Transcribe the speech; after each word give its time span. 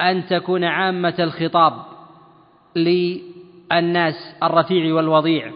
أن 0.00 0.26
تكون 0.26 0.64
عامة 0.64 1.14
الخطاب 1.18 1.72
للناس 2.76 4.14
الرفيع 4.42 4.94
والوضيع 4.94 5.52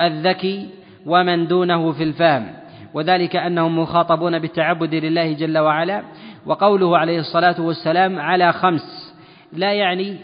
الذكي 0.00 0.68
ومن 1.06 1.46
دونه 1.46 1.92
في 1.92 2.02
الفهم. 2.02 2.54
وذلك 2.94 3.36
أنهم 3.36 3.78
مخاطبون 3.78 4.38
بالتعبد 4.38 4.94
لله 4.94 5.32
جل 5.32 5.58
وعلا. 5.58 6.02
وقوله 6.46 6.98
عليه 6.98 7.18
الصلاة 7.20 7.60
والسلام 7.60 8.18
على 8.18 8.52
خمس 8.52 9.14
لا 9.52 9.72
يعني 9.72 10.16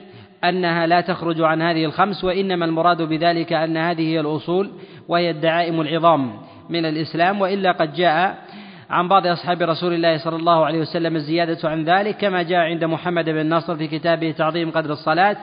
أنها 0.45 0.87
لا 0.87 1.01
تخرج 1.01 1.41
عن 1.41 1.63
هذه 1.63 1.85
الخمس 1.85 2.25
وإنما 2.25 2.65
المراد 2.65 3.03
بذلك 3.03 3.53
أن 3.53 3.77
هذه 3.77 4.03
هي 4.09 4.21
الأصول 4.21 4.71
وهي 5.09 5.31
الدعائم 5.31 5.81
العظام 5.81 6.33
من 6.71 6.85
الإسلام. 6.85 7.41
وإلا 7.41 7.73
قد 7.73 7.93
جاء 7.93 8.39
عن 8.91 9.09
بعض 9.09 9.27
أصحاب 9.27 9.63
رسول 9.63 9.95
الله 9.95 10.19
صلى 10.19 10.37
الله 10.37 10.65
عليه 10.67 10.79
وسلم 10.79 11.17
الزيادة 11.17 11.69
عن 11.69 11.85
ذلك 11.85 12.17
كما 12.17 12.43
جاء 12.43 12.59
عند 12.59 12.85
محمد 12.85 13.25
بن 13.25 13.55
نصر 13.55 13.77
في 13.77 13.87
كتابه 13.87 14.31
تعظيم 14.31 14.71
قدر 14.71 14.93
الصلاة 14.93 15.37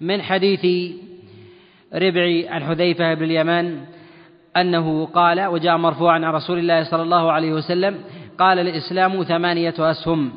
من 0.00 0.22
حديث 0.22 0.92
ربعي 1.94 2.48
عن 2.48 2.64
حذيفة 2.64 3.14
بن 3.14 3.24
اليمان 3.24 3.80
أنه 4.56 5.06
قال 5.06 5.46
وجاء 5.46 5.76
مرفوعا 5.76 6.14
عن 6.14 6.24
رسول 6.24 6.58
الله 6.58 6.84
صلى 6.84 7.02
الله 7.02 7.32
عليه 7.32 7.52
وسلم 7.52 7.98
قال 8.38 8.58
الإسلام 8.58 9.22
ثمانية 9.22 9.74
أسهم 9.78 10.32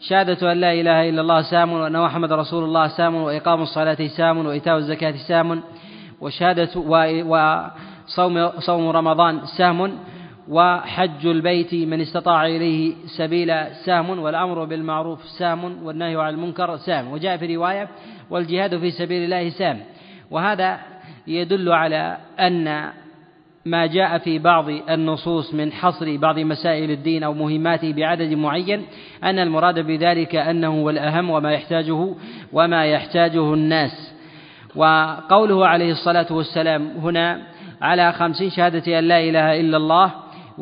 شهادة 0.00 0.52
أن 0.52 0.60
لا 0.60 0.72
إله 0.72 1.08
إلا 1.08 1.20
الله 1.20 1.42
سام 1.42 1.72
وأن 1.72 2.00
محمد 2.00 2.32
رسول 2.32 2.64
الله 2.64 2.88
سام 2.88 3.14
وإقام 3.14 3.62
الصلاة 3.62 4.06
سام 4.16 4.46
وإيتاء 4.46 4.76
الزكاة 4.76 5.14
سام 5.28 5.62
وشهادة 6.20 6.70
وصوم 6.76 8.48
صوم 8.58 8.88
رمضان 8.88 9.40
سهم 9.58 9.98
وحج 10.48 11.26
البيت 11.26 11.74
من 11.74 12.00
استطاع 12.00 12.46
إليه 12.46 12.94
سبيلا 13.16 13.72
سهم 13.84 14.18
والأمر 14.18 14.64
بالمعروف 14.64 15.24
سام 15.24 15.84
والنهي 15.84 16.16
عن 16.16 16.34
المنكر 16.34 16.76
سام 16.76 17.12
وجاء 17.12 17.36
في 17.36 17.56
رواية 17.56 17.88
والجهاد 18.30 18.78
في 18.78 18.90
سبيل 18.90 19.24
الله 19.24 19.50
سام 19.50 19.80
وهذا 20.30 20.78
يدل 21.26 21.72
على 21.72 22.16
أن 22.40 22.90
ما 23.64 23.86
جاء 23.86 24.18
في 24.18 24.38
بعض 24.38 24.68
النصوص 24.68 25.54
من 25.54 25.72
حصر 25.72 26.16
بعض 26.16 26.38
مسائل 26.38 26.90
الدين 26.90 27.22
أو 27.22 27.34
مهماته 27.34 27.92
بعدد 27.92 28.32
معين 28.32 28.82
أن 29.24 29.38
المراد 29.38 29.78
بذلك 29.78 30.34
أنه 30.36 30.82
هو 30.82 30.90
الأهم 30.90 31.30
وما 31.30 31.52
يحتاجه 31.52 32.14
وما 32.52 32.86
يحتاجه 32.86 33.54
الناس. 33.54 34.14
وقوله 34.74 35.66
عليه 35.66 35.92
الصلاة 35.92 36.26
والسلام 36.30 36.88
هنا 37.02 37.42
على 37.82 38.12
خمسين 38.12 38.50
شهادة 38.50 38.98
أن 38.98 39.04
لا 39.04 39.20
إله 39.20 39.60
إلا 39.60 39.76
الله 39.76 40.10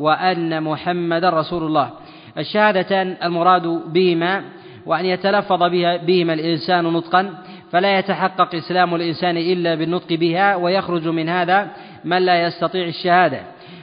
وأن 0.00 0.62
محمد 0.62 1.24
رسول 1.24 1.62
الله. 1.62 1.90
الشهادتان 2.38 3.16
المراد 3.22 3.66
بهما 3.92 4.44
وأن 4.86 5.04
يتلفظ 5.04 5.62
بها 5.62 5.96
بهما 5.96 6.32
الإنسان 6.32 6.84
نطقا 6.84 7.34
فلا 7.72 7.98
يتحقق 7.98 8.54
إسلام 8.54 8.94
الإنسان 8.94 9.36
إلا 9.36 9.74
بالنطق 9.74 10.12
بها 10.12 10.56
ويخرج 10.56 11.08
من 11.08 11.28
هذا 11.28 11.68
من 12.04 12.18
لا 12.18 12.46
يستطيع 12.46 12.86
الشهادة. 12.86 13.40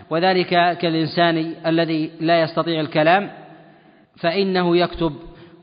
وذلك 0.10 0.78
كالإنسان 0.78 1.54
الذي 1.66 2.12
لا 2.20 2.42
يستطيع 2.42 2.80
الكلام 2.80 3.30
فإنه 4.18 4.78
يكتب 4.78 5.14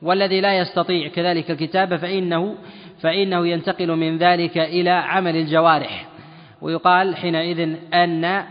والذي 0.03 0.41
لا 0.41 0.59
يستطيع 0.59 1.09
كذلك 1.09 1.51
الكتابة 1.51 1.97
فإنه 1.97 2.55
فإنه 3.01 3.47
ينتقل 3.47 3.97
من 3.97 4.19
ذلك 4.19 4.59
إلى 4.59 4.91
عمل 4.91 5.37
الجوارح. 5.37 6.07
ويقال 6.63 7.17
حينئذ 7.17 7.77
أن 7.95 8.45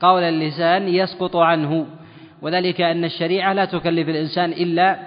قول 0.00 0.22
اللسان 0.22 0.88
يسقط 0.88 1.36
عنه. 1.36 1.86
وذلك 2.42 2.80
أن 2.80 3.04
الشريعة 3.04 3.52
لا 3.52 3.64
تكلف 3.64 4.08
الإنسان 4.08 4.52
إلا 4.52 4.98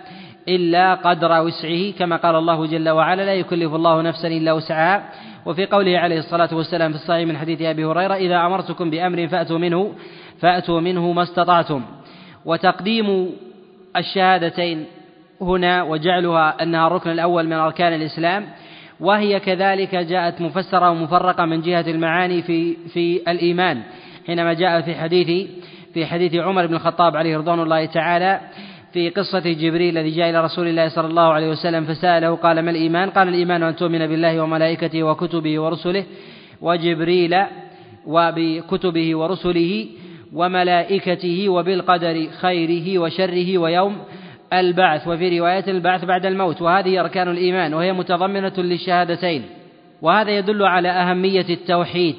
إلا 0.50 0.94
قدر 0.94 1.42
وسعه 1.42 1.92
كما 1.92 2.16
قال 2.16 2.36
الله 2.36 2.66
جل 2.66 2.90
وعلا 2.90 3.22
لا 3.22 3.34
يكلف 3.34 3.76
الله 3.76 4.02
نفسا 4.02 4.28
إلا 4.28 4.54
وسعها 4.54 5.10
وفي 5.46 5.66
قوله 5.66 6.00
عليه 6.00 6.20
الصلاة 6.20 6.50
والسلام 6.56 6.92
في 6.92 6.98
الصحيح 6.98 7.28
من 7.28 7.38
حديث 7.38 7.62
أبي 7.62 7.86
هريرة 7.86 8.14
إذا 8.14 8.46
أمرتكم 8.46 8.90
بأمر 8.90 9.28
فأتوا 9.28 9.58
منه 9.58 9.94
فأتوا 10.40 10.82
منه 10.82 11.12
ما 11.12 11.24
استطعتم 11.24 11.82
وتقديم 12.46 13.30
الشهادتين 13.98 14.86
هنا 15.42 15.84
وجعلها 15.84 16.64
أنها 16.64 16.88
الركن 16.88 17.12
الأول 17.12 17.46
من 17.48 17.54
أركان 17.54 17.94
الإسلام 17.94 18.46
وهي 19.00 19.40
كذلك 19.40 19.96
جاءت 19.96 20.42
مفسرة 20.42 20.90
ومفرقة 20.90 21.46
من 21.46 21.62
جهة 21.62 21.86
المعاني 21.88 22.42
في 22.42 22.78
في 22.94 23.22
الإيمان. 23.32 23.82
حينما 24.28 24.54
جاء 24.54 24.82
في 24.82 24.96
حديث 24.96 25.50
في 25.94 26.06
حديث 26.06 26.36
عمر 26.36 26.66
بن 26.66 26.74
الخطاب 26.74 27.18
عليه 27.18 27.38
رضوان 27.38 27.60
الله 27.60 27.86
تعالى 27.86 28.42
في 28.94 29.10
قصة 29.10 29.40
جبريل 29.40 29.98
الذي 29.98 30.12
جاء 30.12 30.30
إلى 30.30 30.44
رسول 30.44 30.68
الله 30.68 30.90
صلى 30.90 31.08
الله 31.08 31.34
عليه 31.34 31.50
وسلم 31.50 31.86
فسأله 31.86 32.36
قال 32.36 32.60
ما 32.60 32.72
الإيمان؟ 32.72 33.10
قال 33.10 33.28
الإيمان 33.28 33.64
أن 33.64 33.76
تؤمن 33.76 34.08
بالله 34.08 34.44
وملائكته 34.44 35.04
وكتبه 35.04 35.60
ورسله 35.60 36.04
وجبريل 36.62 37.36
وبكتبه 38.06 39.16
ورسله 39.16 39.86
وملائكته 40.34 41.50
وبالقدر 41.50 42.28
خيره 42.42 43.00
وشره 43.00 43.58
ويوم 43.58 43.98
البعث. 44.54 45.08
وفي 45.08 45.40
رواية 45.40 45.64
البعث 45.68 46.06
بعد 46.06 46.26
الموت. 46.26 46.62
وهذه 46.62 47.00
أركان 47.00 47.28
الإيمان 47.28 47.74
وهي 47.74 47.94
متضمنة 47.94 48.54
للشهادتين 48.58 49.44
وهذا 50.02 50.32
يدل 50.38 50.64
على 50.64 50.90
أهمية 50.90 51.46
التوحيد. 51.50 52.16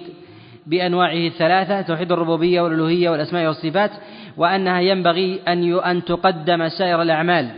بأنواعه 0.67 1.27
الثلاثة 1.27 1.83
توحيد 1.83 2.13
الربوبية 2.13 2.61
والألوهية 2.61 3.11
والأسماء 3.11 3.47
والصفات 3.47 3.91
وأنها 4.37 4.81
ينبغي 4.81 5.41
أن 5.49 5.79
أن 5.79 6.05
تقدم 6.05 6.69
سائر 6.69 7.03
الأعمال. 7.03 7.51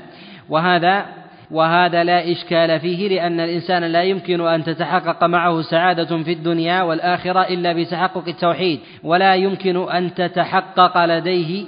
وهذا 0.49 1.07
وهذا 1.51 2.05
لا 2.05 2.33
إشكال 2.33 2.81
فيه 2.81 3.09
لأن 3.09 3.41
الإنسان 3.41 3.85
لا 3.85 4.03
يمكن 4.03 4.41
أن 4.41 4.65
تتحقق 4.65 5.25
معه 5.25 5.63
سعادة 5.63 6.23
في 6.23 6.33
الدنيا 6.33 6.83
والآخرة 6.83 7.41
إلا 7.41 7.73
بتحقق 7.73 8.29
التوحيد 8.29 8.81
ولا 9.03 9.35
يمكن 9.35 9.91
أن 9.91 10.15
تتحقق 10.15 11.05
لديه 11.05 11.65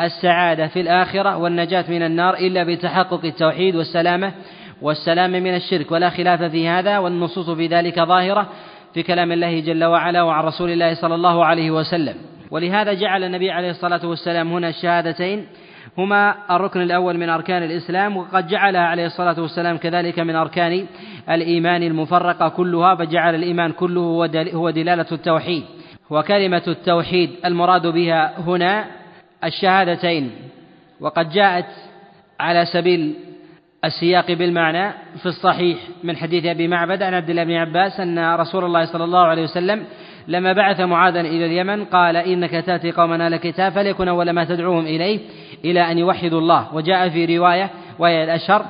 السعادة 0.00 0.66
في 0.66 0.80
الآخرة 0.80 1.36
والنجاة 1.36 1.84
من 1.88 2.02
النار 2.02 2.34
إلا 2.34 2.64
بتحقق 2.64 3.24
التوحيد 3.24 3.76
والسلامة 3.76 4.32
والسلام 4.82 5.30
من 5.30 5.54
الشرك. 5.54 5.92
ولا 5.92 6.10
خلاف 6.10 6.42
في 6.42 6.68
هذا 6.68 6.98
والنصوص 6.98 7.50
في 7.50 7.66
ذلك 7.66 8.00
ظاهرة. 8.00 8.48
في 8.96 9.02
كلام 9.02 9.32
الله 9.32 9.60
جل 9.60 9.84
وعلا 9.84 10.22
وعن 10.22 10.44
رسول 10.44 10.70
الله 10.70 10.94
صلى 10.94 11.14
الله 11.14 11.44
عليه 11.44 11.70
وسلم. 11.70 12.14
ولهذا 12.50 12.92
جعل 12.92 13.24
النبي 13.24 13.50
عليه 13.50 13.70
الصلاة 13.70 14.06
والسلام 14.06 14.52
هنا 14.52 14.68
الشهادتين. 14.68 15.46
هما 15.98 16.34
الركن 16.50 16.80
الأول 16.80 17.18
من 17.18 17.28
أركان 17.28 17.62
الإسلام 17.62 18.16
وقد 18.16 18.48
جعلها 18.48 18.80
عليه 18.80 19.06
الصلاة 19.06 19.40
والسلام 19.40 19.76
كذلك 19.76 20.18
من 20.18 20.36
أركان 20.36 20.86
الإيمان 21.30 21.82
المفرقة 21.82 22.48
كلها 22.48 22.94
فجعل 22.94 23.34
الإيمان 23.34 23.72
كله 23.72 24.00
هو 24.54 24.70
دلالة 24.70 25.06
التوحيد. 25.12 25.62
وكلمة 26.10 26.62
التوحيد 26.68 27.30
المراد 27.44 27.86
بها 27.86 28.40
هنا 28.40 28.84
الشهادتين. 29.44 30.30
وقد 31.00 31.30
جاءت 31.30 31.66
على 32.40 32.64
سبيل 32.64 33.14
السياق 33.84 34.32
بالمعنى 34.32 34.92
في 35.22 35.26
الصحيح 35.26 35.78
من 36.04 36.16
حديث 36.16 36.44
أبي 36.44 36.68
معبد 36.68 37.02
عن 37.02 37.14
عبد 37.14 37.30
الله 37.30 37.44
بن 37.44 37.52
عباس 37.52 38.00
أن 38.00 38.34
رسول 38.34 38.64
الله 38.64 38.84
صلى 38.84 39.04
الله 39.04 39.26
عليه 39.26 39.42
وسلم 39.42 39.84
لما 40.28 40.52
بعث 40.52 40.80
معاذا 40.80 41.20
إلى 41.20 41.46
اليمن 41.46 41.84
قال 41.84 42.16
إنك 42.16 42.50
تأتي 42.50 42.92
قوما 42.92 43.26
أهل 43.26 43.36
كتاب 43.36 43.72
فليكن 43.72 44.08
أول 44.08 44.30
ما 44.30 44.44
تدعوهم 44.44 44.86
إليه 44.86 45.20
إلى 45.64 45.90
أن 45.90 45.98
يوحدوا 45.98 46.40
الله 46.40 46.74
وجاء 46.74 47.08
في 47.08 47.38
رواية 47.38 47.70
وهي 47.98 48.24
الأشهر 48.24 48.66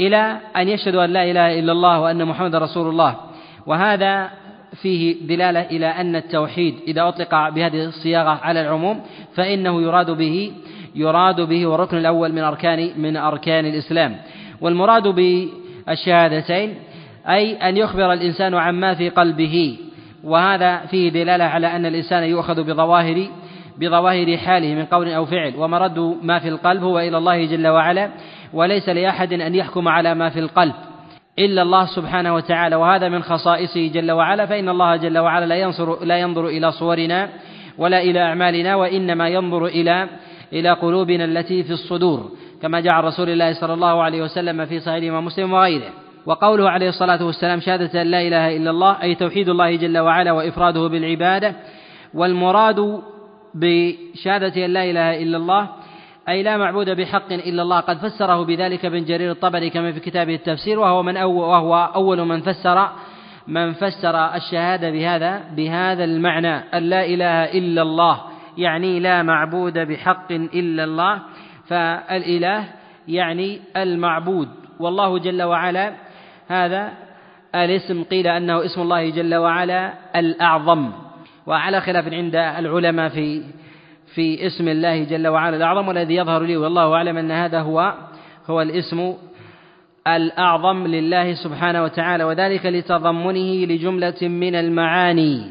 إلى 0.00 0.36
أن 0.56 0.68
يشهدوا 0.68 1.04
أن 1.04 1.10
لا 1.10 1.30
إله 1.30 1.58
إلا 1.58 1.72
الله 1.72 2.00
وأن 2.00 2.24
محمد 2.24 2.54
رسول 2.54 2.88
الله 2.88 3.16
وهذا 3.66 4.30
فيه 4.82 5.26
دلالة 5.26 5.60
إلى 5.60 5.86
أن 5.86 6.16
التوحيد 6.16 6.74
إذا 6.88 7.08
أطلق 7.08 7.48
بهذه 7.48 7.84
الصياغة 7.84 8.40
على 8.42 8.60
العموم 8.60 9.00
فإنه 9.34 9.82
يراد 9.82 10.10
به 10.10 10.52
يراد 10.94 11.40
به 11.40 11.66
والركن 11.66 11.96
الأول 11.96 12.32
من 12.32 12.42
أركان 12.42 12.90
من 12.96 13.16
أركان 13.16 13.66
الإسلام 13.66 14.16
والمراد 14.64 15.08
بالشهادتين 15.08 16.74
أي 17.28 17.56
أن 17.68 17.76
يخبر 17.76 18.12
الإنسان 18.12 18.54
عما 18.54 18.94
في 18.94 19.08
قلبه 19.08 19.76
وهذا 20.24 20.78
فيه 20.78 21.08
دلالة 21.08 21.44
على 21.44 21.66
أن 21.66 21.86
الإنسان 21.86 22.22
يؤخذ 22.22 22.62
بظواهر 22.62 23.26
بظواهر 23.78 24.36
حاله 24.36 24.74
من 24.74 24.84
قول 24.84 25.08
أو 25.08 25.24
فعل 25.24 25.56
ومرد 25.56 26.16
ما 26.22 26.38
في 26.38 26.48
القلب 26.48 26.82
هو 26.82 26.98
إلى 26.98 27.18
الله 27.18 27.44
جل 27.44 27.68
وعلا 27.68 28.10
وليس 28.52 28.88
لأحد 28.88 29.32
أن 29.32 29.54
يحكم 29.54 29.88
على 29.88 30.14
ما 30.14 30.28
في 30.28 30.38
القلب 30.38 30.74
إلا 31.38 31.62
الله 31.62 31.86
سبحانه 31.86 32.34
وتعالى 32.34 32.76
وهذا 32.76 33.08
من 33.08 33.22
خصائصه 33.22 33.86
جل 33.86 34.12
وعلا 34.12 34.46
فإن 34.46 34.68
الله 34.68 34.96
جل 34.96 35.18
وعلا 35.18 35.46
لا 35.46 35.56
ينظر 35.56 36.04
لا 36.04 36.18
ينظر 36.18 36.46
إلى 36.46 36.72
صورنا 36.72 37.28
ولا 37.78 38.02
إلى 38.02 38.20
أعمالنا 38.20 38.76
وإنما 38.76 39.28
ينظر 39.28 39.66
إلى 39.66 40.08
إلى 40.52 40.70
قلوبنا 40.70 41.24
التي 41.24 41.62
في 41.62 41.70
الصدور. 41.70 42.30
كما 42.64 42.80
جاء 42.80 42.92
عن 42.92 43.04
رسول 43.04 43.28
الله 43.28 43.52
صلى 43.52 43.74
الله 43.74 44.02
عليه 44.02 44.22
وسلم 44.22 44.66
في 44.66 44.80
صحيح 44.80 44.96
الإمام 44.96 45.24
مسلم 45.24 45.52
وغيره. 45.52 45.90
وقوله 46.26 46.70
عليه 46.70 46.88
الصلاة 46.88 47.24
والسلام 47.24 47.60
شهادة 47.60 48.02
أن 48.02 48.06
لا 48.06 48.20
إله 48.22 48.56
إلا 48.56 48.70
الله 48.70 49.02
أي 49.02 49.14
توحيد 49.14 49.48
الله 49.48 49.76
جل 49.76 49.98
وعلا 49.98 50.32
وإفراده 50.32 50.88
بالعبادة 50.88 51.54
والمراد 52.14 53.02
بشهادة 53.54 54.64
أن 54.64 54.70
لا 54.70 54.84
إله 54.84 55.22
إلا 55.22 55.36
الله 55.36 55.68
أي 56.28 56.42
لا 56.42 56.56
معبود 56.56 56.90
بحق 56.90 57.32
إلا 57.32 57.62
الله. 57.62 57.80
قد 57.80 57.98
فسره 57.98 58.44
بذلك 58.44 58.84
ابن 58.84 59.04
جرير 59.04 59.30
الطبري 59.30 59.70
كما 59.70 59.92
في 59.92 60.00
كتابه 60.00 60.34
التفسير 60.34 60.78
وهو 60.78 61.02
من 61.02 61.16
أول 61.16 61.44
وهو 61.44 61.90
أول 61.94 62.24
من 62.24 62.40
فسر 62.40 62.88
من 63.48 63.72
فسر 63.72 64.34
الشهادة 64.34 64.90
بهذا 64.90 65.40
بهذا 65.56 66.04
المعنى 66.04 66.56
أن 66.56 66.82
لا 66.82 67.04
إله 67.04 67.44
إلا 67.58 67.82
الله 67.82 68.20
يعني 68.58 69.00
لا 69.00 69.22
معبود 69.22 69.78
بحق 69.78 70.32
إلا 70.32 70.84
الله. 70.84 71.22
فالإله 71.68 72.64
يعني 73.08 73.60
المعبود 73.76 74.48
والله 74.80 75.18
جل 75.18 75.42
وعلا 75.42 75.92
هذا 76.48 76.92
الاسم 77.54 78.04
قيل 78.04 78.26
أنه 78.26 78.64
اسم 78.64 78.80
الله 78.80 79.10
جل 79.10 79.34
وعلا 79.34 79.94
الأعظم. 80.16 80.92
وعلى 81.46 81.80
خلاف 81.80 82.12
عند 82.12 82.36
العلماء 82.36 83.08
في 83.08 83.42
في 84.14 84.46
اسم 84.46 84.68
الله 84.68 85.04
جل 85.04 85.28
وعلا 85.28 85.56
الأعظم 85.56 85.88
والذي 85.88 86.14
يظهر 86.14 86.42
لي 86.42 86.56
والله 86.56 86.94
أعلم 86.94 87.16
أن 87.16 87.30
هذا 87.30 87.60
هو 87.60 87.94
هو 88.46 88.62
الاسم 88.62 89.14
الأعظم 90.06 90.86
لله 90.86 91.34
سبحانه 91.34 91.82
وتعالى 91.82 92.24
وذلك 92.24 92.66
لتضمنه 92.66 93.64
لجملة 93.64 94.22
من 94.22 94.54
المعاني 94.54 95.50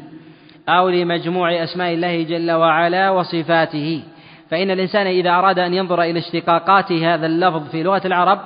أو 0.70 0.90
لمجموع 0.90 1.64
أسماء 1.64 1.94
الله 1.94 2.24
جل 2.24 2.52
وعلا 2.52 3.10
وصفاته. 3.10 4.04
فإن 4.54 4.72
الإنسان 4.72 5.08
إذا 5.08 5.30
أراد 5.30 5.60
أن 5.60 5.74
ينظر 5.74 6.02
إلى 6.02 6.20
اشتقاقات 6.20 6.92
هذا 6.92 7.26
اللفظ 7.26 7.70
في 7.70 7.84
لغة 7.84 8.02
العرب 8.06 8.40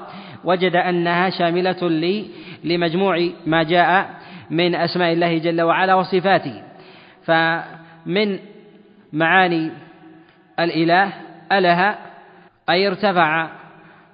وجد 0.44 0.75
أنها 0.75 1.30
شاملة 1.30 2.27
لمجموع 2.63 3.30
ما 3.45 3.63
جاء 3.63 4.09
من 4.50 4.75
أسماء 4.75 5.13
الله 5.13 5.38
جل 5.38 5.62
وعلا 5.62 5.95
وصفاته. 5.95 6.63
فمن 7.25 8.39
معاني 9.13 9.71
الإله 10.59 11.13
أله 11.51 11.95
أي 12.69 12.88
ارتفع. 12.88 13.50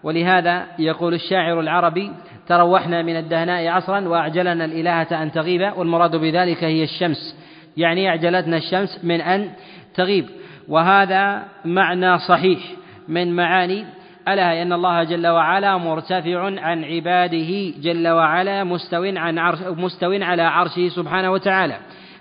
ولهذا 0.03 0.65
يقول 0.79 1.13
الشاعر 1.13 1.59
العربي 1.59 2.11
تروحنا 2.47 3.01
من 3.01 3.17
الدهناء 3.17 3.67
عصرا 3.67 3.99
وأعجلنا 3.99 4.65
الإلهة 4.65 5.23
أن 5.23 5.31
تغيب 5.31 5.73
والمراد 5.77 6.15
بذلك 6.15 6.63
هي 6.63 6.83
الشمس. 6.83 7.37
يعني 7.77 8.09
أعجلتنا 8.09 8.57
الشمس 8.57 8.99
من 9.03 9.21
أن 9.21 9.49
تغيب. 9.95 10.25
وهذا 10.67 11.43
معنى 11.65 12.19
صحيح 12.19 12.59
من 13.07 13.35
معاني 13.35 13.85
ألا 14.27 14.61
أن 14.61 14.73
الله 14.73 15.03
جل 15.03 15.27
وعلا 15.27 15.77
مرتفع 15.77 16.61
عن 16.61 16.83
عباده 16.83 17.71
جل 17.81 18.07
وعلا 18.07 18.63
مستو 18.63 19.03
عن 19.03 19.37
عرش 19.37 19.59
مستو 19.61 20.11
على 20.11 20.41
عرشه 20.41 20.87
سبحانه 20.87 21.31
وتعالى. 21.31 21.77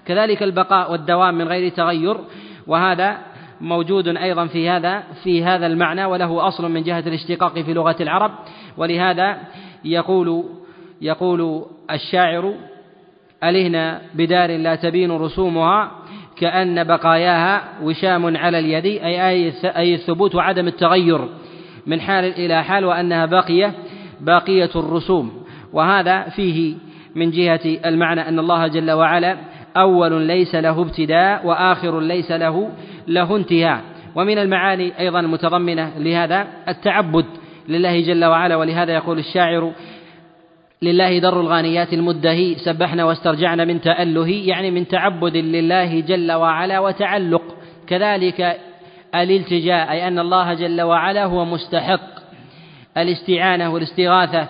كذلك 0.07 0.43
البقاء 0.43 0.93
والدوام 0.93 1.35
من 1.35 1.49
غير 1.49 1.69
تغير 1.69 2.17
وهذا 2.67 3.19
موجود 3.61 4.09
أيضا 4.09 4.47
في 4.47 4.71
هذا 4.71 5.03
في 5.23 5.45
هذا 5.45 5.67
المعنى 5.67 6.05
وله 6.05 6.49
أصل 6.49 6.71
من 6.71 6.83
جهة 6.83 7.05
الاشتقاق 7.07 7.59
في 7.59 7.73
لغة 7.73 7.97
العرب. 8.01 8.33
ولهذا 8.77 9.37
يقول 9.85 10.45
يقول 11.01 11.65
الشاعر 11.91 12.55
ألهنا 13.45 14.01
بدار 14.15 14.57
لا 14.57 14.75
تبين 14.75 15.11
رسومها 15.11 15.91
كأن 16.43 16.85
بقاياها 16.85 17.63
وشام 17.83 18.37
على 18.37 18.59
اليد 18.59 18.87
أي 18.87 19.53
أي 19.65 19.95
الثبوت 19.95 20.35
وعدم 20.35 20.67
التغير 20.69 21.29
من 21.87 22.01
حال 22.01 22.25
إلى 22.25 22.65
حال 22.65 22.85
وأنها 22.85 23.27
باقية 23.27 23.73
باقية 24.21 24.71
الرسوم. 24.77 25.45
وهذا 25.73 26.23
فيه 26.23 26.75
من 27.15 27.31
جهة 27.31 27.61
المعنى 27.87 28.29
أن 28.29 28.39
الله 28.39 28.67
جل 28.67 28.91
وعلا 28.91 29.37
أول 29.77 30.23
ليس 30.23 30.55
له 30.55 30.83
ابتداء 30.83 31.47
وآخر 31.47 32.01
ليس 32.01 32.33
له 32.33 32.71
له 33.07 33.37
انتهاء. 33.37 33.81
ومن 34.15 34.39
المعاني 34.39 34.99
أيضا 34.99 35.21
المتضمنة 35.21 35.93
لهذا 35.99 36.47
التعبد 36.69 37.27
لله 37.69 38.01
جل 38.01 38.25
وعلا 38.25 38.57
ولهذا 38.57 38.93
يقول 38.93 39.19
الشاعر 39.19 39.73
لله 40.83 41.19
در 41.19 41.41
الغانيات 41.41 41.93
المدهي 41.93 42.55
سبحنا 42.55 43.05
واسترجعنا 43.05 43.65
من 43.65 43.81
تأله 43.81 44.29
يعني 44.29 44.71
من 44.71 44.89
تعبد 44.89 45.37
لله 45.37 46.01
جل 46.01 46.33
وعلا 46.33 46.79
وتعلق. 46.79 47.43
كذلك 47.87 48.57
الالتجاء 49.15 49.91
أي 49.91 50.09
أن 50.09 50.19
الله 50.19 50.55
جل 50.55 50.83
وعلا 50.83 51.25
هو 51.25 51.45
مستحق. 51.45 52.01
الاستعانة 52.97 53.75
والاستغاثة 53.75 54.49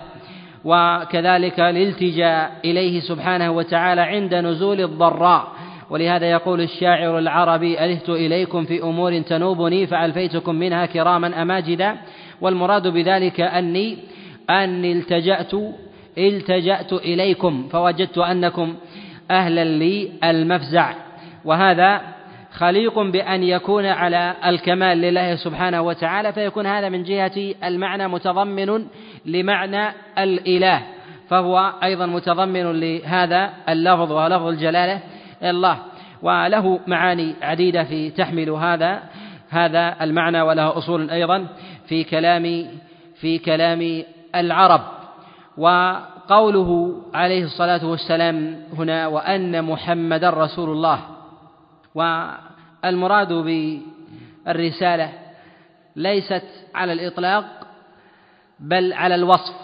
وكذلك 0.65 1.59
الالتجاء 1.59 2.51
إليه 2.65 2.99
سبحانه 2.99 3.51
وتعالى 3.51 4.01
عند 4.01 4.35
نزول 4.35 4.81
الضراء. 4.81 5.47
ولهذا 5.89 6.31
يقول 6.31 6.61
الشاعر 6.61 7.19
العربي 7.19 7.85
ألهت 7.85 8.09
إليكم 8.09 8.65
في 8.65 8.83
أمور 8.83 9.21
تنوبني 9.21 9.87
فألفيتكم 9.87 10.55
منها 10.55 10.85
كراما 10.85 11.41
أماجدا. 11.41 11.97
والمراد 12.41 12.87
بذلك 12.87 13.41
أني 13.41 13.97
أني 14.49 14.91
التجأت 14.91 15.51
التجأت 16.17 16.93
إليكم 16.93 17.67
فوجدت 17.71 18.17
أنكم 18.17 18.75
أهلا 19.31 19.63
لي 19.63 20.11
المفزع. 20.23 20.93
وهذا 21.45 22.01
خليق 22.53 22.99
بأن 22.99 23.43
يكون 23.43 23.85
على 23.85 24.35
الكمال 24.45 24.97
لله 24.97 25.35
سبحانه 25.35 25.81
وتعالى 25.81 26.33
فيكون 26.33 26.65
هذا 26.67 26.89
من 26.89 27.03
جهة 27.03 27.55
المعنى 27.63 28.07
متضمن 28.07 28.85
لمعنى 29.25 29.93
الإله 30.17 30.81
فهو 31.29 31.73
أيضا 31.83 32.05
متضمن 32.05 32.79
لهذا 32.79 33.53
اللفظ 33.69 34.11
ولفظ 34.11 34.47
الجلالة 34.47 34.99
الله. 35.43 35.77
وله 36.21 36.79
معاني 36.87 37.33
عديدة 37.41 37.83
في 37.83 38.09
تحمل 38.09 38.49
هذا 38.49 39.03
هذا 39.49 39.95
المعنى 40.01 40.41
وله 40.41 40.77
أصول 40.77 41.09
أيضا 41.09 41.47
في 41.87 42.03
كلام 42.03 42.65
في 43.15 43.37
كلام 43.37 44.03
العرب. 44.35 44.81
وقوله 45.57 47.01
عليه 47.13 47.43
الصلاة 47.43 47.85
والسلام 47.85 48.63
هنا 48.77 49.07
وأن 49.07 49.63
محمدا 49.65 50.29
رسول 50.29 50.69
الله. 50.69 50.99
والمراد 51.95 53.33
بالرسالة 53.33 55.09
ليست 55.95 56.45
على 56.75 56.93
الإطلاق 56.93 57.45
بل 58.59 58.93
على 58.93 59.15
الوصف 59.15 59.55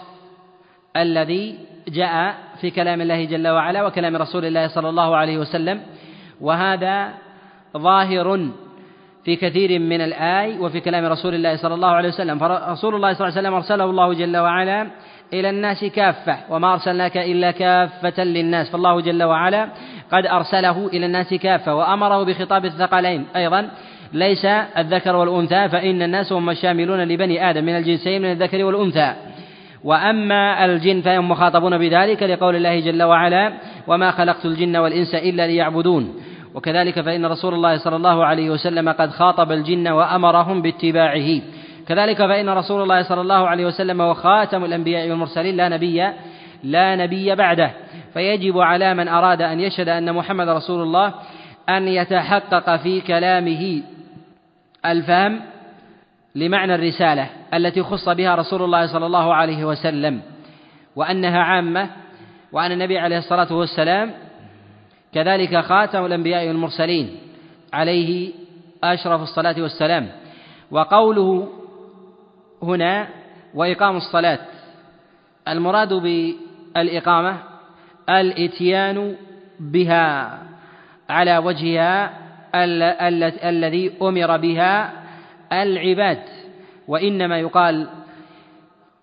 الذي 0.96 1.58
جاء 1.88 2.34
في 2.60 2.70
كلام 2.70 3.00
الله 3.00 3.24
جل 3.24 3.48
وعلا 3.48 3.86
وكلام 3.86 4.16
رسول 4.16 4.44
الله 4.44 4.68
صلى 4.68 4.88
الله 4.88 5.16
عليه 5.16 5.38
وسلم. 5.38 5.82
وهذا 6.40 7.14
ظاهر 7.76 8.48
في 9.24 9.36
كثير 9.36 9.78
من 9.78 10.00
الآي 10.00 10.58
وفي 10.58 10.80
كلام 10.80 11.04
رسول 11.04 11.34
الله 11.34 11.56
صلى 11.56 11.74
الله 11.74 11.88
عليه 11.88 12.08
وسلم. 12.08 12.38
فرسول 12.38 12.94
الله 12.94 13.12
صلى 13.12 13.28
الله 13.28 13.38
عليه 13.38 13.40
وسلم 13.40 13.54
أرسله 13.54 13.84
الله 13.84 14.14
جل 14.14 14.36
وعلا 14.36 14.90
إلى 15.32 15.50
الناس 15.50 15.84
كافة 15.84 16.36
وما 16.50 16.72
أرسلناك 16.72 17.16
إلا 17.16 17.50
كافة 17.50 18.24
للناس. 18.24 18.70
فالله 18.70 19.00
جل 19.00 19.22
وعلا 19.22 19.68
قد 20.12 20.26
أرسله 20.26 20.86
إلى 20.86 21.06
الناس 21.06 21.34
كافة 21.34 21.74
وأمره 21.74 22.24
بخطاب 22.24 22.64
الثقلين. 22.64 23.26
أيضا 23.36 23.70
ليس 24.12 24.44
الذكر 24.78 25.16
والأنثى 25.16 25.68
فإن 25.68 26.02
الناس 26.02 26.32
هم 26.32 26.50
الشاملون 26.50 27.00
لبني 27.00 27.50
آدم 27.50 27.64
من 27.64 27.76
الجنسين 27.76 28.22
من 28.22 28.32
الذكر 28.32 28.64
والأنثى. 28.64 29.14
وأما 29.84 30.64
الجن 30.64 31.00
فهم 31.00 31.28
مخاطبون 31.28 31.78
بذلك 31.78 32.22
لقول 32.22 32.56
الله 32.56 32.80
جل 32.80 33.02
وعلا 33.02 33.52
وما 33.86 34.10
خلقت 34.10 34.44
الجن 34.44 34.76
والإنس 34.76 35.14
إلا 35.14 35.46
ليعبدون 35.46 36.14
وكذلك 36.54 37.00
فإن 37.00 37.26
رسول 37.26 37.54
الله 37.54 37.78
صلى 37.78 37.96
الله 37.96 38.24
عليه 38.24 38.50
وسلم 38.50 38.88
قد 38.88 39.10
خاطب 39.10 39.52
الجن 39.52 39.88
وأمرهم 39.88 40.62
باتباعه. 40.62 41.40
كذلك 41.88 42.18
فإن 42.18 42.48
رسول 42.48 42.82
الله 42.82 43.02
صلى 43.02 43.20
الله 43.20 43.48
عليه 43.48 43.66
وسلم 43.66 44.00
هو 44.00 44.14
خاتم 44.14 44.64
الأنبياء 44.64 45.10
والمرسلين 45.10 45.56
لا 45.56 45.68
نبي 45.68 46.12
لا 46.64 46.96
نبي 46.96 47.34
بعده. 47.34 47.70
فيجب 48.14 48.58
على 48.58 48.94
من 48.94 49.08
أراد 49.08 49.42
أن 49.42 49.60
يشهد 49.60 49.88
أن 49.88 50.14
محمد 50.14 50.48
رسول 50.48 50.82
الله 50.82 51.14
أن 51.68 51.88
يتحقق 51.88 52.76
في 52.76 53.00
كلامه 53.00 53.82
الفهم 54.86 55.40
لمعنى 56.34 56.74
الرسالة 56.74 57.26
التي 57.54 57.82
خص 57.82 58.08
بها 58.08 58.34
رسول 58.34 58.62
الله 58.62 58.86
صلى 58.86 59.06
الله 59.06 59.34
عليه 59.34 59.64
وسلم 59.64 60.20
وأنها 60.96 61.38
عامة 61.38 61.90
وأن 62.52 62.72
النبي 62.72 62.98
عليه 62.98 63.18
الصلاة 63.18 63.52
والسلام 63.52 64.10
كذلك 65.14 65.60
خاتم 65.60 66.06
الأنبياء 66.06 66.48
والمرسلين 66.48 67.16
عليه 67.72 68.32
أشرف 68.84 69.22
الصلاة 69.22 69.54
والسلام. 69.58 70.08
وقوله 70.70 71.48
هنا 72.62 73.08
وإقام 73.54 73.96
الصلاة. 73.96 74.38
المراد 75.48 75.92
بالإقامة 75.92 77.36
الإتيان 78.08 79.16
بها 79.60 80.38
على 81.10 81.38
وجهها 81.38 82.10
الذي 83.48 83.92
أمر 84.02 84.36
بها 84.36 84.92
العباد. 85.52 86.22
وإنما 86.88 87.38
يقال 87.38 87.88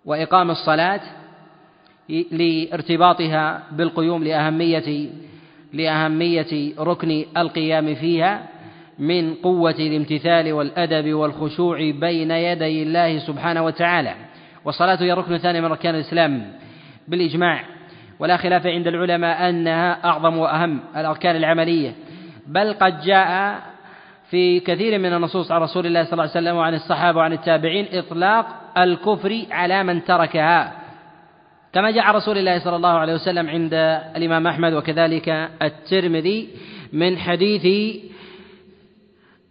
وإقام 0.05 0.51
الصلاة 0.51 1.01
لارتباطها 2.31 3.63
بالقيوم 3.71 4.23
لأهمية 4.23 5.09
لأهمية 5.73 6.73
ركن 6.79 7.25
القيام 7.37 7.95
فيها. 7.95 8.47
من 8.99 9.33
قوة 9.33 9.75
الامتثال 9.79 10.53
والأدب 10.53 11.13
والخشوع 11.13 11.77
بين 11.77 12.31
يدي 12.31 12.83
الله 12.83 13.19
سبحانه 13.19 13.65
وتعالى. 13.65 14.13
والصلاة 14.65 15.03
هي 15.03 15.13
الركن 15.13 15.33
الثاني 15.33 15.61
من 15.61 15.71
أركان 15.71 15.95
الإسلام 15.95 16.51
بالإجماع. 17.07 17.63
ولا 18.19 18.37
خلاف 18.37 18.67
عند 18.67 18.87
العلماء 18.87 19.49
أنها 19.49 20.05
أعظم 20.05 20.37
وأهم 20.37 20.79
الأركان 20.97 21.35
العملية. 21.35 21.91
بل 22.47 22.73
قد 22.73 23.01
جاء 23.01 23.59
في 24.29 24.59
كثير 24.59 24.99
من 24.99 25.13
النصوص 25.13 25.51
عن 25.51 25.61
رسول 25.61 25.85
الله 25.85 26.03
صلى 26.03 26.13
الله 26.13 26.23
عليه 26.23 26.31
وسلم 26.31 26.55
وعن 26.55 26.73
الصحابة 26.73 27.17
وعن 27.17 27.33
التابعين 27.33 27.85
إطلاق 27.91 28.45
الكفر 28.77 29.45
على 29.51 29.83
من 29.83 30.03
تركها. 30.03 30.73
كما 31.73 31.91
جاء 31.91 32.11
رسول 32.11 32.37
الله 32.37 32.59
صلى 32.59 32.75
الله 32.75 32.89
عليه 32.89 33.13
وسلم 33.13 33.49
عند 33.49 33.73
الإمام 34.15 34.47
أحمد 34.47 34.73
وكذلك 34.73 35.49
الترمذي 35.61 36.49
من 36.93 37.17
حديث 37.17 37.95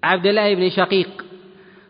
عبد 0.07 0.27
الله 0.27 0.55
بن 0.55 0.71
شقيق 0.71 1.25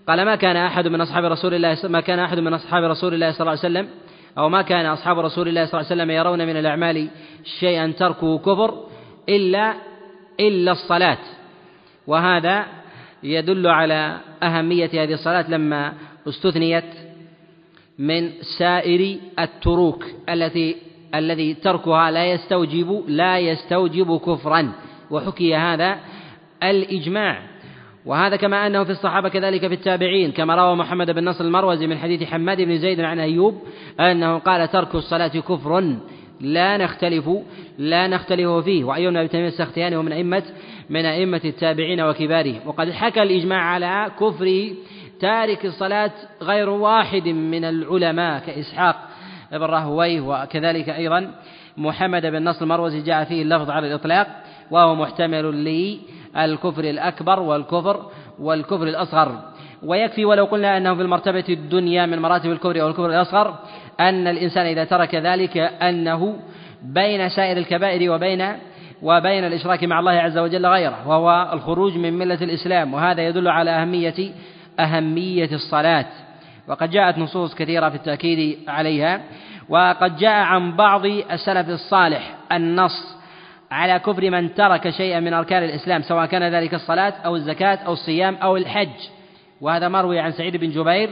قال 0.09 0.25
ما 0.25 0.37
كان 0.37 0.57
أحد 0.57 0.89
من 0.89 1.01
أصحاب 1.01 1.25
رسول 1.25 1.55
الله 1.55 1.77
ما 1.85 2.01
كان 2.01 2.19
أحد 2.19 2.39
من 2.39 2.55
أصحاب 2.55 2.85
رسول 2.85 3.15
الله 3.15 3.33
صلى 3.33 3.41
الله 3.41 3.51
عليه 3.51 3.61
وسلم 3.61 3.89
أو 4.39 4.49
ما 4.49 4.63
كان 4.63 4.87
أصحاب 4.87 5.19
رسول 5.19 5.49
الله 5.49 5.67
صلى 5.67 5.81
الله 5.81 5.91
عليه 5.91 6.03
وسلم 6.03 6.11
يرون 6.11 6.47
من 6.47 6.57
الأعمال 6.57 7.09
شيئا 7.61 7.93
تركه 7.99 8.39
كفر 8.39 8.85
إلا 9.29 9.75
إلا 10.41 10.73
الصلاة. 10.73 11.19
وهذا 12.07 12.67
يدل 13.23 13.67
على 13.67 14.19
أهمية 14.43 14.91
هذه 14.95 15.13
الصلاة 15.13 15.51
لما 15.51 15.93
استثنيت 16.29 16.85
من 17.99 18.33
سائر 18.59 19.19
التروك 19.39 20.05
التي 20.29 20.77
الذي 21.15 21.55
تركها 21.55 22.11
لا 22.11 22.25
يستوجب 22.33 23.05
لا 23.09 23.39
يستوجب 23.39 24.17
كفرا. 24.19 24.73
وحكي 25.11 25.57
هذا 25.57 25.99
الإجماع 26.63 27.43
وهذا 28.07 28.37
كما 28.37 28.67
أنه 28.67 28.85
في 28.85 28.91
الصحابة 28.91 29.29
كذلك 29.29 29.69
في 29.69 29.75
التابعين 29.75 30.33
كما 30.33 30.55
روى 30.55 30.77
محمد 30.77 31.11
بن 31.11 31.29
نصر 31.29 31.45
المروزي 31.45 31.87
من 31.87 31.99
حديث 31.99 32.23
حماد 32.23 32.61
بن 32.61 32.79
زيد 32.79 33.01
عن 33.01 33.19
أيوب 33.19 33.63
أنه 34.01 34.39
قال 34.39 34.69
ترك 34.69 34.95
الصلاة 34.95 35.29
كفر 35.29 35.97
لا 36.41 36.77
نختلف 36.77 37.31
لا 37.79 38.07
نختلف 38.07 38.51
فيه. 38.65 38.85
وأيوب 38.85 39.15
بن 39.15 39.29
تيمية 39.29 39.49
السختياني 39.49 39.97
ومن 39.97 40.13
أئمة 40.13 40.43
من 40.91 41.05
أئمة 41.05 41.41
التابعين 41.45 42.01
وكبارهم 42.01 42.61
وقد 42.67 42.91
حكى 42.91 43.23
الإجماع 43.23 43.61
على 43.63 44.11
كفر 44.21 44.71
تارك 45.21 45.65
الصلاة 45.65 46.13
غير 46.43 46.71
واحد 46.71 47.29
من 47.29 47.65
العلماء 47.65 48.39
كإسحاق 48.47 48.97
بن 49.53 49.63
راهويه 49.63 50.21
وكذلك 50.21 50.89
أيضا 50.89 51.35
محمد 51.77 52.27
بن 52.27 52.45
نصر 52.45 52.63
المروزي 52.63 53.01
جاء 53.01 53.25
فيه 53.25 53.43
اللفظ 53.43 53.71
على 53.71 53.87
الإطلاق 53.87 54.27
وهو 54.71 54.95
محتمل 54.95 55.47
للكفر 56.37 56.85
الأكبر 56.85 57.41
والكفر 57.41 58.07
والكفر 58.39 58.83
الأصغر. 58.83 59.41
ويكفي 59.83 60.25
ولو 60.25 60.45
قلنا 60.45 60.77
أنه 60.77 60.95
في 60.95 61.03
المرتبة 61.03 61.45
الدنيا 61.49 62.07
من 62.07 62.19
مراتب 62.19 62.51
الكفر 62.51 62.83
أو 62.83 62.89
الكفر 62.89 63.07
الأصغر 63.07 63.55
أن 64.01 64.27
الإنسان 64.27 64.67
إذا 64.67 64.85
ترك 64.85 65.15
ذلك 65.15 65.57
أنه 65.59 66.37
بين 66.83 67.29
سائر 67.29 67.57
الكبائر 67.57 68.13
وبين 68.13 68.57
وبين 69.03 69.45
الإشراك 69.45 69.85
مع 69.85 70.01
الله 70.01 70.13
عز 70.13 70.39
وجل 70.39 70.67
غيره 70.67 71.09
وهو 71.09 71.51
الخروج 71.53 71.97
من 71.97 72.13
ملة 72.13 72.43
الإسلام 72.43 72.95
وهذا 72.95 73.29
يدل 73.29 73.49
على 73.49 73.71
أهمية 73.71 74.33
أهمية 74.81 75.53
الصلاة. 75.53 76.07
وقد 76.69 76.91
جاءت 76.91 77.19
نصوص 77.19 77.55
كثيرة 77.55 77.89
في 77.89 77.97
التأكيد 77.97 78.59
عليها 78.69 79.21
وقد 79.69 80.17
جاء 80.17 80.33
عن 80.33 80.77
بعض 80.77 81.07
السلف 81.07 81.69
الصالح 81.69 82.35
النص 82.53 83.16
على 83.71 83.99
كفر 83.99 84.31
من 84.31 84.55
ترك 84.55 84.91
شيئا 84.91 85.21
من 85.21 85.33
أركان 85.33 85.63
الإسلام 85.63 86.03
سواء 86.03 86.27
كان 86.27 86.43
ذلك 86.43 86.75
الصلاة 86.75 87.15
أو 87.25 87.37
الزكاة 87.37 87.75
أو 87.77 87.93
الصيام 87.93 88.35
أو 88.35 88.57
الحج. 88.57 89.09
وهذا 89.61 89.89
مروي 89.89 90.19
عن 90.19 90.33
سعيد 90.33 90.57
بن 90.57 90.71
جبير 90.71 91.11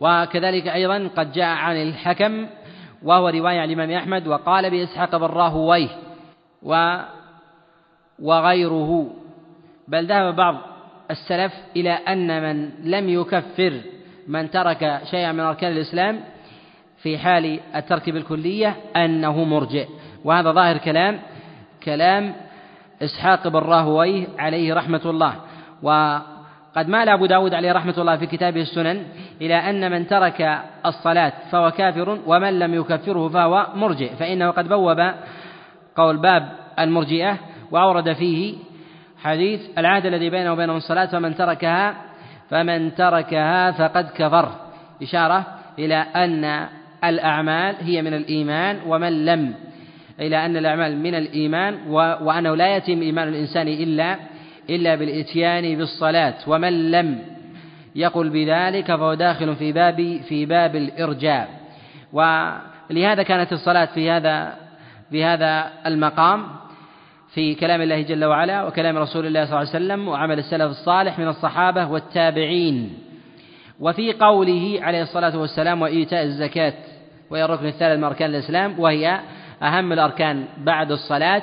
وكذلك 0.00 0.68
أيضا 0.68 1.10
قد 1.16 1.32
جاء 1.32 1.46
عن 1.46 1.76
الحكم 1.76 2.46
وهو 3.02 3.28
رواية 3.28 3.60
عن 3.60 3.68
الإمام 3.68 3.90
أحمد 3.90 4.26
وقال 4.26 4.70
بإسحاق 4.70 5.16
بن 5.16 5.26
راهويه 5.26 5.88
و 6.62 6.96
وغيره. 8.18 9.10
بل 9.88 10.06
ذهب 10.06 10.36
بعض 10.36 10.56
السلف 11.10 11.52
إلى 11.76 11.90
أن 11.90 12.42
من 12.42 12.70
لم 12.84 13.08
يكفر 13.08 13.80
من 14.28 14.50
ترك 14.50 15.00
شيئا 15.10 15.32
من 15.32 15.40
أركان 15.40 15.72
الإسلام 15.72 16.20
في 17.02 17.18
حال 17.18 17.60
الترك 17.74 18.10
بالكلية 18.10 18.76
أنه 18.96 19.44
مرجئ. 19.44 19.88
وهذا 20.24 20.52
ظاهر 20.52 20.78
كلام 20.78 21.20
كلام 21.82 22.34
إسحاق 23.02 23.48
بن 23.48 23.58
راهويه 23.58 24.26
عليه 24.38 24.74
رحمة 24.74 25.00
الله. 25.04 25.34
وقد 25.82 26.88
مال 26.88 27.08
أبو 27.08 27.26
داود 27.26 27.54
عليه 27.54 27.72
رحمة 27.72 27.94
الله 27.98 28.16
في 28.16 28.26
كتابه 28.26 28.60
السنن 28.60 29.02
إلى 29.40 29.54
أن 29.54 29.90
من 29.90 30.06
ترك 30.06 30.60
الصلاة 30.86 31.32
فهو 31.50 31.70
كافر 31.70 32.18
ومن 32.26 32.58
لم 32.58 32.74
يكفره 32.74 33.28
فهو 33.28 33.66
مرجئ. 33.74 34.14
فإنه 34.16 34.50
قد 34.50 34.68
بوب 34.68 35.00
قول 35.96 36.16
باب 36.16 36.52
المرجئة 36.78 37.38
وأورد 37.70 38.12
فيه 38.12 38.54
حديث 39.22 39.60
العهد 39.78 40.06
الذي 40.06 40.30
بينه 40.30 40.52
وبينهم 40.52 40.76
الصلاة 40.76 41.06
فمن 41.06 41.34
تركها 41.34 41.94
فمن 42.50 42.94
تركها 42.94 43.70
فقد 43.70 44.10
كفر. 44.16 44.48
إشارة 45.02 45.46
إلى 45.78 45.96
أن 45.96 46.68
الأعمال 47.04 47.76
هي 47.80 48.02
من 48.02 48.14
الإيمان 48.14 48.80
ومن 48.86 49.24
لم 49.24 49.54
إلى 50.20 50.46
أن 50.46 50.56
الأعمال 50.56 50.98
من 50.98 51.14
الإيمان 51.14 51.74
وأنه 52.22 52.54
لا 52.54 52.76
يتم 52.76 53.02
إيمان 53.02 53.28
الإنسان 53.28 53.68
إلا 53.68 54.16
إلا 54.70 54.94
بالإتيان 54.94 55.78
بالصلاة. 55.78 56.34
ومن 56.46 56.90
لم 56.90 57.18
يقل 57.96 58.30
بذلك 58.30 58.86
فهو 58.86 59.14
داخل 59.14 59.56
في 59.56 59.72
باب 59.72 60.20
في 60.28 60.46
باب 60.46 60.76
الإرجاء. 60.76 61.48
ولهذا 62.12 63.22
كانت 63.22 63.52
الصلاة 63.52 63.84
في 63.84 64.10
هذا 64.10 64.54
في 65.10 65.24
هذا 65.24 65.70
المقام 65.86 66.46
في 67.34 67.54
كلام 67.54 67.80
الله 67.82 68.02
جل 68.02 68.24
وعلا 68.24 68.64
وكلام 68.64 68.98
رسول 68.98 69.26
الله 69.26 69.44
صلى 69.44 69.60
الله 69.60 69.70
عليه 69.74 69.84
وسلم 69.84 70.08
وعمل 70.08 70.38
السلف 70.38 70.70
الصالح 70.70 71.18
من 71.18 71.28
الصحابة 71.28 71.86
والتابعين. 71.86 72.98
وفي 73.80 74.12
قوله 74.12 74.78
عليه 74.82 75.02
الصلاة 75.02 75.38
والسلام 75.38 75.82
وإيتاء 75.82 76.22
الزكاة 76.24 76.74
وهي 77.30 77.44
الركن 77.44 77.66
الثالث 77.66 77.98
من 77.98 78.04
أركان 78.04 78.30
الإسلام 78.30 78.80
وهي 78.80 79.20
أهم 79.62 79.92
الأركان 79.92 80.44
بعد 80.58 80.92
الصلاة 80.92 81.42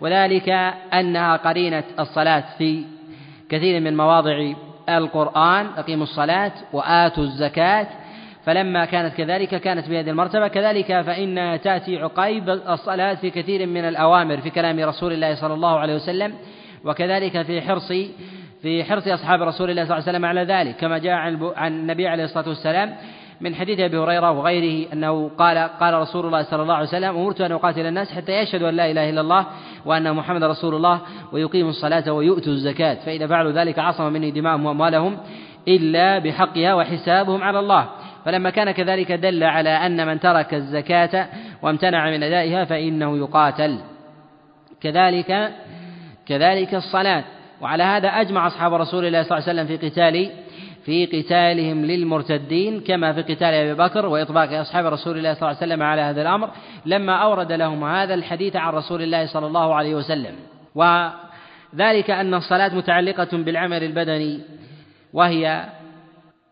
وذلك 0.00 0.48
أنها 0.94 1.36
قرينة 1.36 1.84
الصلاة 1.98 2.44
في 2.58 2.84
كثير 3.48 3.80
من 3.80 3.96
مواضع 3.96 4.52
القرآن 4.88 5.66
أقيموا 5.76 6.02
الصلاة 6.02 6.52
وآتوا 6.72 7.24
الزكاة 7.24 7.86
فلما 8.44 8.84
كانت 8.84 9.14
كذلك 9.14 9.48
كانت 9.48 9.88
بهذه 9.88 10.10
المرتبة 10.10 10.48
كذلك 10.48 10.86
فإنها 11.00 11.56
تأتي 11.56 11.98
عقيب 11.98 12.48
الصلاة 12.48 13.14
في 13.14 13.30
كثير 13.30 13.66
من 13.66 13.84
الأوامر 13.88 14.40
في 14.40 14.50
كلام 14.50 14.80
رسول 14.80 15.12
الله 15.12 15.34
صلى 15.34 15.54
الله 15.54 15.78
عليه 15.78 15.94
وسلم 15.94 16.34
وكذلك 16.84 17.42
في 17.42 17.60
حرص 17.60 17.92
في 18.62 18.84
حرص 18.84 19.08
أصحاب 19.08 19.42
رسول 19.42 19.70
الله 19.70 19.84
صلى 19.84 19.98
الله 19.98 20.08
عليه 20.08 20.18
وسلم 20.18 20.24
على 20.24 20.44
ذلك 20.44 20.76
كما 20.76 20.98
جاء 20.98 21.12
عن 21.56 21.72
النبي 21.72 22.08
عليه 22.08 22.24
الصلاة 22.24 22.48
والسلام 22.48 22.96
من 23.40 23.54
حديث 23.54 23.80
أبي 23.80 23.98
هريرة 23.98 24.30
وغيره 24.30 24.92
أنه 24.92 25.30
قال 25.38 25.58
قال 25.58 25.94
رسول 25.94 26.26
الله 26.26 26.42
صلى 26.42 26.62
الله 26.62 26.74
عليه 26.74 26.88
وسلم 26.88 27.16
أمرت 27.16 27.40
أن 27.40 27.52
أقاتل 27.52 27.86
الناس 27.86 28.12
حتى 28.12 28.32
يشهدوا 28.32 28.68
أن 28.68 28.74
لا 28.76 28.90
إله 28.90 29.10
إلا 29.10 29.20
الله 29.20 29.46
وأن 29.84 30.12
محمد 30.12 30.44
رسول 30.44 30.74
الله 30.74 31.00
ويقيموا 31.32 31.70
الصلاة 31.70 32.12
ويؤتوا 32.12 32.52
الزكاة 32.52 32.94
فإذا 32.94 33.26
فعلوا 33.26 33.52
ذلك 33.52 33.78
عصم 33.78 34.12
مني 34.12 34.30
دماءهم 34.30 34.66
وأموالهم 34.66 35.18
إلا 35.68 36.18
بحقها 36.18 36.74
وحسابهم 36.74 37.42
على 37.42 37.58
الله. 37.58 37.88
فلما 38.24 38.50
كان 38.50 38.70
كذلك 38.70 39.12
دل 39.12 39.44
على 39.44 39.70
أن 39.70 40.06
من 40.06 40.20
ترك 40.20 40.54
الزكاة 40.54 41.28
وامتنع 41.62 42.10
من 42.10 42.22
أدائها 42.22 42.64
فإنه 42.64 43.18
يقاتل. 43.18 43.78
كذلك 44.80 45.52
كذلك 46.26 46.74
الصلاة. 46.74 47.24
وعلى 47.60 47.82
هذا 47.82 48.08
أجمع 48.08 48.46
أصحاب 48.46 48.74
رسول 48.74 49.04
الله 49.04 49.22
صلى 49.22 49.38
الله 49.38 49.48
عليه 49.48 49.60
وسلم 49.60 49.76
في 49.76 49.88
قتال 49.88 50.30
في 50.84 51.06
قتالهم 51.06 51.84
للمرتدين 51.84 52.80
كما 52.80 53.12
في 53.12 53.22
قتال 53.22 53.54
أبي 53.54 53.74
بكر 53.74 54.06
وإطباق 54.06 54.52
أصحاب 54.52 54.86
رسول 54.86 55.18
الله 55.18 55.34
صلى 55.34 55.42
الله 55.42 55.56
عليه 55.60 55.66
وسلم 55.66 55.82
على 55.82 56.02
هذا 56.02 56.22
الأمر 56.22 56.50
لما 56.86 57.12
أورد 57.12 57.52
لهم 57.52 57.84
هذا 57.84 58.14
الحديث 58.14 58.56
عن 58.56 58.72
رسول 58.72 59.02
الله 59.02 59.26
صلى 59.26 59.46
الله 59.46 59.74
عليه 59.74 59.94
وسلم. 59.94 60.34
وذلك 60.74 62.10
أن 62.10 62.34
الصلاة 62.34 62.74
متعلقة 62.74 63.28
بالعمل 63.32 63.84
البدني 63.84 64.40
وهي 65.12 65.64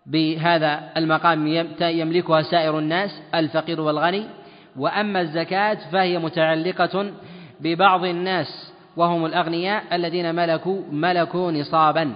بهذا 0.07 0.81
المقام 0.97 1.47
يملكها 1.81 2.43
سائر 2.43 2.79
الناس 2.79 3.23
الفقير 3.35 3.81
والغني. 3.81 4.25
وأما 4.77 5.21
الزكاة 5.21 5.79
فهي 5.93 6.19
متعلقة 6.19 7.11
ببعض 7.61 8.05
الناس 8.05 8.73
وهم 8.97 9.27
الأغنياء 9.27 9.83
الذين 9.93 10.35
ملكوا 10.35 10.83
ملكوا 10.93 11.53
نصابا. 11.53 12.13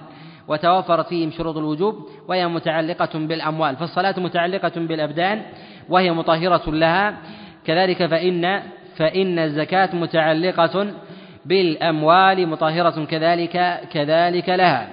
وتوفرت 0.53 1.07
فيهم 1.07 1.31
شروط 1.31 1.57
الوجوب 1.57 1.95
وهي 2.29 2.49
متعلقة 2.49 3.19
بالأموال. 3.19 3.77
فالصلاة 3.77 4.15
متعلقة 4.21 4.73
بالأبدان 4.77 5.43
وهي 5.89 6.13
مطهرة 6.13 6.71
لها. 6.71 7.15
كذلك 7.67 8.07
فإن 8.07 8.63
فإن 8.97 9.39
الزكاة 9.39 9.97
متعلقة 9.97 10.87
بالأموال 11.47 12.49
مطهرة 12.49 13.05
كذلك 13.05 13.81
كذلك 13.93 14.49
لها. 14.49 14.89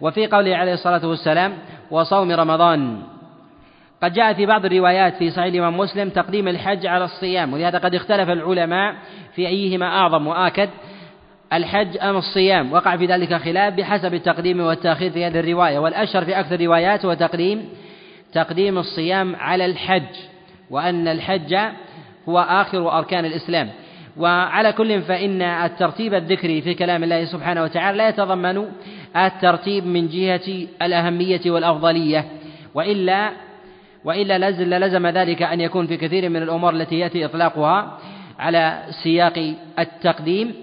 وفي 0.00 0.26
قوله 0.26 0.56
عليه 0.56 0.72
الصلاة 0.72 1.06
والسلام 1.06 1.52
وصوم 1.90 2.30
رمضان. 2.30 3.02
قد 4.02 4.12
جاء 4.12 4.32
في 4.32 4.46
بعض 4.46 4.64
الروايات 4.64 5.16
في 5.16 5.30
صحيح 5.30 5.44
الإمام 5.44 5.76
مسلم 5.76 6.08
تقديم 6.08 6.48
الحج 6.48 6.86
على 6.86 7.04
الصيام 7.04 7.52
ولهذا 7.52 7.78
قد 7.78 7.94
اختلف 7.94 8.30
العلماء 8.30 8.94
في 9.34 9.48
أيهما 9.48 9.86
أعظم 9.86 10.26
وآكد. 10.26 10.68
الحج 11.52 11.98
أم 12.02 12.16
الصيام؟ 12.16 12.72
وقع 12.72 12.96
في 12.96 13.06
ذلك 13.06 13.34
خلاف 13.34 13.74
بحسب 13.74 14.14
التقديم 14.14 14.60
والتأخير 14.60 15.10
في 15.10 15.26
هذه 15.26 15.40
الرواية 15.40 15.78
والأشهر 15.78 16.24
في 16.24 16.40
أكثر 16.40 16.54
الروايات 16.54 17.04
هو 17.04 17.14
تقديم 17.14 17.68
تقديم 18.32 18.78
الصيام 18.78 19.36
على 19.36 19.64
الحج 19.64 20.14
وأن 20.70 21.08
الحج 21.08 21.56
هو 22.28 22.38
آخر 22.38 22.98
أركان 22.98 23.24
الإسلام. 23.24 23.70
وعلى 24.16 24.72
كل 24.72 25.02
فإن 25.02 25.42
الترتيب 25.42 26.14
الذكري 26.14 26.62
في 26.62 26.74
كلام 26.74 27.04
الله 27.04 27.24
سبحانه 27.24 27.62
وتعالى 27.62 27.98
لا 27.98 28.08
يتضمن 28.08 28.66
الترتيب 29.16 29.86
من 29.86 30.08
جهة 30.08 30.66
الأهمية 30.82 31.40
والأفضلية 31.46 32.24
وإلا 32.74 33.30
وإلا 34.04 34.50
لزل 34.50 34.70
لزم 34.70 35.06
ذلك 35.06 35.42
أن 35.42 35.60
يكون 35.60 35.86
في 35.86 35.96
كثير 35.96 36.28
من 36.28 36.42
الأمور 36.42 36.72
التي 36.72 36.98
يأتي 36.98 37.24
إطلاقها 37.24 37.98
على 38.38 38.82
سياق 39.02 39.54
التقديم. 39.78 40.54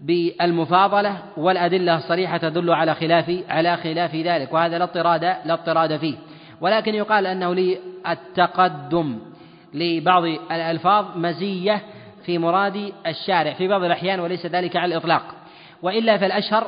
بالمفاضلة 0.00 1.18
والأدلة 1.36 1.96
الصريحة 1.96 2.36
تدل 2.36 2.70
على 2.70 2.94
خلاف 2.94 3.40
على 3.48 3.76
خلاف 3.76 4.14
ذلك 4.14 4.52
وهذا 4.52 4.78
لا 4.78 4.84
اضطراد 4.84 5.24
لا 5.24 5.52
اضطراد 5.52 5.96
فيه. 5.96 6.14
ولكن 6.60 6.94
يقال 6.94 7.26
أنه 7.26 7.54
للتقدم 7.54 9.18
لبعض 9.74 10.24
الألفاظ 10.24 11.06
مزية 11.16 11.82
في 12.24 12.38
مراد 12.38 12.92
الشارع 13.06 13.52
في 13.52 13.68
بعض 13.68 13.84
الأحيان 13.84 14.20
وليس 14.20 14.46
ذلك 14.46 14.76
على 14.76 14.94
الإطلاق. 14.94 15.22
وإلا 15.82 16.18
فالأشهر 16.18 16.66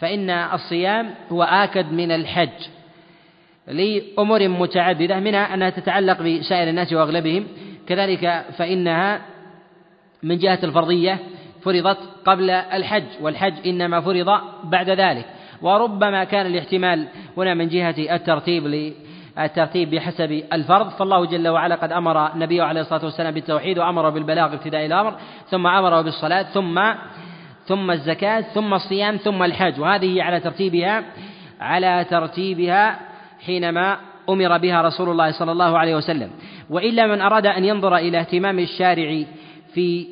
فإن 0.00 0.30
الصيام 0.30 1.14
هو 1.32 1.42
آكد 1.42 1.92
من 1.92 2.10
الحج 2.10 2.68
لأمور 3.66 4.48
متعددة 4.48 5.20
منها 5.20 5.54
أنها 5.54 5.70
تتعلق 5.70 6.22
بسائر 6.22 6.68
الناس 6.68 6.92
وأغلبهم. 6.92 7.46
كذلك 7.86 8.44
فإنها 8.58 9.22
من 10.22 10.38
جهة 10.38 10.58
الفرضية 10.62 11.18
فرضت 11.64 11.98
قبل 12.24 12.50
الحج 12.50 13.04
والحج 13.20 13.54
إنما 13.66 14.00
فرض 14.00 14.40
بعد 14.64 14.90
ذلك. 14.90 15.26
وربما 15.62 16.24
كان 16.24 16.46
الاحتمال 16.46 17.08
هنا 17.36 17.54
من 17.54 17.68
جهة 17.68 17.94
الترتيب 18.14 18.92
الترتيب 19.38 19.90
بحسب 19.90 20.42
الفرض. 20.52 20.88
فالله 20.88 21.26
جل 21.26 21.48
وعلا 21.48 21.74
قد 21.74 21.92
أمر 21.92 22.36
نبيه 22.36 22.62
عليه 22.62 22.80
الصلاة 22.80 23.04
والسلام 23.04 23.34
بالتوحيد 23.34 23.78
وأمر 23.78 24.10
بالبلاغ 24.10 24.54
ابتداء 24.54 24.86
الأمر 24.86 25.14
ثم 25.48 25.66
أمره 25.66 26.00
بالصلاة 26.00 26.42
ثم 26.42 26.82
ثم 27.66 27.90
الزكاة 27.90 28.40
ثم 28.40 28.74
الصيام 28.74 29.16
ثم 29.16 29.42
الحج. 29.42 29.80
وهذه 29.80 30.22
على 30.22 30.40
ترتيبها 30.40 31.04
على 31.60 32.06
ترتيبها 32.10 33.00
حينما 33.46 33.96
أمر 34.28 34.58
بها 34.58 34.82
رسول 34.82 35.08
الله 35.10 35.30
صلى 35.30 35.52
الله 35.52 35.78
عليه 35.78 35.96
وسلم. 35.96 36.30
وإلا 36.70 37.06
من 37.06 37.20
أراد 37.20 37.46
أن 37.46 37.64
ينظر 37.64 37.96
إلى 37.96 38.18
اهتمام 38.20 38.58
الشارع 38.58 39.22
في 39.74 40.06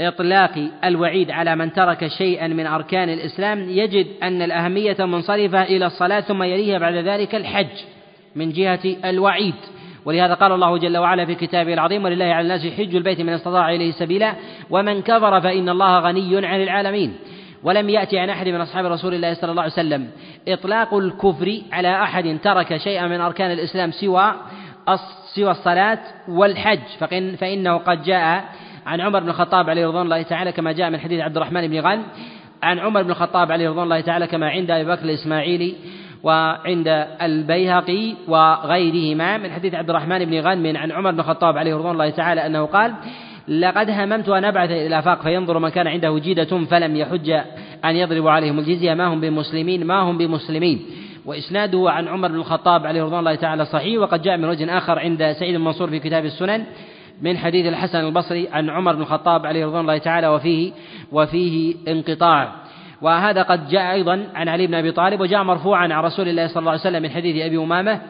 إطلاق 0.00 0.68
الوعيد 0.84 1.30
على 1.30 1.56
من 1.56 1.72
ترك 1.72 2.06
شيئا 2.06 2.46
من 2.48 2.66
أركان 2.66 3.08
الإسلام 3.08 3.70
يجد 3.70 4.06
أن 4.22 4.42
الأهمية 4.42 4.96
منصرفة 4.98 5.62
إلى 5.62 5.86
الصلاة 5.86 6.20
ثم 6.20 6.42
يليها 6.42 6.78
بعد 6.78 6.94
ذلك 6.94 7.34
الحج 7.34 7.76
من 8.36 8.52
جهة 8.52 8.80
الوعيد. 9.04 9.54
ولهذا 10.04 10.34
قال 10.34 10.52
الله 10.52 10.78
جل 10.78 10.98
وعلا 10.98 11.26
في 11.26 11.34
كتابه 11.34 11.74
العظيم 11.74 12.04
ولله 12.04 12.24
على 12.24 12.40
الناس 12.40 12.66
حج 12.66 12.96
البيت 12.96 13.20
من 13.20 13.32
استطاع 13.32 13.70
إليه 13.70 13.90
سبيلا 13.90 14.34
ومن 14.70 15.02
كفر 15.02 15.40
فإن 15.40 15.68
الله 15.68 15.98
غني 15.98 16.46
عن 16.46 16.62
العالمين. 16.62 17.16
ولم 17.62 17.90
يأتي 17.90 18.18
عن 18.18 18.30
أحد 18.30 18.48
من 18.48 18.60
أصحاب 18.60 18.86
رسول 18.86 19.14
الله 19.14 19.34
صلى 19.34 19.50
الله 19.50 19.62
عليه 19.62 19.72
وسلم 19.72 20.10
إطلاق 20.48 20.94
الكفر 20.94 21.60
على 21.72 22.02
أحد 22.02 22.38
ترك 22.42 22.76
شيئا 22.76 23.06
من 23.06 23.20
أركان 23.20 23.50
الإسلام 23.50 23.90
سوى 23.90 24.34
سوى 25.34 25.50
الصلاة 25.50 25.98
والحج 26.28 26.80
فإنه 27.40 27.76
قد 27.76 28.02
جاء 28.02 28.44
عن 28.88 29.00
عمر 29.00 29.20
بن 29.20 29.28
الخطاب 29.28 29.70
عليه 29.70 29.86
رضوان 29.86 30.04
الله 30.04 30.22
تعالى 30.22 30.52
كما 30.52 30.72
جاء 30.72 30.90
من 30.90 30.98
حديث 30.98 31.20
عبد 31.20 31.36
الرحمن 31.36 31.68
بن 31.68 31.80
غنم 31.80 32.02
عن 32.62 32.78
عمر 32.78 33.02
بن 33.02 33.10
الخطاب 33.10 33.52
عليه 33.52 33.68
رضوان 33.68 33.84
الله 33.84 34.00
تعالى 34.00 34.26
كما 34.26 34.48
عند 34.48 34.70
أبي 34.70 34.84
بكر 34.84 35.04
الإسماعيلي 35.04 35.74
وعند 36.22 37.06
البيهقي 37.22 38.14
وغيرهما 38.28 39.38
من 39.38 39.50
حديث 39.50 39.74
عبد 39.74 39.90
الرحمن 39.90 40.24
بن 40.24 40.40
غنم 40.40 40.76
عن 40.76 40.92
عمر 40.92 41.10
بن 41.10 41.20
الخطاب 41.20 41.58
عليه 41.58 41.74
رضوان 41.74 41.92
الله 41.92 42.10
تعالى 42.10 42.46
أنه 42.46 42.64
قال 42.64 42.94
لقد 43.48 43.90
هممت 43.90 44.28
أن 44.28 44.44
أبعث 44.44 44.70
إلى 44.70 44.86
الآفاق 44.86 45.22
فينظر 45.22 45.58
من 45.58 45.68
كان 45.68 45.86
عنده 45.86 46.18
جيدة 46.18 46.64
فلم 46.64 46.96
يحج 46.96 47.30
أن 47.84 47.96
يضرب 47.96 48.28
عليهم 48.28 48.58
الجزية 48.58 48.94
ما 48.94 49.06
هم 49.06 49.20
بمسلمين 49.20 49.86
ما 49.86 50.00
هم 50.00 50.18
بمسلمين. 50.18 50.86
وإسناده 51.26 51.90
عن 51.90 52.08
عمر 52.08 52.28
بن 52.28 52.34
الخطاب 52.34 52.86
عليه 52.86 53.02
رضوان 53.02 53.18
الله 53.18 53.34
تعالى 53.34 53.64
صحيح 53.64 54.00
وقد 54.00 54.22
جاء 54.22 54.36
من 54.36 54.44
وجه 54.44 54.78
آخر 54.78 54.98
عند 54.98 55.18
سعيد 55.38 55.54
المنصور 55.54 55.88
في 55.90 55.98
كتاب 55.98 56.24
السنن 56.24 56.64
من 57.22 57.38
حديث 57.38 57.66
الحسن 57.66 57.98
البصري 57.98 58.48
عن 58.48 58.70
عمر 58.70 58.94
بن 58.94 59.02
الخطاب 59.02 59.46
عليه 59.46 59.66
رضوان 59.66 59.80
الله 59.80 59.98
تعالى 59.98 60.28
وفيه 60.28 60.72
وفيه 61.12 61.74
انقطاع. 61.88 62.52
وهذا 63.02 63.42
قد 63.42 63.68
جاء 63.68 63.92
أيضا 63.92 64.26
عن 64.34 64.48
علي 64.48 64.66
بن 64.66 64.74
أبي 64.74 64.92
طالب 64.92 65.20
وجاء 65.20 65.42
مرفوعا 65.42 65.92
عن 65.92 66.04
رسول 66.04 66.28
الله 66.28 66.46
صلى 66.46 66.60
الله 66.60 66.70
عليه 66.70 66.80
وسلم 66.80 67.02
من 67.02 67.10
حديث 67.10 67.42
أبي 67.46 67.58
أمامة. 67.58 68.00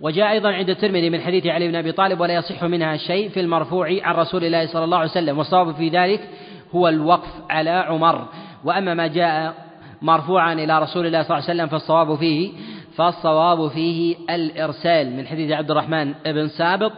وجاء 0.00 0.30
أيضا 0.30 0.52
عند 0.52 0.70
الترمذي 0.70 1.10
من 1.10 1.20
حديث 1.20 1.46
علي 1.46 1.68
بن 1.68 1.76
أبي 1.76 1.92
طالب 1.92 2.20
ولا 2.20 2.34
يصح 2.34 2.64
منها 2.64 2.96
شيء 2.96 3.28
في 3.28 3.40
المرفوع 3.40 3.98
عن 4.02 4.14
رسول 4.14 4.44
الله 4.44 4.66
صلى 4.66 4.84
الله 4.84 4.98
عليه 4.98 5.10
وسلم. 5.10 5.38
والصواب 5.38 5.74
في 5.74 5.88
ذلك 5.88 6.28
هو 6.74 6.88
الوقف 6.88 7.30
على 7.50 7.70
عمر. 7.70 8.28
وأما 8.64 8.94
ما 8.94 9.06
جاء 9.06 9.54
مرفوعا 10.02 10.52
إلى 10.52 10.78
رسول 10.78 11.06
الله 11.06 11.22
صلى 11.22 11.36
الله 11.36 11.50
عليه 11.50 11.54
وسلم 11.54 11.66
فالصواب 11.66 12.14
فيه 12.14 12.52
فالصواب 12.96 13.68
فيه 13.68 14.16
الإرسال 14.30 15.16
من 15.16 15.26
حديث 15.26 15.52
عبد 15.52 15.70
الرحمن 15.70 16.14
بن 16.26 16.48
سابط 16.48 16.92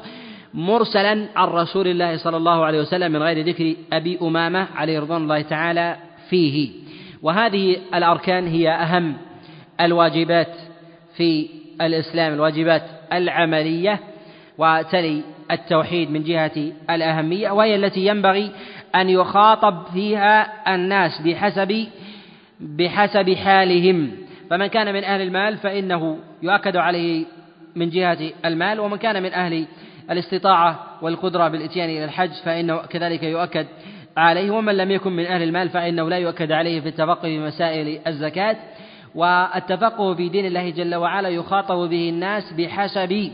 مرسلا 0.57 1.29
عن 1.37 1.49
رسول 1.49 1.89
الله 1.89 2.17
صلى 2.17 2.37
الله 2.37 2.65
عليه 2.65 2.81
وسلم 2.81 3.13
من 3.13 3.23
غير 3.23 3.47
ذكر 3.47 3.75
أبي 3.93 4.19
أمامة 4.23 4.67
عليه 4.75 5.01
رضوان 5.01 5.23
الله 5.23 5.43
تعالى 5.43 5.97
فيه. 6.31 6.71
وهذه 7.23 7.77
الأركان 7.95 8.47
هي 8.47 8.71
أهم 8.71 9.17
الواجبات 9.81 10.57
في 11.17 11.49
الإسلام 11.81 12.35
الواجبات 12.35 12.83
العملية 13.13 14.01
وتلي 14.59 15.23
التوحيد 15.51 16.11
من 16.11 16.23
جهة 16.23 16.73
الأهمية 16.91 17.51
وهي 17.51 17.77
التي 17.77 18.07
ينبغي 18.07 18.51
أن 18.95 19.09
يخاطب 19.09 19.87
فيها 19.93 20.53
الناس 20.75 21.23
بحسب 21.25 21.87
بحسب 22.61 23.35
حالهم. 23.35 24.11
فمن 24.51 24.67
كان 24.67 24.95
من 24.95 25.05
أهل 25.05 25.21
المال 25.21 25.57
فإنه 25.57 26.19
يؤكد 26.43 26.77
عليه 26.77 27.25
من 27.77 27.91
جهة 27.91 28.19
المال 28.45 28.81
ومن 28.81 28.97
كان 28.97 29.23
من 29.23 29.33
أهل 29.33 29.67
الاستطاعة 30.11 30.79
والقدرة 31.03 31.49
بالإتيان 31.49 31.89
إلى 31.91 32.05
الحج 32.05 32.31
فإنه 32.45 32.77
كذلك 32.77 33.23
يؤكد 33.23 33.67
عليه 34.17 34.51
ومن 34.51 34.77
لم 34.77 34.91
يكن 34.91 35.13
من 35.13 35.27
أهل 35.27 35.43
المال 35.43 35.69
فإنه 35.69 36.09
لا 36.09 36.19
يؤكد 36.19 36.53
عليه 36.53 36.81
في 36.81 36.89
التفقه 36.89 37.21
في 37.21 37.39
مسائل 37.39 38.01
الزكاة. 38.07 38.57
والتفقه 39.15 40.15
في 40.15 40.29
دين 40.29 40.47
الله 40.47 40.71
جل 40.71 40.95
وعلا 40.95 41.29
يخاطب 41.29 41.91
به 41.91 42.09
الناس 42.09 42.53
بحسب 42.53 43.31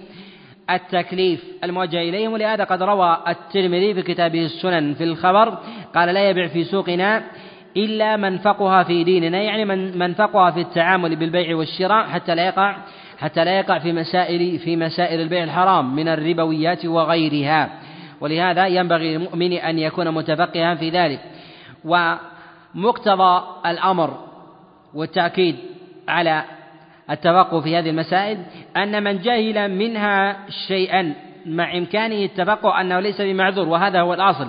التكليف 0.70 1.44
الموجه 1.64 2.00
إليهم. 2.00 2.32
ولهذا 2.32 2.64
قد 2.64 2.82
روى 2.82 3.18
الترمذي 3.28 3.94
في 3.94 4.02
كتابه 4.02 4.44
السنن 4.44 4.94
في 4.94 5.04
الخبر 5.04 5.58
قال 5.94 6.14
لا 6.14 6.30
يبيع 6.30 6.46
في 6.46 6.64
سوقنا 6.64 7.22
إلا 7.76 8.16
من 8.16 8.38
فقها 8.38 8.82
في 8.82 9.04
ديننا. 9.04 9.42
يعني 9.42 9.64
من 9.64 9.98
من 9.98 10.14
فقها 10.14 10.50
في 10.50 10.60
التعامل 10.60 11.16
بالبيع 11.16 11.56
والشراء 11.56 12.06
حتى 12.06 12.34
لا 12.34 12.46
يقع 12.46 12.76
حتى 13.22 13.44
لا 13.44 13.58
يقع 13.58 13.78
في 13.78 13.92
مسائل 13.92 14.58
في 14.58 14.76
مسائل 14.76 15.20
البيع 15.20 15.44
الحرام 15.44 15.96
من 15.96 16.08
الربويات 16.08 16.86
وغيرها. 16.86 17.70
ولهذا 18.20 18.66
ينبغي 18.66 19.16
للمؤمن 19.16 19.52
أن 19.52 19.78
يكون 19.78 20.10
متفقها 20.10 20.74
في 20.74 20.90
ذلك. 20.90 21.20
ومقتضى 21.84 23.42
الأمر 23.66 24.18
والتأكيد 24.94 25.56
على 26.08 26.44
التفقه 27.10 27.60
في 27.60 27.76
هذه 27.78 27.90
المسائل 27.90 28.38
أن 28.76 29.02
من 29.02 29.18
جهل 29.18 29.70
منها 29.70 30.36
شيئا 30.68 31.14
مع 31.46 31.76
إمكانه 31.76 32.24
التفقه 32.24 32.80
أنه 32.80 33.00
ليس 33.00 33.20
بمعذور 33.20 33.68
وهذا 33.68 34.00
هو 34.00 34.14
الأصل. 34.14 34.48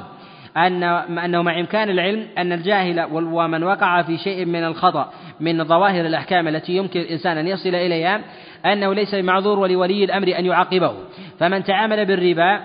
أن 0.58 0.84
أنه 0.84 1.42
مع 1.42 1.60
إمكان 1.60 1.90
العلم 1.90 2.28
أن 2.38 2.52
الجاهل 2.52 3.08
ومن 3.12 3.64
وقع 3.64 4.02
في 4.02 4.18
شيء 4.18 4.46
من 4.46 4.64
الخطأ 4.64 5.12
من 5.40 5.64
ظواهر 5.64 6.06
الأحكام 6.06 6.48
التي 6.48 6.76
يمكن 6.76 7.00
الإنسان 7.00 7.38
أن 7.38 7.48
يصل 7.48 7.70
إليها 7.70 8.22
أنه 8.66 8.94
ليس 8.94 9.16
بمعذور 9.16 9.60
ولولي 9.60 10.04
الأمر 10.04 10.40
أن 10.40 10.46
يعاقبه. 10.46 10.94
فمن 11.40 11.64
تعامل 11.64 12.06
بالربا 12.06 12.62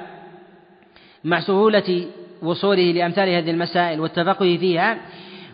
مع 1.24 1.40
سهولة 1.40 2.06
وصوله 2.42 2.92
لأمثال 2.92 3.28
هذه 3.28 3.50
المسائل 3.50 4.00
والتفقه 4.00 4.56
فيها 4.56 4.98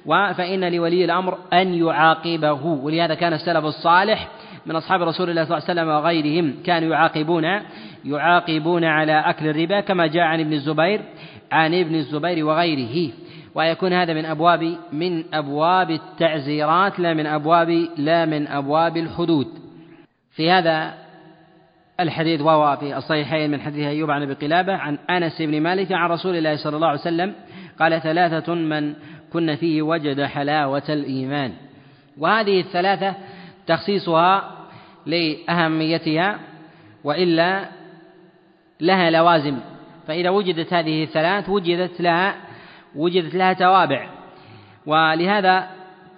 فإن 0.07 0.73
لولي 0.73 1.05
الأمر 1.05 1.39
أن 1.53 1.75
يعاقبه. 1.75 2.65
ولهذا 2.67 3.15
كان 3.15 3.33
السلف 3.33 3.65
الصالح 3.65 4.29
من 4.67 4.77
أصحاب 4.77 5.03
رسول 5.03 5.31
الله 5.31 5.45
صلى 5.45 5.57
الله 5.57 5.69
عليه 5.69 5.81
وسلم 5.81 5.89
وغيرهم 5.89 6.55
كانوا 6.67 6.91
يعاقبون 6.91 7.45
يعاقبون 8.05 8.85
على 8.85 9.21
أكل 9.21 9.49
الربا 9.49 9.81
كما 9.81 10.07
جاء 10.07 10.23
عن 10.23 10.41
ابن 10.41 10.53
الزبير 10.53 11.01
عن 11.53 11.75
ابن 11.75 11.95
الزبير 11.95 12.47
وغيره. 12.47 13.13
ويكون 13.55 13.93
هذا 13.93 14.15
من 14.15 14.25
أبواب 14.25 14.77
من 14.93 15.25
أبواب 15.35 15.91
التعزيرات 15.91 17.01
لا 17.01 17.15
من 17.15 17.27
أبواب 17.27 17.89
لا 17.97 18.27
من 18.27 18.47
أبواب 18.47 18.97
الحدود. 18.97 19.47
في 20.35 20.51
هذا 20.51 20.95
الحديث 22.01 22.41
وهو 22.41 22.77
في 22.77 22.97
الصحيحين 22.97 23.51
من 23.51 23.61
حديث 23.61 23.87
أيوب 23.87 24.11
عن 24.11 24.23
أبي 24.23 24.35
قلابة 24.35 24.73
عن 24.73 24.99
أنس 25.11 25.43
بن 25.43 25.61
مالك 25.61 25.93
عن 25.93 26.11
رسول 26.11 26.37
الله 26.37 26.57
صلى 26.57 26.77
الله 26.77 26.89
عليه 26.89 27.01
وسلم 27.01 27.35
قال 27.81 28.03
ثلاثة 28.03 28.55
من 28.55 28.95
كن 29.33 29.57
فيه 29.57 29.83
وجد 29.83 30.23
حلاوة 30.23 30.83
الإيمان. 30.89 31.53
وهذه 32.19 32.61
الثلاثة 32.61 33.15
تخصيصها 33.67 34.51
لأهميتها 35.07 36.39
وإلا 37.05 37.65
لها 38.81 39.11
لوازم. 39.11 39.59
فإذا 40.07 40.31
وجدت 40.31 40.73
هذه 40.73 41.03
الثلاث 41.03 41.49
وجدت 41.49 42.01
لها 42.01 42.35
وجدت 42.95 43.35
لها 43.35 43.53
توابع. 43.53 44.09
ولهذا 44.87 45.69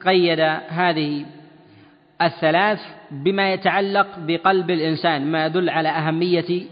قيد 0.05 0.41
هذه 0.69 1.25
الثلاث 2.23 2.96
بما 3.11 3.53
يتعلق 3.53 4.07
بقلب 4.19 4.71
الإنسان 4.71 5.31
ما 5.31 5.47
يدل 5.47 5.71
على 5.71 5.89
أهمية 5.89 6.63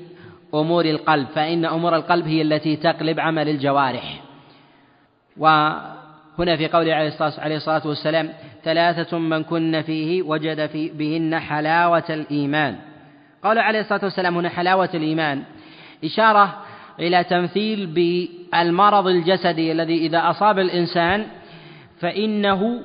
أمور 0.54 0.84
القلب 0.84 1.26
فإن 1.34 1.64
أمور 1.64 1.96
القلب 1.96 2.26
هي 2.26 2.42
التي 2.42 2.76
تقلب 2.76 3.20
عمل 3.20 3.48
الجوارح. 3.48 4.20
وهنا 5.36 6.56
في 6.56 6.68
قوله 6.68 6.94
عليه 7.38 7.56
الصلاة 7.56 7.86
والسلام 7.86 8.28
ثلاثة 8.64 9.18
من 9.18 9.42
كن 9.42 9.82
فيه 9.82 10.22
وجد 10.22 10.66
في 10.66 10.88
بهن 10.88 11.38
حلاوة 11.38 12.04
الإيمان. 12.10 12.76
قال 13.44 13.58
عليه 13.58 13.80
الصلاة 13.80 14.04
والسلام 14.04 14.36
هنا 14.36 14.48
حلاوة 14.48 14.90
الإيمان. 14.94 15.42
إشارة 16.04 16.54
إلى 17.00 17.24
تمثيل 17.24 17.86
بالمرض 17.86 19.06
الجسدي 19.06 19.72
الذي 19.72 20.06
إذا 20.06 20.30
أصاب 20.30 20.58
الإنسان 20.58 21.26
فإنه 22.00 22.80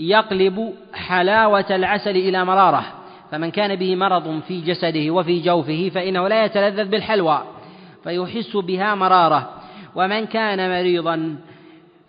يقلب 0.00 0.74
حلاوة 0.94 1.66
العسل 1.70 2.16
إلى 2.16 2.44
مرارة 2.44 2.84
فمن 3.30 3.50
كان 3.50 3.76
به 3.76 3.96
مرض 3.96 4.40
في 4.48 4.60
جسده 4.60 5.10
وفي 5.10 5.40
جوفه 5.40 5.90
فإنه 5.94 6.28
لا 6.28 6.44
يتلذذ 6.44 6.88
بالحلوى 6.88 7.44
فيحس 8.04 8.56
بها 8.56 8.94
مرارة. 8.94 9.50
ومن 9.94 10.26
كان 10.26 10.70
مريضا 10.70 11.36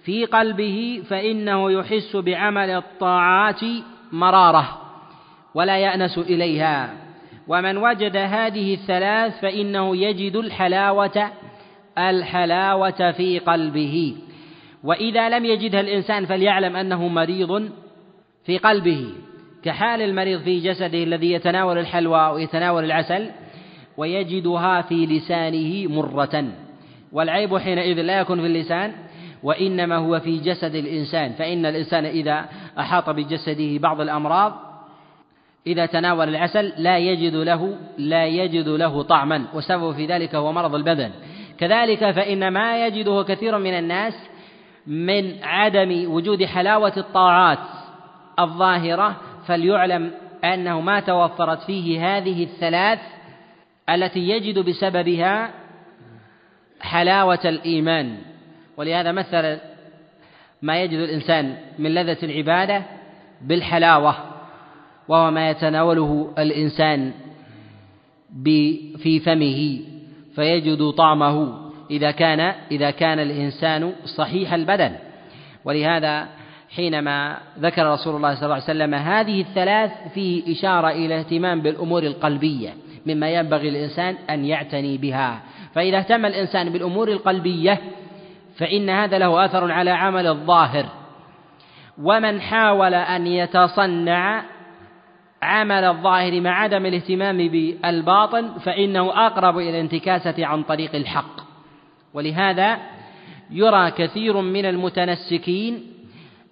في 0.03 0.25
قلبه 0.25 1.03
فإنه 1.09 1.71
يحس 1.71 2.15
بعمل 2.15 2.69
الطاعات 2.69 3.61
مرارة 4.11 4.81
ولا 5.55 5.77
يأنس 5.77 6.17
إليها. 6.17 6.93
ومن 7.47 7.77
وجد 7.77 8.17
هذه 8.17 8.73
الثلاث 8.73 9.39
فإنه 9.39 9.97
يجد 9.97 10.35
الحلاوة 10.35 11.31
الحلاوة 11.97 13.11
في 13.11 13.39
قلبه. 13.39 14.15
وإذا 14.83 15.29
لم 15.29 15.45
يجدها 15.45 15.81
الإنسان 15.81 16.25
فليعلم 16.25 16.75
أنه 16.75 17.07
مريض 17.07 17.69
في 18.45 18.57
قلبه 18.57 19.09
كحال 19.63 20.01
المريض 20.01 20.41
في 20.41 20.59
جسده 20.59 21.03
الذي 21.03 21.31
يتناول 21.31 21.77
الحلوى 21.77 22.27
ويتناول 22.27 22.83
العسل 22.83 23.29
ويجدها 23.97 24.81
في 24.81 25.05
لسانه 25.05 25.87
مرة. 25.87 26.45
والعيب 27.11 27.57
حينئذ 27.57 28.01
لا 28.01 28.19
يكون 28.19 28.41
في 28.41 28.47
اللسان 28.47 28.93
وإنما 29.43 29.95
هو 29.97 30.19
في 30.19 30.37
جسد 30.37 30.75
الإنسان. 30.75 31.31
فإن 31.31 31.65
الإنسان 31.65 32.05
إذا 32.05 32.45
أحاط 32.79 33.09
بجسده 33.09 33.77
بعض 33.77 34.01
الأمراض 34.01 34.53
إذا 35.67 35.85
تناول 35.85 36.29
العسل 36.29 36.73
لا 36.77 36.97
يجد 36.97 37.35
له 37.35 37.77
لا 37.97 38.25
يجد 38.25 38.67
له 38.67 39.03
طعما. 39.03 39.45
وسبب 39.53 39.91
في 39.91 40.05
ذلك 40.05 40.35
هو 40.35 40.51
مرض 40.51 40.75
البدن. 40.75 41.11
كذلك 41.57 42.11
فإن 42.11 42.47
ما 42.47 42.87
يجده 42.87 43.23
كثير 43.27 43.57
من 43.57 43.73
الناس 43.73 44.13
من 44.87 45.43
عدم 45.43 46.11
وجود 46.11 46.43
حلاوة 46.43 46.93
الطاعات. 46.97 47.80
الظاهرة 48.43 49.17
فليعلم 49.47 50.11
أنه 50.43 50.81
ما 50.81 50.99
توفرت 50.99 51.61
فيه 51.61 52.17
هذه 52.17 52.43
الثلاث 52.43 52.99
التي 53.89 54.19
يجد 54.19 54.59
بسببها 54.59 55.49
حلاوة 56.81 57.39
الإيمان. 57.45 58.17
ولهذا 58.77 59.11
مثل 59.11 59.57
ما 60.61 60.81
يجد 60.81 60.99
الإنسان 60.99 61.57
من 61.79 61.93
لذة 61.93 62.17
العبادة 62.23 62.83
بالحلاوة 63.41 64.15
وهو 65.07 65.31
ما 65.31 65.49
يتناوله 65.49 66.33
الإنسان 66.37 67.13
في 68.97 69.19
فمه 69.19 69.79
فيجد 70.35 70.89
طعمه 70.89 71.61
إذا 71.91 72.11
كان 72.11 72.39
إذا 72.71 72.91
كان 72.91 73.19
الإنسان 73.19 73.93
صحيح 74.17 74.53
البدن. 74.53 74.95
ولهذا 75.65 76.27
حينما 76.75 77.37
ذكر 77.59 77.91
رسول 77.91 78.15
الله 78.15 78.35
صلى 78.35 78.43
الله 78.43 78.55
عليه 78.55 78.63
وسلم 78.63 78.93
هذه 78.93 79.41
الثلاث 79.41 79.91
فيه 80.13 80.51
إشارة 80.51 80.89
إلى 80.89 81.19
اهتمام 81.19 81.61
بالأمور 81.61 82.03
القلبية 82.03 82.73
مما 83.05 83.29
ينبغي 83.29 83.69
الإنسان 83.69 84.15
أن 84.29 84.45
يعتني 84.45 84.97
بها. 84.97 85.41
فإذا 85.75 85.97
اهتم 85.97 86.25
الإنسان 86.25 86.69
بالأمور 86.69 87.11
القلبية 87.11 87.81
فإن 88.57 88.89
هذا 88.89 89.17
له 89.17 89.45
أثر 89.45 89.71
على 89.71 89.91
عمل 89.91 90.27
الظاهر. 90.27 90.85
ومن 92.01 92.41
حاول 92.41 92.93
أن 92.93 93.27
يتصنع 93.27 94.43
عمل 95.41 95.83
الظاهر 95.83 96.41
مع 96.41 96.61
عدم 96.61 96.85
الاهتمام 96.85 97.37
بالباطن 97.37 98.51
فإنه 98.59 99.27
أقرب 99.27 99.57
إلى 99.57 99.69
الانتكاسة 99.69 100.45
عن 100.45 100.63
طريق 100.63 100.95
الحق. 100.95 101.41
ولهذا 102.13 102.77
يرى 103.51 103.91
كثير 103.91 104.41
من 104.41 104.65
المتنسكين 104.65 105.90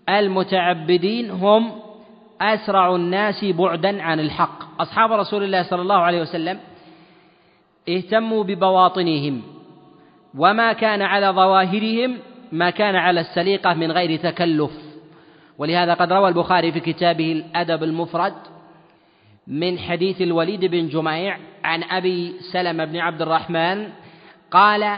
المتعبدين 0.09 1.31
هم 1.31 1.71
أسرع 2.41 2.95
الناس 2.95 3.45
بعدا 3.45 4.03
عن 4.03 4.19
الحق. 4.19 4.81
أصحاب 4.81 5.11
رسول 5.11 5.43
الله 5.43 5.63
صلى 5.63 5.81
الله 5.81 5.97
عليه 5.97 6.21
وسلم 6.21 6.59
اهتموا 7.89 8.43
ببواطنهم 8.43 9.41
وما 10.37 10.73
كان 10.73 11.01
على 11.01 11.29
ظواهرهم 11.29 12.17
ما 12.51 12.69
كان 12.69 12.95
على 12.95 13.19
السليقة 13.19 13.73
من 13.73 13.91
غير 13.91 14.19
تكلف. 14.19 14.71
ولهذا 15.57 15.93
قد 15.93 16.13
روى 16.13 16.27
البخاري 16.29 16.71
في 16.71 16.79
كتابه 16.79 17.31
الأدب 17.31 17.83
المفرد 17.83 18.33
من 19.47 19.79
حديث 19.79 20.21
الوليد 20.21 20.65
بن 20.65 20.87
جميع 20.87 21.37
عن 21.63 21.83
أبي 21.83 22.33
سلمة 22.53 22.85
بن 22.85 22.97
عبد 22.97 23.21
الرحمن 23.21 23.89
قال 24.51 24.97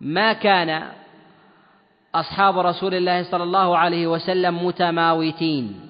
ما 0.00 0.32
كان 0.32 0.82
أصحاب 2.14 2.58
رسول 2.58 2.94
الله 2.94 3.22
صلى 3.22 3.42
الله 3.42 3.78
عليه 3.78 4.06
وسلم 4.06 4.66
متماوتين 4.66 5.80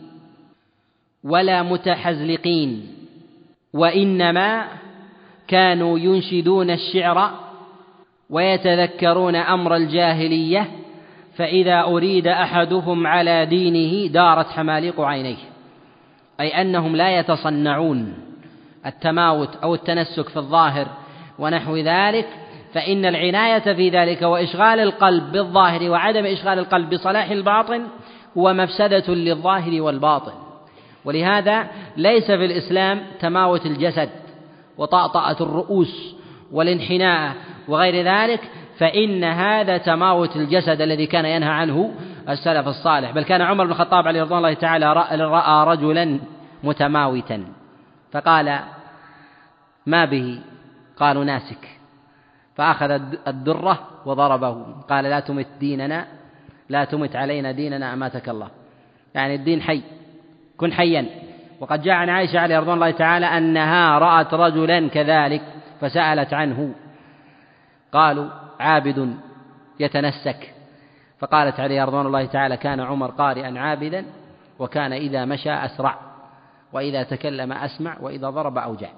ولا 1.25 1.63
متحزلقين 1.63 2.87
وإنما 3.73 4.65
كانوا 5.49 5.99
ينشدون 5.99 6.71
الشعر 6.71 7.31
ويتذكرون 8.31 9.37
أمر 9.37 9.77
الجاهلية 9.77 10.71
فإذا 11.37 11.81
أريد 11.83 12.27
أحدهم 12.29 13.07
على 13.07 13.47
دينه 13.47 14.13
دارت 14.13 14.47
حماليق 14.47 15.01
عينيه 15.01 15.37
أي 16.41 16.61
أنهم 16.61 16.97
لا 16.97 17.19
يتصنعون 17.19 18.15
التماوت 18.87 19.57
أو 19.57 19.75
التنسك 19.75 20.29
في 20.29 20.37
الظاهر 20.37 20.87
ونحو 21.39 21.77
ذلك 21.77 22.29
فإن 22.75 23.07
العناية 23.07 23.75
في 23.75 23.89
ذلك 23.91 24.23
وإشغال 24.23 24.81
القلب 24.81 25.33
بالظاهر 25.33 25.91
وعدم 25.91 26.27
إشغال 26.27 26.59
القلب 26.59 26.95
بصلاح 26.95 27.31
الباطن 27.31 27.83
هو 28.39 28.53
مفسدة 28.53 29.15
للظاهر 29.15 29.83
والباطن. 29.83 30.33
ولهذا 31.05 31.67
ليس 31.97 32.27
في 32.27 32.45
الإسلام 32.45 33.01
تماوت 33.21 33.67
الجسد 33.67 34.11
وطأطأة 34.79 35.37
الرؤوس 35.41 36.15
والانحناء 36.53 37.35
وغير 37.69 38.05
ذلك 38.05 38.41
فإن 38.79 39.25
هذا 39.25 39.79
تماوت 39.79 40.37
الجسد 40.37 40.81
الذي 40.81 41.07
كان 41.07 41.25
ينهى 41.25 41.51
عنه 41.51 41.95
السلف 42.29 42.69
الصالح. 42.69 43.11
بل 43.11 43.23
كان 43.23 43.43
عمر 43.43 43.65
بن 43.65 43.71
الخطاب 43.71 44.09
عليه 44.09 44.23
رضوان 44.23 44.39
الله 44.39 44.55
تعالى 44.55 44.93
رأى 45.13 45.67
رجلا 45.67 46.21
متماوتا 46.65 47.45
فقال 48.13 48.59
ما 49.87 50.05
به؟ 50.05 50.41
قالوا 51.01 51.25
ناسك. 51.25 51.78
فأخذ 52.59 52.91
الدرة 53.29 53.79
وضربه. 54.07 54.65
قال 54.91 55.05
لا 55.05 55.21
تمت 55.21 55.47
ديننا 55.61 56.07
لا 56.69 56.85
تمت 56.85 57.17
علينا 57.17 57.53
ديننا 57.53 57.93
أماتك 57.93 58.29
الله. 58.29 58.49
يعني 59.15 59.35
الدين 59.35 59.63
حي. 59.63 59.83
كن 60.57 60.73
حيا. 60.73 61.07
وقد 61.61 61.83
جاء 61.83 61.95
عن 61.95 62.09
عائشة 62.09 62.39
عليه 62.41 62.59
رضوان 62.59 62.75
الله 62.75 62.91
تعالى 62.91 63.27
أنها 63.27 63.99
رأت 63.99 64.35
رجلا 64.35 64.89
كذلك 64.89 65.43
فسألت 65.81 66.35
عنه. 66.35 66.75
قالوا 67.93 68.29
عابد 68.61 69.17
يتنسك. 69.81 70.55
فقالت 71.19 71.61
عليه 71.61 71.85
رضوان 71.85 72.07
الله 72.07 72.27
تعالى 72.27 72.57
كان 72.57 72.81
عمر 72.81 73.11
قارئا 73.11 73.59
عابدا 73.59 74.05
وكان 74.59 74.93
إذا 74.93 75.25
مشى 75.25 75.51
أسرع 75.51 75.99
وإذا 76.73 77.03
تكلم 77.03 77.53
أسمع 77.53 77.97
وإذا 78.01 78.31
ضرب 78.31 78.59
أوجع. 78.59 78.89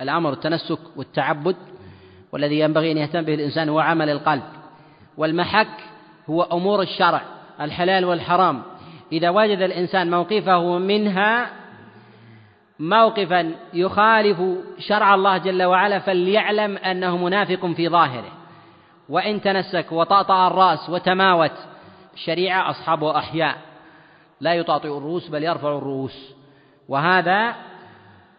الأمر 0.00 0.32
التنسك 0.32 0.78
والتعبد 0.96 1.56
والذي 2.34 2.60
ينبغي 2.60 2.92
أن 2.92 2.96
يهتم 2.96 3.22
به 3.22 3.34
الإنسان 3.34 3.68
هو 3.68 3.80
عمل 3.80 4.10
القلب. 4.10 4.42
والمحك 5.16 5.68
هو 6.30 6.42
أمور 6.42 6.82
الشرع 6.82 7.22
الحلال 7.60 8.04
والحرام. 8.04 8.62
إذا 9.12 9.30
وجد 9.30 9.58
الإنسان 9.58 10.10
موقفه 10.10 10.78
منها 10.78 11.50
موقفا 12.78 13.54
يخالف 13.74 14.42
شرع 14.78 15.14
الله 15.14 15.38
جل 15.38 15.62
وعلا 15.62 15.98
فليعلم 15.98 16.76
أنه 16.76 17.16
منافق 17.16 17.66
في 17.66 17.88
ظاهره. 17.88 18.32
وإن 19.08 19.40
تنسك 19.40 19.92
وطأطأ 19.92 20.46
الرأس 20.46 20.90
وتماوت 20.90 21.58
الشريعة 22.14 22.70
أصحابه 22.70 23.18
أحياء 23.18 23.56
لا 24.40 24.54
يطأطئ 24.54 24.98
الرؤوس 24.98 25.28
بل 25.28 25.44
يرفع 25.44 25.78
الرؤوس. 25.78 26.34
وهذا 26.88 27.54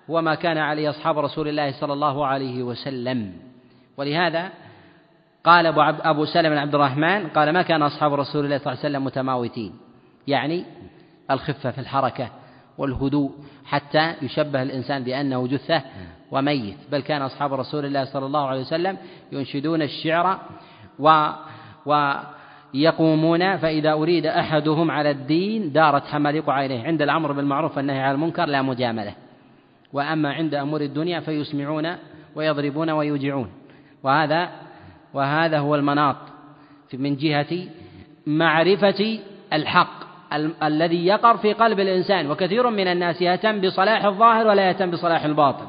هو 0.09 0.21
ما 0.21 0.35
كان 0.35 0.57
عليه 0.57 0.89
أصحاب 0.89 1.19
رسول 1.19 1.47
الله 1.47 1.71
صلى 1.71 1.93
الله 1.93 2.25
عليه 2.25 2.63
وسلم. 2.63 3.44
ولهذا 3.97 4.49
قال 5.43 5.65
أبو, 5.65 5.81
أبو 5.81 6.25
سلمة 6.25 6.49
بن 6.49 6.57
عبد 6.57 6.75
الرحمن 6.75 7.27
قال 7.27 7.53
ما 7.53 7.61
كان 7.61 7.81
أصحاب 7.81 8.13
رسول 8.13 8.45
الله 8.45 8.57
صلى 8.57 8.73
الله 8.73 8.79
عليه 8.79 8.89
وسلم 8.89 9.05
متماوتين؟ 9.05 9.73
يعني 10.27 10.65
الخفة 11.31 11.71
في 11.71 11.77
الحركة 11.81 12.29
والهدوء 12.77 13.31
حتى 13.65 14.13
يشبه 14.21 14.61
الإنسان 14.61 15.03
بأنه 15.03 15.47
جثة 15.47 15.81
وميت 16.31 16.77
بل 16.91 16.99
كان 16.99 17.21
أصحاب 17.21 17.53
رسول 17.53 17.85
الله 17.85 18.05
صلى 18.05 18.25
الله 18.25 18.47
عليه 18.47 18.61
وسلم 18.61 18.97
ينشدون 19.31 19.81
الشعر 19.81 20.39
و 20.99 21.29
ويقومون 21.85 23.57
فإذا 23.57 23.93
أريد 23.93 24.25
أحدهم 24.25 24.91
على 24.91 25.11
الدين 25.11 25.71
دارت 25.71 26.05
حماليق 26.05 26.49
عينيه 26.49 26.83
عند 26.83 27.01
الأمر 27.01 27.31
بالمعروف 27.31 27.77
والنهي 27.77 27.99
عن 27.99 28.15
المنكر 28.15 28.45
لا 28.45 28.61
مجاملة. 28.61 29.13
وأما 29.93 30.33
عند 30.33 30.55
أمور 30.55 30.81
الدنيا 30.81 31.19
فيسمعون 31.19 31.95
ويضربون 32.35 32.89
ويوجعون. 32.89 33.49
وهذا 34.03 34.49
وهذا 35.13 35.59
هو 35.59 35.75
المناط 35.75 36.15
من 36.93 37.15
جهة 37.15 37.67
معرفة 38.27 39.19
الحق 39.53 40.05
ال- 40.33 40.63
الذي 40.63 41.05
يقر 41.05 41.37
في 41.37 41.53
قلب 41.53 41.79
الإنسان 41.79 42.31
وكثير 42.31 42.69
من 42.69 42.87
الناس 42.87 43.21
يهتم 43.21 43.61
بصلاح 43.61 44.05
الظاهر 44.05 44.47
ولا 44.47 44.67
يهتم 44.69 44.91
بصلاح 44.91 45.23
الباطن. 45.25 45.65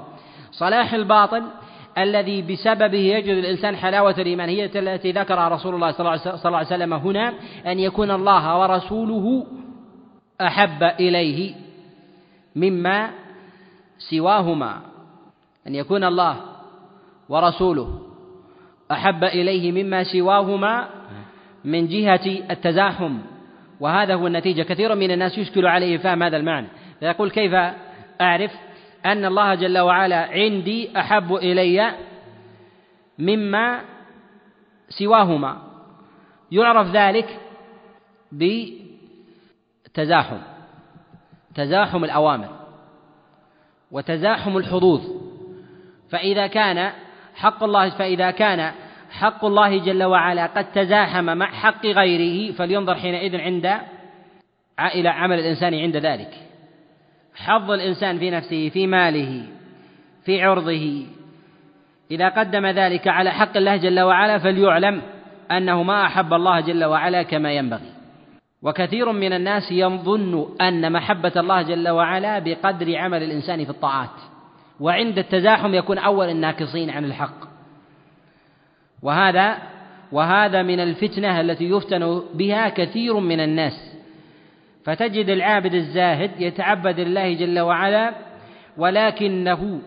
صلاح 0.53 0.95
الباطن 0.95 1.43
الذي 1.99 2.43
بسببه 2.43 2.99
يجد 2.99 3.37
الإنسان 3.37 3.77
حلاوة 3.77 4.15
الإيمان 4.19 4.49
هي 4.49 4.65
التي 4.65 5.13
ذكرها 5.13 5.49
رسول 5.49 5.75
الله 5.75 5.91
صلى 5.93 6.15
الله 6.45 6.57
عليه 6.57 6.67
وسلم 6.67 6.93
هنا 6.93 7.33
أن 7.67 7.79
يكون 7.79 8.11
الله 8.11 8.59
ورسوله 8.61 9.47
أحب 10.41 10.83
إليه 10.83 11.55
مما 12.57 13.11
سواهما. 13.99 14.81
أن 15.67 15.75
يكون 15.75 16.05
الله 16.05 16.37
ورسوله 17.29 18.01
أحب 18.93 19.25
إليه 19.25 19.85
مما 19.85 20.05
سواهما 20.05 20.89
من 21.65 21.89
جهة 21.89 22.51
التزاحم. 22.51 23.19
وهذا 23.81 24.15
هو 24.15 24.27
النتيجة. 24.27 24.63
كثير 24.63 24.95
من 24.95 25.11
الناس 25.11 25.39
يشكل 25.39 25.67
عليه 25.67 25.99
فهم 25.99 26.23
هذا 26.23 26.37
المعنى. 26.37 26.67
فيقول 27.01 27.31
كيف 27.31 27.53
أعرف 28.21 28.53
أن 29.07 29.25
الله 29.25 29.55
جل 29.55 29.79
وعلا 29.79 30.17
عندي 30.17 30.99
أحب 30.99 31.35
إلي 31.35 31.95
مما 33.19 33.81
سواهما. 34.89 35.63
يعرف 36.53 36.87
ذلك 36.91 37.41
بتزاحم. 39.93 40.39
تزاحم 41.55 42.05
الأوامر. 42.05 42.49
وتزاحم 43.91 44.57
الحظوظ. 44.57 45.01
فإذا 46.11 46.47
كان 46.47 46.93
حق 47.37 47.63
الله 47.63 47.89
فإذا 47.91 48.31
كان 48.31 48.73
حق 49.11 49.45
الله 49.45 49.79
جل 49.79 50.05
وعلا 50.05 50.47
قد 50.47 50.73
تزاحم 50.73 51.25
مع 51.25 51.47
حق 51.47 51.87
غيره 51.87 52.53
فلينظر 52.53 52.95
حينئذ 52.95 53.41
عند 53.41 53.77
إلى 54.81 55.09
عمل 55.09 55.39
الإنسان 55.39 55.75
عند 55.75 55.97
ذلك. 55.97 56.35
حظ 57.35 57.71
الإنسان 57.71 58.19
في 58.19 58.31
نفسه 58.31 58.69
في 58.69 58.87
ماله 58.87 59.43
في 60.25 60.43
عرضه. 60.43 61.07
إذا 62.11 62.29
قدم 62.29 62.67
ذلك 62.67 63.09
على 63.09 63.31
حق 63.31 63.57
الله 63.57 63.77
جل 63.77 64.01
وعلا 64.01 64.39
فليعلم 64.39 65.03
أنه 65.51 65.83
ما 65.83 66.07
أحب 66.07 66.33
الله 66.33 66.61
جل 66.61 66.85
وعلا 66.85 67.23
كما 67.23 67.53
ينبغي. 67.53 67.93
وكثير 68.63 69.13
من 69.13 69.33
الناس 69.33 69.73
يظن 69.73 70.57
أن 70.61 70.93
محبة 70.93 71.33
الله 71.37 71.63
جل 71.63 71.89
وعلا 71.89 72.39
بقدر 72.39 72.97
عمل 72.97 73.23
الإنسان 73.23 73.65
في 73.65 73.71
الطاعات. 73.71 74.36
وعند 74.81 75.19
التزاحم 75.19 75.75
يكون 75.75 75.99
أول 75.99 76.31
الناكصين 76.31 76.91
عن 76.91 77.05
الحق. 77.05 77.47
وهذا 79.03 79.59
وهذا 80.13 80.63
من 80.63 80.81
الفتنة 80.81 81.41
التي 81.41 81.65
يفتن 81.65 82.23
بها 82.35 82.69
كثير 82.69 83.21
من 83.21 83.41
الناس. 83.41 83.97
فتجد 84.85 85.29
العابد 85.29 85.75
الزاهد 85.75 86.41
يتعبد 86.41 87.01
لله 87.01 87.33
جل 87.33 87.61
وعلا 87.61 88.15
ولكنه 88.77 89.81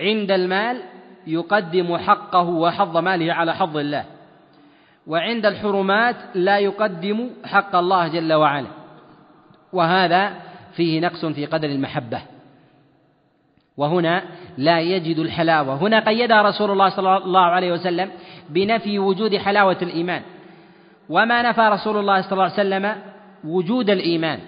عند 0.00 0.30
المال 0.30 0.82
يقدم 1.26 1.96
حقه 1.96 2.48
وحظ 2.48 2.96
ماله 2.96 3.32
على 3.32 3.54
حظ 3.54 3.76
الله. 3.76 4.04
وعند 5.06 5.46
الحرمات 5.46 6.16
لا 6.34 6.58
يقدم 6.58 7.30
حق 7.44 7.76
الله 7.76 8.08
جل 8.08 8.32
وعلا. 8.32 8.68
وهذا 9.72 10.34
فيه 10.72 11.00
نقص 11.00 11.24
في 11.24 11.46
قدر 11.46 11.68
المحبة. 11.68 12.33
وهنا 13.76 14.22
لا 14.58 14.80
يجد 14.80 15.18
الحلاوة. 15.18 15.74
هنا 15.74 16.00
قيدها 16.00 16.42
رسول 16.42 16.70
الله 16.70 16.88
صلى 16.88 17.16
الله 17.16 17.40
عليه 17.40 17.72
وسلم 17.72 18.10
بنفي 18.48 18.98
وجود 18.98 19.36
حلاوة 19.36 19.76
الإيمان. 19.82 20.22
وما 21.08 21.42
نفى 21.42 21.60
رسول 21.60 21.96
الله 21.96 22.20
صلى 22.20 22.32
الله 22.32 22.42
عليه 22.42 22.52
وسلم 22.52 22.96
وجود 23.44 23.90
الإيمان 23.90 24.38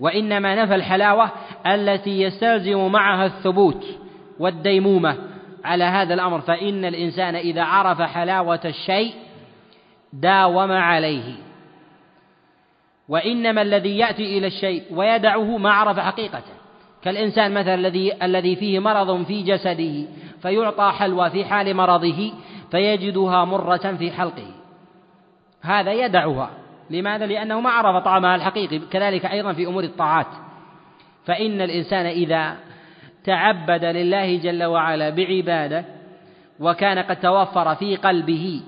وإنما 0.00 0.64
نفى 0.64 0.74
الحلاوة 0.74 1.30
التي 1.66 2.22
يستلزم 2.22 2.92
معها 2.92 3.26
الثبوت 3.26 3.84
والديمومة 4.38 5.16
على 5.64 5.84
هذا 5.84 6.14
الأمر. 6.14 6.40
فإن 6.40 6.84
الإنسان 6.84 7.34
إذا 7.34 7.62
عرف 7.62 8.02
حلاوة 8.02 8.60
الشيء 8.64 9.14
داوم 10.12 10.72
عليه. 10.72 11.34
وإنما 13.08 13.62
الذي 13.62 13.98
يأتي 13.98 14.38
إلى 14.38 14.46
الشيء 14.46 14.82
ويدعه 14.90 15.58
ما 15.58 15.72
عرف 15.72 15.98
حقيقته 15.98 16.55
كالإنسان 17.06 17.54
مثلا 17.54 17.74
الذي 17.74 18.24
الذي 18.24 18.56
فيه 18.56 18.78
مرض 18.78 19.22
في 19.22 19.42
جسده 19.42 20.06
فيعطى 20.42 20.92
حلوى 20.98 21.30
في 21.30 21.44
حال 21.44 21.76
مرضه 21.76 22.32
فيجدها 22.70 23.44
مرة 23.44 23.96
في 23.98 24.10
حلقه. 24.10 24.50
هذا 25.62 25.92
يدعها 25.92 26.50
لماذا؟ 26.90 27.26
لأنه 27.26 27.60
ما 27.60 27.70
عرف 27.70 28.04
طعمها 28.04 28.34
الحقيقي. 28.34 28.78
كذلك 28.78 29.26
أيضا 29.26 29.52
في 29.52 29.66
أمور 29.66 29.84
الطاعات. 29.84 30.26
فإن 31.24 31.60
الإنسان 31.60 32.06
إذا 32.06 32.56
تعبد 33.24 33.84
لله 33.84 34.36
جل 34.36 34.64
وعلا 34.64 35.10
بعبادة 35.10 35.84
وكان 36.60 36.98
قد 36.98 37.20
توفر 37.20 37.74
في 37.74 37.96
قلبه 37.96 38.62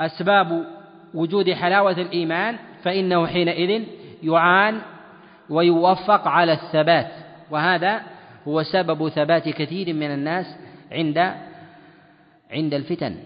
أسباب 0.00 0.66
وجود 1.14 1.50
حلاوة 1.50 1.92
الإيمان 2.00 2.56
فإنه 2.82 3.26
حينئذ 3.26 3.82
يعان 4.22 4.80
ويوفق 5.50 6.28
على 6.28 6.52
الثبات 6.52 7.10
وهذا 7.50 8.02
هو 8.48 8.62
سبب 8.62 9.08
ثبات 9.08 9.48
كثير 9.48 9.94
من 9.94 10.10
الناس 10.14 10.56
عند 10.92 11.18
عند 12.50 12.74
الفتن. 12.74 13.16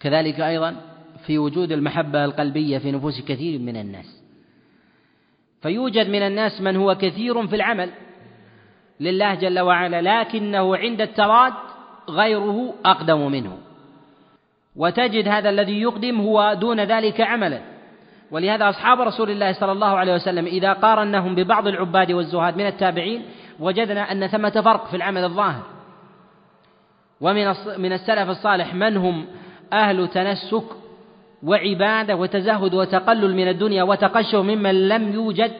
كذلك 0.00 0.40
أيضا 0.40 0.76
في 1.26 1.38
وجود 1.38 1.72
المحبة 1.72 2.24
القلبية 2.24 2.78
في 2.78 2.92
نفوس 2.92 3.20
كثير 3.20 3.60
من 3.60 3.76
الناس. 3.76 4.22
فيوجد 5.62 6.08
من 6.08 6.22
الناس 6.22 6.60
من 6.60 6.76
هو 6.76 6.94
كثير 6.94 7.46
في 7.46 7.56
العمل 7.56 7.90
لله 9.00 9.34
جل 9.34 9.60
وعلا 9.60 10.22
لكنه 10.22 10.76
عند 10.76 11.00
التراد 11.00 11.52
غيره 12.08 12.74
أقدم 12.84 13.30
منه. 13.32 13.58
وتجد 14.76 15.28
هذا 15.28 15.50
الذي 15.50 15.80
يقدم 15.80 16.20
هو 16.20 16.56
دون 16.60 16.80
ذلك 16.80 17.20
عملا. 17.20 17.77
ولهذا 18.30 18.68
أصحاب 18.68 19.00
رسول 19.00 19.30
الله 19.30 19.52
صلى 19.52 19.72
الله 19.72 19.96
عليه 19.96 20.14
وسلم 20.14 20.46
إذا 20.46 20.72
قارنهم 20.72 21.34
ببعض 21.34 21.66
العباد 21.66 22.12
والزهاد 22.12 22.56
من 22.56 22.66
التابعين 22.66 23.22
وجدنا 23.60 24.12
أن 24.12 24.26
ثمة 24.26 24.50
فرق 24.50 24.86
في 24.86 24.96
العمل 24.96 25.24
الظاهر. 25.24 25.62
ومن 27.20 27.54
من 27.78 27.92
السلف 27.92 28.30
الصالح 28.30 28.74
من 28.74 28.96
هم 28.96 29.26
أهل 29.72 30.08
تنسك 30.08 30.64
وعبادة 31.42 32.16
وتزهد 32.16 32.74
وتقلل 32.74 33.34
من 33.36 33.48
الدنيا 33.48 33.82
وتقشف 33.82 34.34
ممن 34.34 34.88
لم 34.88 35.12
يوجد 35.12 35.52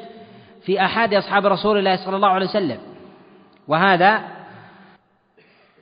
في 0.63 0.85
أحد 0.85 1.15
أصحاب 1.15 1.47
رسول 1.47 1.79
الله 1.79 1.97
صلى 1.97 2.17
الله 2.17 2.29
عليه 2.29 2.47
وسلم. 2.47 2.79
وهذا 3.69 4.21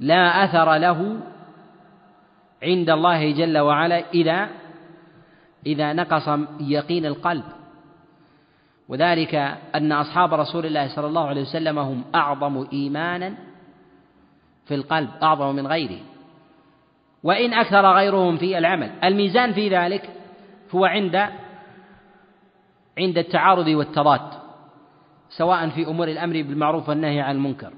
لا 0.01 0.44
أثر 0.44 0.77
له 0.77 1.16
عند 2.62 2.90
الله 2.90 3.31
جل 3.33 3.59
وعلا 3.59 4.03
إذا 4.14 4.49
إذا 5.66 5.92
نقص 5.92 6.29
يقين 6.61 7.07
القلب. 7.07 7.44
وذلك 8.88 9.35
أن 9.74 9.92
أصحاب 9.92 10.35
رسول 10.35 10.66
الله 10.66 10.88
صلى 10.88 11.07
الله 11.07 11.26
عليه 11.26 11.42
وسلم 11.42 11.79
هم 11.79 12.05
أعظم 12.14 12.66
إيمانا 12.72 13.35
في 14.66 14.74
القلب 14.74 15.11
أعظم 15.22 15.55
من 15.55 15.66
غيره. 15.66 16.00
وإن 17.22 17.52
أكثر 17.52 17.94
غيرهم 17.94 18.37
في 18.37 18.59
العمل. 18.59 18.90
الميزان 19.05 19.52
في 19.52 19.68
ذلك 19.68 20.11
هو 20.74 20.85
عند 20.85 21.16
عند 22.98 23.18
التعارض 23.18 23.66
والتضاد 23.66 24.20
سواء 25.29 25.68
في 25.68 25.87
أمور 25.87 26.09
الأمر 26.09 26.33
بالمعروف 26.33 26.88
والنهي 26.88 27.20
عن 27.20 27.37
المنكر. 27.37 27.72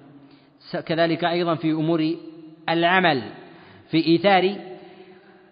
كذلك 0.87 1.25
أيضا 1.25 1.55
في 1.55 1.73
أمور 1.73 2.15
العمل 2.69 3.23
في 3.91 4.07
إيثار 4.07 4.55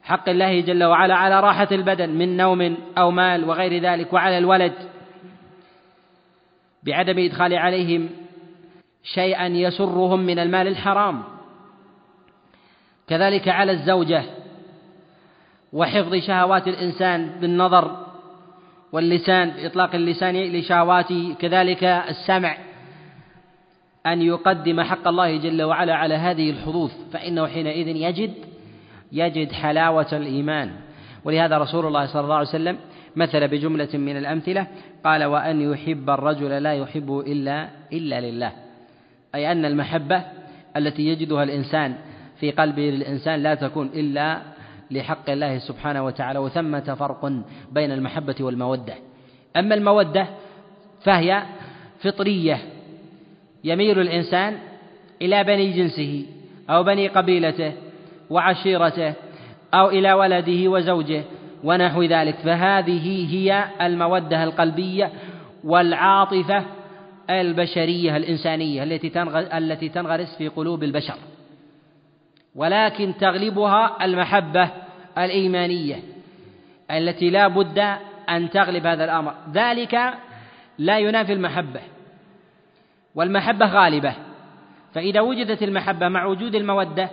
حق 0.07 0.29
الله 0.29 0.61
جل 0.61 0.85
وعلا 0.85 1.15
على 1.15 1.41
راحة 1.41 1.69
البدن 1.73 2.11
من 2.11 2.37
نوم 2.37 2.77
أو 2.99 3.11
مال 3.11 3.45
وغير 3.45 3.83
ذلك 3.83 4.13
وعلى 4.13 4.39
الولد 4.39 4.73
بعدم 6.83 7.19
إدخال 7.19 7.55
عليهم 7.55 8.09
شيئا 9.03 9.47
يسرهم 9.47 10.21
من 10.21 10.39
المال 10.39 10.67
الحرام. 10.67 11.23
كذلك 13.09 13.49
على 13.49 13.73
الزوجة 13.73 14.23
وحفظ 15.73 16.15
شهوات 16.15 16.69
الإنسان 16.69 17.31
بالنظر 17.41 18.07
واللسان 18.93 19.51
بإطلاق 19.51 19.95
اللسان 19.95 20.37
لشهواته 20.37 21.35
كذلك 21.39 21.85
السمع 21.85 22.57
أن 24.07 24.23
يقدم 24.23 24.81
حق 24.81 25.09
الله 25.09 25.37
جل 25.37 25.63
وعلا 25.63 25.95
على 25.95 26.15
هذه 26.15 26.51
الحظوظ 26.51 26.91
فإنه 27.13 27.47
حينئذ 27.47 27.89
يجد 27.89 28.56
يجد 29.17 29.53
حلاوة 29.53 30.07
الإيمان. 30.13 30.71
ولهذا 31.25 31.59
رسول 31.59 31.87
الله 31.87 32.07
صلى 32.07 32.23
الله 32.25 32.35
عليه 32.35 32.49
وسلم 32.49 32.79
مثل 33.17 33.49
بجملة 33.49 33.89
من 33.95 34.17
الأمثلة 34.17 34.67
قال 35.05 35.25
وأن 35.25 35.73
يحب 35.73 36.11
الرجل 36.11 36.63
لا 36.63 36.73
يحب 36.75 37.25
إلا 37.27 37.69
إلا 37.93 38.21
لله. 38.21 38.53
أي 39.35 39.53
أن 39.53 39.65
المحبة 39.65 40.23
التي 40.77 41.03
يجدها 41.03 41.43
الإنسان 41.43 41.95
في 42.41 42.51
قلبه 42.51 42.83
للإنسان 42.83 43.43
لا 43.43 43.55
تكون 43.55 43.91
إلا 43.95 44.43
لحق 44.91 45.31
الله 45.31 45.59
سبحانه 45.59 46.05
وتعالى 46.05 46.39
وثمة 46.39 46.95
فرق 46.95 47.33
بين 47.73 47.93
المحبة 47.93 48.35
والمودة. 48.41 48.95
أما 49.57 49.75
المودة 49.75 50.27
فهي 51.05 51.43
فطرية 52.01 52.59
يميل 53.65 54.01
الإنسان 54.01 54.59
إلى 55.23 55.45
بني 55.45 55.73
جنسه 55.73 56.27
أو 56.71 56.83
بني 56.83 57.09
قبيلته 57.09 57.73
وعشيرته 58.31 59.15
أو 59.75 59.89
إلى 59.89 60.13
ولده 60.13 60.71
وزوجه 60.71 61.25
ونحو 61.65 62.03
ذلك. 62.03 62.35
فهذه 62.35 63.35
هي 63.35 63.65
المودة 63.81 64.45
القلبية 64.45 65.13
والعاطفة 65.65 66.65
البشرية 67.31 68.17
الإنسانية 68.17 68.83
التي 68.83 69.23
التي 69.59 69.89
تنغرس 69.89 70.37
في 70.39 70.49
قلوب 70.49 70.83
البشر. 70.83 71.17
ولكن 72.55 73.15
تغلبها 73.21 74.05
المحبة 74.05 74.71
الإيمانية 75.19 75.97
التي 76.91 77.31
لا 77.31 77.49
بد 77.49 77.79
أن 78.29 78.51
تغلب 78.51 78.87
هذا 78.87 79.05
الأمر. 79.05 79.35
ذلك 79.53 80.15
لا 80.79 80.99
ينافي 80.99 81.33
المحبة 81.33 81.81
والمحبة 83.15 83.67
غالبة. 83.67 84.15
فإذا 84.95 85.21
وجدت 85.21 85.63
المحبة 85.63 86.09
مع 86.09 86.25
وجود 86.25 86.55
المودة 86.55 87.11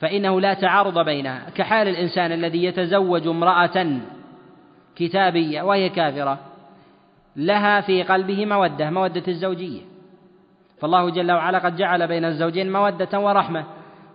فإنه 0.00 0.40
لا 0.40 0.54
تعارض 0.54 1.04
بينها. 1.04 1.50
كحال 1.54 1.88
الإنسان 1.88 2.32
الذي 2.32 2.64
يتزوج 2.64 3.26
امرأة 3.26 3.86
كتابية 4.96 5.62
وهي 5.62 5.88
كافرة 5.88 6.38
لها 7.36 7.80
في 7.80 8.02
قلبه 8.02 8.46
مودة 8.46 8.90
مودة 8.90 9.22
الزوجية. 9.28 9.80
فالله 10.80 11.10
جل 11.10 11.32
وعلا 11.32 11.58
قد 11.58 11.76
جعل 11.76 12.08
بين 12.08 12.24
الزوجين 12.24 12.72
مودة 12.72 13.20
ورحمة. 13.20 13.64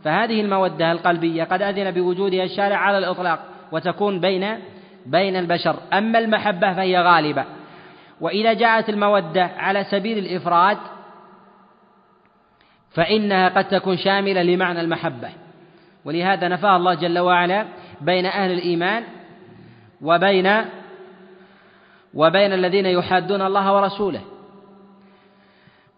فهذه 0.03 0.41
المودة 0.41 0.91
القلبية 0.91 1.43
قد 1.43 1.61
أذن 1.61 1.91
بوجودها 1.91 2.43
الشارع 2.43 2.77
على 2.77 2.97
الإطلاق 2.97 3.39
وتكون 3.71 4.19
بين 4.19 4.59
بين 5.05 5.35
البشر. 5.35 5.75
أما 5.93 6.19
المحبة 6.19 6.73
فهي 6.73 7.01
غالبة. 7.01 7.45
وإذا 8.21 8.53
جاءت 8.53 8.89
المودة 8.89 9.43
على 9.57 9.83
سبيل 9.83 10.17
الإفراد 10.17 10.77
فإنها 12.91 13.49
قد 13.49 13.67
تكون 13.67 13.97
شاملة 13.97 14.41
لمعنى 14.41 14.81
المحبة. 14.81 15.44
ولهذا 16.05 16.47
نفاها 16.47 16.77
الله 16.77 16.93
جل 16.93 17.19
وعلا 17.19 17.65
بين 18.01 18.25
أهل 18.25 18.51
الإيمان 18.51 19.03
وبين 20.01 20.65
وبين 22.13 22.53
الذين 22.53 22.85
يحادون 22.85 23.41
الله 23.41 23.73
ورسوله. 23.73 24.21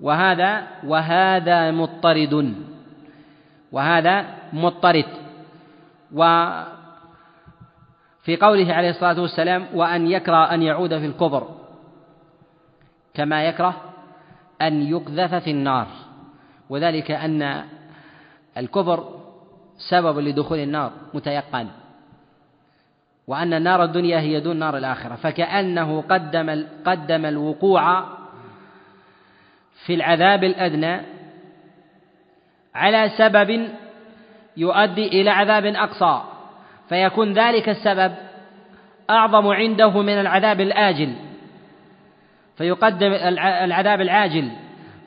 وهذا 0.01 0.67
وهذا 0.83 1.71
مضطرد. 1.71 2.55
وهذا 3.71 4.25
مضطرد. 4.53 5.05
وفي 6.13 6.67
قوله 8.41 8.73
عليه 8.73 8.89
الصلاة 8.89 9.21
والسلام 9.21 9.65
وأن 9.73 10.07
يكره 10.07 10.53
أن 10.53 10.61
يعود 10.61 10.97
في 10.97 11.05
الكفر 11.05 11.47
كما 13.13 13.43
يكره 13.45 13.81
أن 14.61 14.81
يقذف 14.81 15.35
في 15.35 15.51
النار. 15.51 15.87
وذلك 16.69 17.11
أن 17.11 17.63
الكفر 18.57 19.16
سبب 19.77 20.19
لدخول 20.19 20.59
النار 20.59 20.91
متيقن. 21.13 21.67
وأن 23.27 23.53
النار 23.53 23.83
الدنيا 23.83 24.19
هي 24.19 24.39
دون 24.39 24.57
نار 24.57 24.77
الآخرة. 24.77 25.15
فكأنه 25.15 26.01
قدم 26.01 26.65
قدم 26.85 27.25
الوقوع 27.25 28.03
في 29.85 29.93
العذاب 29.93 30.43
الأدنى 30.43 31.01
على 32.75 33.09
سبب 33.17 33.69
يؤدي 34.57 35.07
إلى 35.07 35.29
عذاب 35.29 35.65
أقصى. 35.65 36.21
فيكون 36.89 37.33
ذلك 37.33 37.69
السبب 37.69 38.15
أعظم 39.09 39.47
عنده 39.47 40.01
من 40.01 40.19
العذاب 40.19 40.61
الآجل. 40.61 41.13
فيقدم 42.57 43.11
العذاب 43.63 44.01
العاجل. 44.01 44.51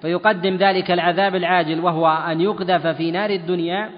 فيقدم 0.02 0.56
ذلك 0.56 0.90
العذاب 0.90 1.34
العاجل 1.34 1.80
وهو 1.80 2.06
أن 2.06 2.40
يقذف 2.40 2.86
في 2.86 3.10
نار 3.10 3.30
الدنيا 3.30 3.90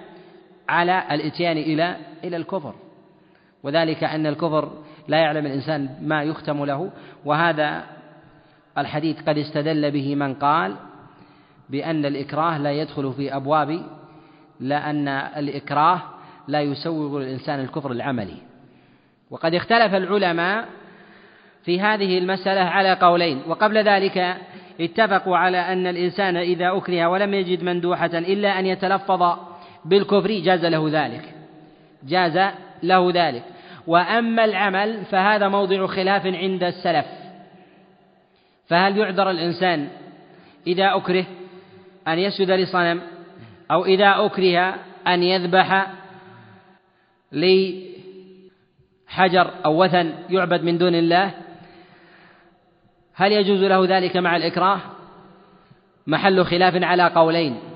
على 0.69 1.05
الإتيان 1.11 1.57
إلى 1.57 1.97
إلى 2.25 2.37
الكفر. 2.37 2.75
وذلك 3.63 4.05
أن 4.05 4.27
الكفر 4.27 4.73
لا 5.09 5.19
يعلم 5.19 5.47
الإنسان 5.47 5.89
ما 6.03 6.23
يختم 6.23 6.65
له. 6.65 6.91
وهذا 7.25 7.85
الحديث 8.79 9.23
قد 9.29 9.39
استدل 9.39 9.91
به 9.91 10.15
من 10.15 10.35
قال 10.35 10.77
بأن 11.71 12.05
الإكراه 12.07 12.59
لا 12.59 12.73
يدخل 12.73 13.13
في 13.13 13.37
أبواب 13.37 13.83
لأن 14.61 15.09
الإكراه 15.09 16.03
لا 16.49 16.61
يسوغ 16.61 17.19
للإنسان 17.19 17.61
الكفر 17.61 17.93
العملي. 17.93 18.37
وقد 19.31 19.55
اختلف 19.55 19.95
العلماء 19.95 20.69
في 21.65 21.81
هذه 21.81 22.19
المسألة 22.19 22.61
على 22.61 22.95
قولين. 22.95 23.43
وقبل 23.47 23.79
ذلك 23.79 24.37
اتفقوا 24.81 25.37
على 25.37 25.59
أن 25.59 25.87
الإنسان 25.87 26.37
إذا 26.37 26.77
أكره 26.77 27.07
ولم 27.07 27.35
يجد 27.35 27.63
مندوحة 27.63 28.07
إلا 28.07 28.59
أن 28.59 28.67
يتلفظ 28.67 29.52
بالكفر 29.85 30.39
جاز 30.39 30.65
له 30.65 30.89
ذلك. 30.91 31.35
جاز 32.05 32.53
له 32.83 33.13
ذلك. 33.15 33.45
وأما 33.87 34.45
العمل 34.45 35.05
فهذا 35.05 35.49
موضع 35.49 35.87
خلاف 35.87 36.27
عند 36.27 36.63
السلف. 36.63 37.07
فهل 38.67 38.97
يعذر 38.97 39.31
الإنسان 39.31 39.89
إذا 40.67 40.97
أكره 40.97 41.25
أن 42.09 42.19
يسجد 42.19 42.51
لصنم 42.51 43.01
أو 43.71 43.85
إذا 43.85 44.27
أكره 44.27 44.75
أن 45.07 45.23
يذبح 45.23 45.87
لحجر 47.33 47.91
أو 49.65 49.85
وثن 49.85 50.13
يعبد 50.31 50.63
من 50.63 50.79
دون 50.79 50.95
الله؟ 50.95 51.35
هل 53.15 53.33
يجوز 53.33 53.65
له 53.65 53.97
ذلك 53.97 54.17
مع 54.17 54.37
الإكراه؟ 54.37 54.81
محل 56.07 56.45
خلاف 56.45 56.83
على 56.83 57.09
قولين. 57.09 57.72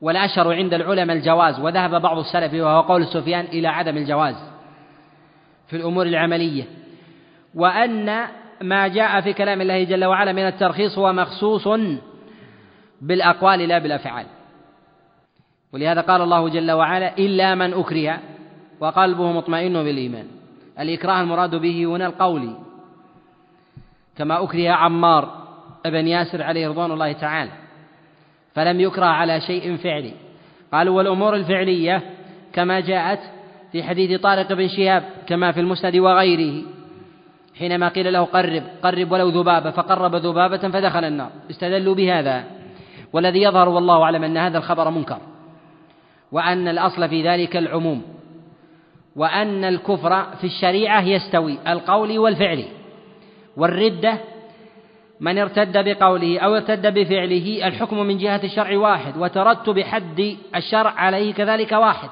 والأشهر 0.00 0.54
عند 0.54 0.74
العلماء 0.74 1.16
الجواز 1.16 1.60
وذهب 1.60 2.02
بعض 2.02 2.18
السلف 2.18 2.54
وهو 2.54 2.80
قول 2.80 3.06
سفيان 3.06 3.44
إلى 3.44 3.68
عدم 3.68 3.96
الجواز 3.96 4.36
في 5.66 5.76
الأمور 5.76 6.06
العملية. 6.06 6.64
وأن 7.54 8.26
ما 8.62 8.88
جاء 8.88 9.20
في 9.20 9.32
كلام 9.32 9.60
الله 9.60 9.84
جل 9.84 10.04
وعلا 10.04 10.32
من 10.32 10.46
الترخيص 10.46 10.98
هو 10.98 11.12
مخصوص 11.12 11.68
بالأقوال 13.00 13.58
لا 13.58 13.78
بالأفعال. 13.78 14.26
ولهذا 15.72 16.00
قال 16.00 16.22
الله 16.22 16.48
جل 16.48 16.70
وعلا 16.70 17.18
إلا 17.18 17.54
من 17.54 17.74
أكره 17.74 18.18
وقلبه 18.80 19.32
مطمئن 19.32 19.72
بالإيمان. 19.72 20.26
الإكراه 20.80 21.20
المراد 21.20 21.54
به 21.54 21.84
هنا 21.84 22.06
القول. 22.06 22.54
كما 24.16 24.44
أكره 24.44 24.70
عمار 24.70 25.46
ابن 25.86 26.06
ياسر 26.06 26.42
عليه 26.42 26.68
رضوان 26.68 26.90
الله 26.90 27.12
تعالى. 27.12 27.50
فلم 28.54 28.80
يكره 28.80 29.06
على 29.06 29.40
شيء 29.40 29.76
فعلي. 29.76 30.12
قالوا 30.72 30.96
والأمور 30.96 31.34
الفعلية 31.34 32.02
كما 32.52 32.80
جاءت 32.80 33.20
في 33.72 33.82
حديث 33.82 34.20
طارق 34.20 34.52
بن 34.52 34.68
شهاب 34.68 35.02
كما 35.26 35.52
في 35.52 35.60
المسند 35.60 35.96
وغيره. 35.96 36.62
حينما 37.58 37.88
قيل 37.88 38.12
له 38.12 38.24
قرب 38.24 38.62
قرب 38.82 39.12
ولو 39.12 39.28
ذبابة 39.28 39.70
فقرب 39.70 40.14
ذبابة 40.14 40.56
فدخل 40.56 41.04
النار. 41.04 41.30
استدلوا 41.50 41.94
بهذا. 41.94 42.44
والذي 43.12 43.42
يظهر 43.42 43.68
والله 43.68 44.02
أعلم 44.02 44.24
أن 44.24 44.36
هذا 44.36 44.58
الخبر 44.58 44.90
منكر. 44.90 45.18
وأن 46.32 46.68
الأصل 46.68 47.08
في 47.08 47.28
ذلك 47.28 47.56
العموم. 47.56 48.02
وأن 49.16 49.64
الكفر 49.64 50.22
في 50.22 50.44
الشريعة 50.44 51.02
يستوي 51.02 51.58
القول 51.68 52.18
والفعل. 52.18 52.64
والردة 53.56 54.18
من 55.20 55.38
ارتد 55.38 55.84
بقوله 55.88 56.38
أو 56.38 56.56
ارتد 56.56 56.98
بفعله 56.98 57.68
الحكم 57.68 57.98
من 57.98 58.18
جهة 58.18 58.40
الشرع 58.44 58.78
واحد 58.78 59.16
وترتب 59.16 59.80
حد 59.80 60.36
الشرع 60.56 60.90
عليه 60.90 61.34
كذلك 61.34 61.72
واحد. 61.72 62.08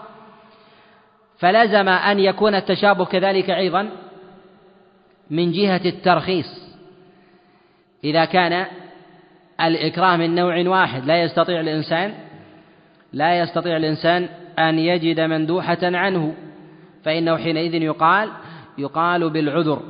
فلزم 1.39 1.89
أن 1.89 2.19
يكون 2.19 2.55
التشابه 2.55 3.05
كذلك 3.05 3.51
أيضا 3.51 3.91
من 5.31 5.53
جهة 5.53 5.81
الترخيص. 5.85 6.69
إذا 8.05 8.25
كان 8.25 8.67
الإكراه 9.61 10.17
من 10.17 10.35
نوع 10.35 10.69
واحد 10.69 11.05
لا 11.05 11.23
يستطيع 11.23 11.61
الإنسان 11.61 12.15
لا 13.13 13.39
يستطيع 13.39 13.77
الإنسان 13.77 14.29
أن 14.59 14.79
يجد 14.79 15.21
مندوحة 15.21 15.79
عنه. 15.83 16.35
فإنه 17.05 17.37
حينئذ 17.37 17.75
يقال 17.75 18.31
يقال 18.79 19.31
بالعذر 19.31 19.83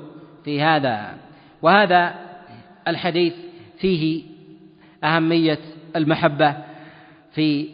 في 0.45 0.63
هذا. 0.63 1.15
وهذا 1.63 2.28
الحديث 2.89 3.33
فيه 3.79 4.23
أهمية 5.05 5.59
المحبة 5.97 6.57
في 7.35 7.69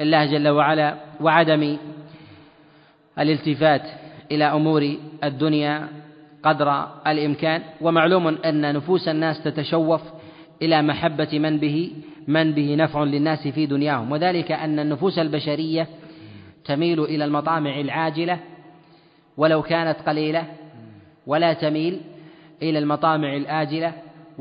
الله 0.00 0.24
جل 0.26 0.48
وعلا 0.48 0.94
وعدم 1.20 1.76
الالتفات 3.18 3.82
إلى 4.32 4.44
أمور 4.44 4.96
الدنيا 5.24 5.88
قدر 6.42 6.86
الإمكان 7.06 7.62
ومعلوم 7.80 8.28
أن 8.28 8.74
نفوس 8.74 9.08
الناس 9.08 9.42
تتشوف 9.42 10.00
إلى 10.62 10.82
محبة 10.82 11.38
من 11.38 11.58
به 11.58 11.92
من 12.28 12.52
به 12.52 12.74
نفع 12.74 13.02
للناس 13.02 13.48
في 13.48 13.66
دنياهم 13.66 14.12
وذلك 14.12 14.52
أن 14.52 14.78
النفوس 14.78 15.18
البشرية 15.18 15.88
تميل 16.64 17.00
إلى 17.04 17.24
المطامع 17.24 17.80
العاجلة 17.80 18.38
ولو 19.36 19.62
كانت 19.62 19.98
قليلة 20.06 20.44
ولا 21.26 21.52
تميل 21.52 22.00
إلى 22.62 22.78
المطامع 22.78 23.36
الآجلة 23.36 23.92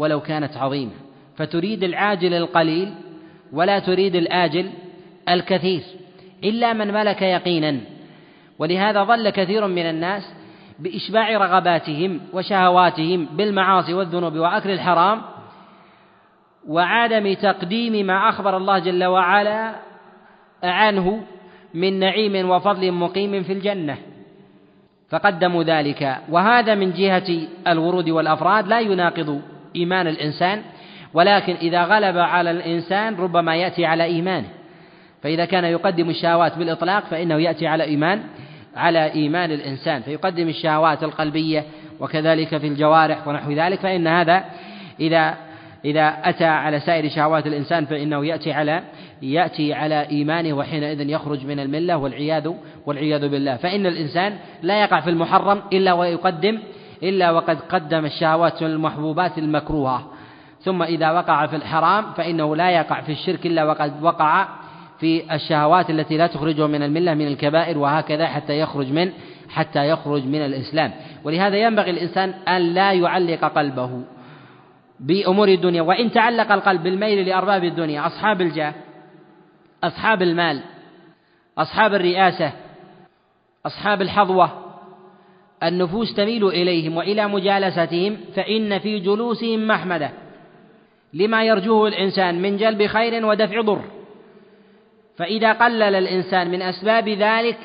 ولو 0.01 0.19
كانت 0.19 0.57
عظيمة. 0.57 0.91
فتريد 1.35 1.83
العاجل 1.83 2.33
القليل 2.33 2.93
ولا 3.53 3.79
تريد 3.79 4.15
الآجل 4.15 4.69
الكثير 5.29 5.81
إلا 6.43 6.73
من 6.73 6.93
ملك 6.93 7.21
يقينا. 7.21 7.79
ولهذا 8.59 9.03
ظل 9.03 9.29
كثير 9.29 9.67
من 9.67 9.89
الناس 9.89 10.33
بإشباع 10.79 11.37
رغباتهم 11.37 12.19
وشهواتهم 12.33 13.25
بالمعاصي 13.25 13.93
والذنوب 13.93 14.35
وأكل 14.35 14.71
الحرام 14.71 15.21
وعدم 16.67 17.33
تقديم 17.33 18.05
ما 18.05 18.29
أخبر 18.29 18.57
الله 18.57 18.79
جل 18.79 19.03
وعلا 19.03 19.75
عنه 20.63 21.23
من 21.73 21.99
نعيم 21.99 22.49
وفضل 22.49 22.91
مقيم 22.91 23.43
في 23.43 23.53
الجنة. 23.53 23.97
فقدموا 25.09 25.63
ذلك. 25.63 26.17
وهذا 26.29 26.75
من 26.75 26.91
جهة 26.93 27.47
الورود 27.67 28.09
والأفراد 28.09 28.67
لا 28.67 28.79
يناقض 28.79 29.41
إيمان 29.75 30.07
الإنسان 30.07 30.61
ولكن 31.13 31.55
إذا 31.55 31.83
غلب 31.83 32.17
على 32.17 32.51
الإنسان 32.51 33.15
ربما 33.15 33.55
يأتي 33.55 33.85
على 33.85 34.03
إيمانه. 34.03 34.47
فإذا 35.23 35.45
كان 35.45 35.63
يقدم 35.63 36.09
الشهوات 36.09 36.57
بالإطلاق 36.57 37.03
فإنه 37.05 37.35
يأتي 37.35 37.67
على 37.67 37.83
إيمان 37.83 38.23
على 38.75 39.13
إيمان 39.13 39.51
الإنسان. 39.51 40.01
فيقدم 40.01 40.49
الشهوات 40.49 41.03
القلبية 41.03 41.63
وكذلك 41.99 42.57
في 42.57 42.67
الجوارح 42.67 43.27
ونحو 43.27 43.51
ذلك 43.51 43.79
فإن 43.79 44.07
هذا 44.07 44.43
إذا 44.99 45.37
إذا 45.85 46.17
أتى 46.23 46.45
على 46.45 46.79
سائر 46.79 47.09
شهوات 47.09 47.47
الإنسان 47.47 47.85
فإنه 47.85 48.25
يأتي 48.25 48.53
على 48.53 48.83
يأتي 49.21 49.73
على 49.73 50.07
إيمانه 50.09 50.53
وحينئذ 50.53 51.09
يخرج 51.09 51.45
من 51.45 51.59
الملة 51.59 51.97
والعياذ 51.97 52.51
والعياذ 52.85 53.29
بالله. 53.29 53.55
فإن 53.55 53.85
الإنسان 53.85 54.37
لا 54.61 54.81
يقع 54.81 54.99
في 54.99 55.09
المحرم 55.09 55.61
إلا 55.73 55.93
ويقدم 55.93 56.59
إلا 57.03 57.31
وقد 57.31 57.59
قدم 57.59 58.05
الشهوات 58.05 58.63
والمحبوبات 58.63 59.37
المكروهة. 59.37 60.07
ثم 60.61 60.83
إذا 60.83 61.11
وقع 61.11 61.45
في 61.45 61.55
الحرام 61.55 62.13
فإنه 62.13 62.55
لا 62.55 62.69
يقع 62.69 63.01
في 63.01 63.11
الشرك 63.11 63.45
إلا 63.45 63.63
وقد 63.63 64.03
وقع 64.03 64.47
في 64.99 65.35
الشهوات 65.35 65.89
التي 65.89 66.17
لا 66.17 66.27
تخرجه 66.27 66.67
من 66.67 66.83
الملة 66.83 67.13
من 67.13 67.27
الكبائر 67.27 67.77
وهكذا 67.77 68.27
حتى 68.27 68.59
يخرج 68.59 68.91
من 68.91 69.11
حتى 69.49 69.89
يخرج 69.89 70.25
من 70.25 70.45
الإسلام. 70.45 70.91
ولهذا 71.23 71.57
ينبغي 71.57 71.89
الإنسان 71.91 72.33
أن 72.47 72.61
لا 72.61 72.93
يعلق 72.93 73.45
قلبه 73.45 74.03
بأمور 74.99 75.47
الدنيا. 75.47 75.81
وإن 75.81 76.11
تعلق 76.11 76.51
القلب 76.51 76.83
بالميل 76.83 77.29
لأرباب 77.29 77.63
الدنيا 77.63 78.07
أصحاب 78.07 78.41
الجاه 78.41 78.73
أصحاب 79.83 80.21
المال 80.21 80.61
أصحاب 81.57 81.93
الرئاسة 81.93 82.51
أصحاب 83.65 84.01
الحظوة 84.01 84.60
النفوس 85.63 86.13
تميل 86.13 86.47
إليهم 86.47 86.97
وإلى 86.97 87.27
مجالستهم 87.27 88.17
فإن 88.35 88.79
في 88.79 88.99
جلوسهم 88.99 89.67
محمدة 89.67 90.09
لما 91.13 91.43
يرجوه 91.43 91.87
الإنسان 91.87 92.41
من 92.41 92.57
جلب 92.57 92.85
خير 92.85 93.25
ودفع 93.25 93.61
ضر. 93.61 93.81
فإذا 95.17 95.53
قلل 95.53 95.95
الإنسان 95.95 96.51
من 96.51 96.61
أسباب 96.61 97.09
ذلك 97.09 97.57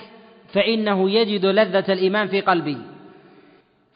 فإنه 0.53 1.11
يجد 1.11 1.47
لذة 1.47 1.92
الإيمان 1.92 2.26
في 2.26 2.40
قلبه. 2.40 2.78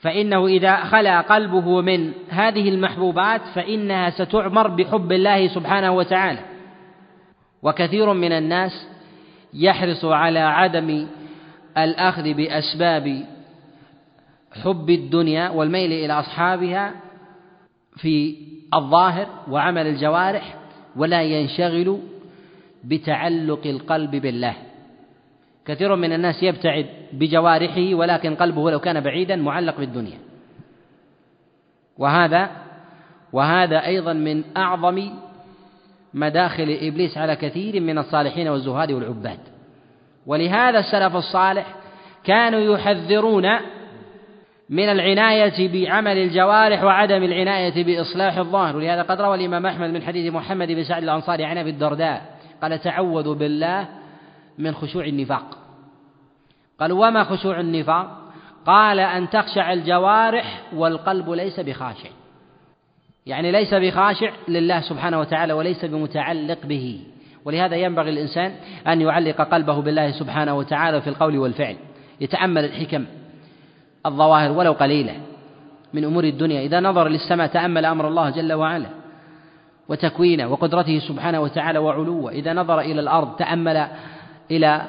فإنه 0.01 0.47
إذا 0.47 0.77
خلا 0.77 1.21
قلبه 1.21 1.81
من 1.81 2.13
هذه 2.29 2.69
المحبوبات 2.69 3.41
فإنها 3.55 4.11
ستعمر 4.11 4.69
بحب 4.69 5.13
الله 5.13 5.49
سبحانه 5.49 5.93
وتعالى. 5.93 6.41
وكثير 7.63 8.13
من 8.13 8.33
الناس 8.33 8.87
يحرص 9.55 10.05
على 10.05 10.39
عدم 10.39 11.07
الأخذ 11.79 12.35
بأسباب 12.35 13.27
حب 14.53 14.91
الدنيا 14.91 15.49
والميل 15.49 15.93
إلى 15.93 16.13
أصحابها 16.13 16.93
في 17.97 18.37
الظاهر 18.75 19.27
وعمل 19.51 19.87
الجوارح 19.87 20.55
ولا 20.97 21.23
ينشغل 21.23 21.99
بتعلق 22.85 23.67
القلب 23.67 24.11
بالله. 24.11 24.55
كثير 25.67 25.97
من 25.97 26.13
الناس 26.13 26.43
يبتعد 26.43 26.87
بجوارحه 27.13 27.95
ولكن 27.95 28.35
قلبه 28.35 28.71
لو 28.71 28.79
كان 28.81 29.01
بعيدا 29.01 29.37
معلق 29.37 29.77
بالدنيا. 29.77 30.19
وهذا 31.99 32.51
وهذا 33.33 33.87
أيضا 33.87 34.13
من 34.13 34.45
أعظم 34.57 35.11
مداخل 36.15 36.79
إبليس 36.83 37.19
على 37.19 37.37
كثير 37.37 37.81
من 37.81 37.99
الصالحين 37.99 38.49
والزهاد 38.49 38.93
والعباد. 38.93 39.39
ولهذا 40.27 40.79
السلف 40.79 41.17
الصالح 41.17 41.75
كانوا 42.25 42.61
يحذرون 42.61 43.47
من 44.71 44.89
العناية 44.89 45.69
بعمل 45.69 46.19
الجوارح 46.19 46.85
وعدم 46.85 47.23
العناية 47.23 47.85
بإصلاح 47.85 48.37
الظاهر. 48.37 48.77
ولهذا 48.77 49.03
قد 49.03 49.21
روى 49.21 49.35
الإمام 49.35 49.67
أحمد 49.67 49.91
من 49.91 50.03
حديث 50.03 50.33
محمد 50.33 50.69
بن 50.69 50.85
سعد 50.85 51.03
الأنصاري 51.03 51.45
عن 51.45 51.59
أبي 51.59 51.71
الدرداء 51.71 52.39
قال 52.63 52.79
تعوذوا 52.79 53.35
بالله 53.35 53.89
من 54.59 54.75
خشوع 54.75 55.05
النفاق. 55.05 55.59
قالوا 56.81 57.07
وما 57.07 57.25
خشوع 57.25 57.61
النفاق؟ 57.61 58.33
قال 58.67 59.01
أن 59.01 59.31
تخشع 59.31 59.73
الجوارح 59.73 60.63
والقلب 60.73 61.31
ليس 61.31 61.61
بخاشع. 61.61 62.09
يعني 63.27 63.53
ليس 63.53 63.75
بخاشع 63.75 64.31
لله 64.49 64.81
سبحانه 64.81 65.21
وتعالى 65.21 65.53
وليس 65.53 65.85
بمتعلق 65.85 66.67
به. 66.67 67.01
ولهذا 67.45 67.77
ينبغي 67.77 68.11
الإنسان 68.11 68.53
أن 68.87 69.01
يعلق 69.01 69.41
قلبه 69.41 69.83
بالله 69.83 70.11
سبحانه 70.11 70.55
وتعالى 70.55 71.01
في 71.01 71.11
القول 71.11 71.39
والفعل. 71.39 71.77
يتأمل 72.21 72.65
الحكم. 72.65 73.05
الظواهر 74.07 74.53
ولو 74.53 74.73
قليلة 74.73 75.15
من 75.95 76.05
أمور 76.05 76.25
الدنيا. 76.25 76.61
إذا 76.61 76.81
نظر 76.81 77.09
للسماء 77.09 77.47
تأمل 77.47 77.85
أمر 77.85 78.09
الله 78.09 78.31
جل 78.31 78.53
وعلا 78.53 78.87
وتكوينه 79.89 80.49
وقدرته 80.49 80.99
سبحانه 80.99 81.41
وتعالى 81.41 81.79
وعلوه. 81.79 82.33
إذا 82.33 82.53
نظر 82.53 82.81
إلى 82.81 83.01
الأرض 83.01 83.37
تأمل 83.37 83.87
إلى 84.51 84.83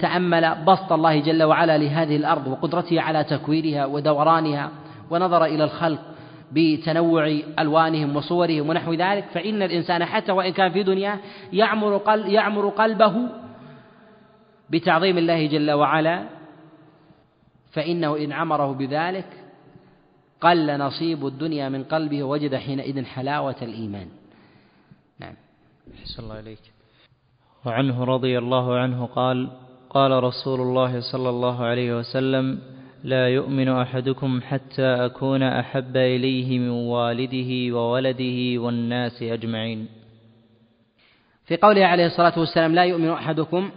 تأمل 0.00 0.54
بسط 0.66 0.92
الله 0.92 1.20
جل 1.20 1.42
وعلا 1.42 1.78
لهذه 1.78 2.16
الأرض 2.16 2.46
وقدرته 2.46 3.00
على 3.00 3.24
تكوينها 3.24 3.86
ودورانها. 3.86 4.70
ونظر 5.10 5.44
إلى 5.44 5.64
الخلق 5.64 6.00
بتنوع 6.52 7.38
ألوانهم 7.58 8.16
وصورهم 8.16 8.68
ونحو 8.68 8.92
ذلك. 8.92 9.24
فإن 9.34 9.62
الإنسان 9.62 10.04
حتى 10.04 10.32
وإن 10.32 10.52
كان 10.52 10.72
في 10.72 10.82
دنياه 10.82 11.18
يعمر, 11.52 11.96
قلب 11.96 12.26
يعمر 12.26 12.68
قلبه 12.68 13.14
بتعظيم 14.70 15.18
الله 15.18 15.46
جل 15.46 15.70
وعلا 15.70 16.22
فإنه 17.72 18.16
إن 18.16 18.32
عمره 18.32 18.72
بذلك 18.72 19.26
قل 20.40 20.78
نصيب 20.78 21.26
الدنيا 21.26 21.68
من 21.68 21.84
قلبه 21.84 22.22
ووجد 22.22 22.56
حينئذ 22.56 23.04
حلاوة 23.04 23.56
الإيمان. 23.62 24.08
نعم. 25.20 25.34
أحسن 26.00 26.22
الله 26.22 26.40
إليك. 26.40 26.58
وعنه 27.64 28.04
رضي 28.04 28.38
الله 28.38 28.78
عنه 28.78 29.06
قال 29.06 29.50
قال 29.90 30.24
رسول 30.24 30.60
الله 30.60 31.00
صلى 31.00 31.28
الله 31.28 31.64
عليه 31.64 31.98
وسلم 31.98 32.58
لا 33.04 33.28
يؤمن 33.28 33.68
أحدكم 33.68 34.40
حتى 34.40 34.86
أكون 35.06 35.42
أحب 35.42 35.96
إليه 35.96 36.58
من 36.58 36.70
والده 36.70 37.76
وولده 37.76 38.62
والناس 38.62 39.22
أجمعين. 39.22 39.88
في 41.44 41.56
قوله 41.56 41.86
عليه 41.86 42.06
الصلاة 42.06 42.38
والسلام 42.38 42.74
لا 42.74 42.84
يؤمن 42.84 43.08
أحدكم 43.08 43.70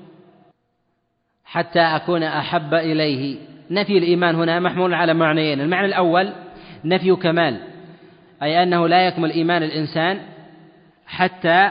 حتى 1.45 1.79
أكون 1.79 2.23
أحب 2.23 2.73
إليه. 2.73 3.54
نفي 3.71 3.97
الإيمان 3.97 4.35
هنا 4.35 4.59
محمول 4.59 4.93
على 4.93 5.13
معنيين. 5.13 5.61
المعنى 5.61 5.85
الأول 5.85 6.33
نفي 6.85 7.15
كمال 7.15 7.61
أي 8.43 8.63
أنه 8.63 8.87
لا 8.87 9.07
يكمل 9.07 9.31
إيمان 9.31 9.63
الإنسان 9.63 10.19
حتى 11.07 11.69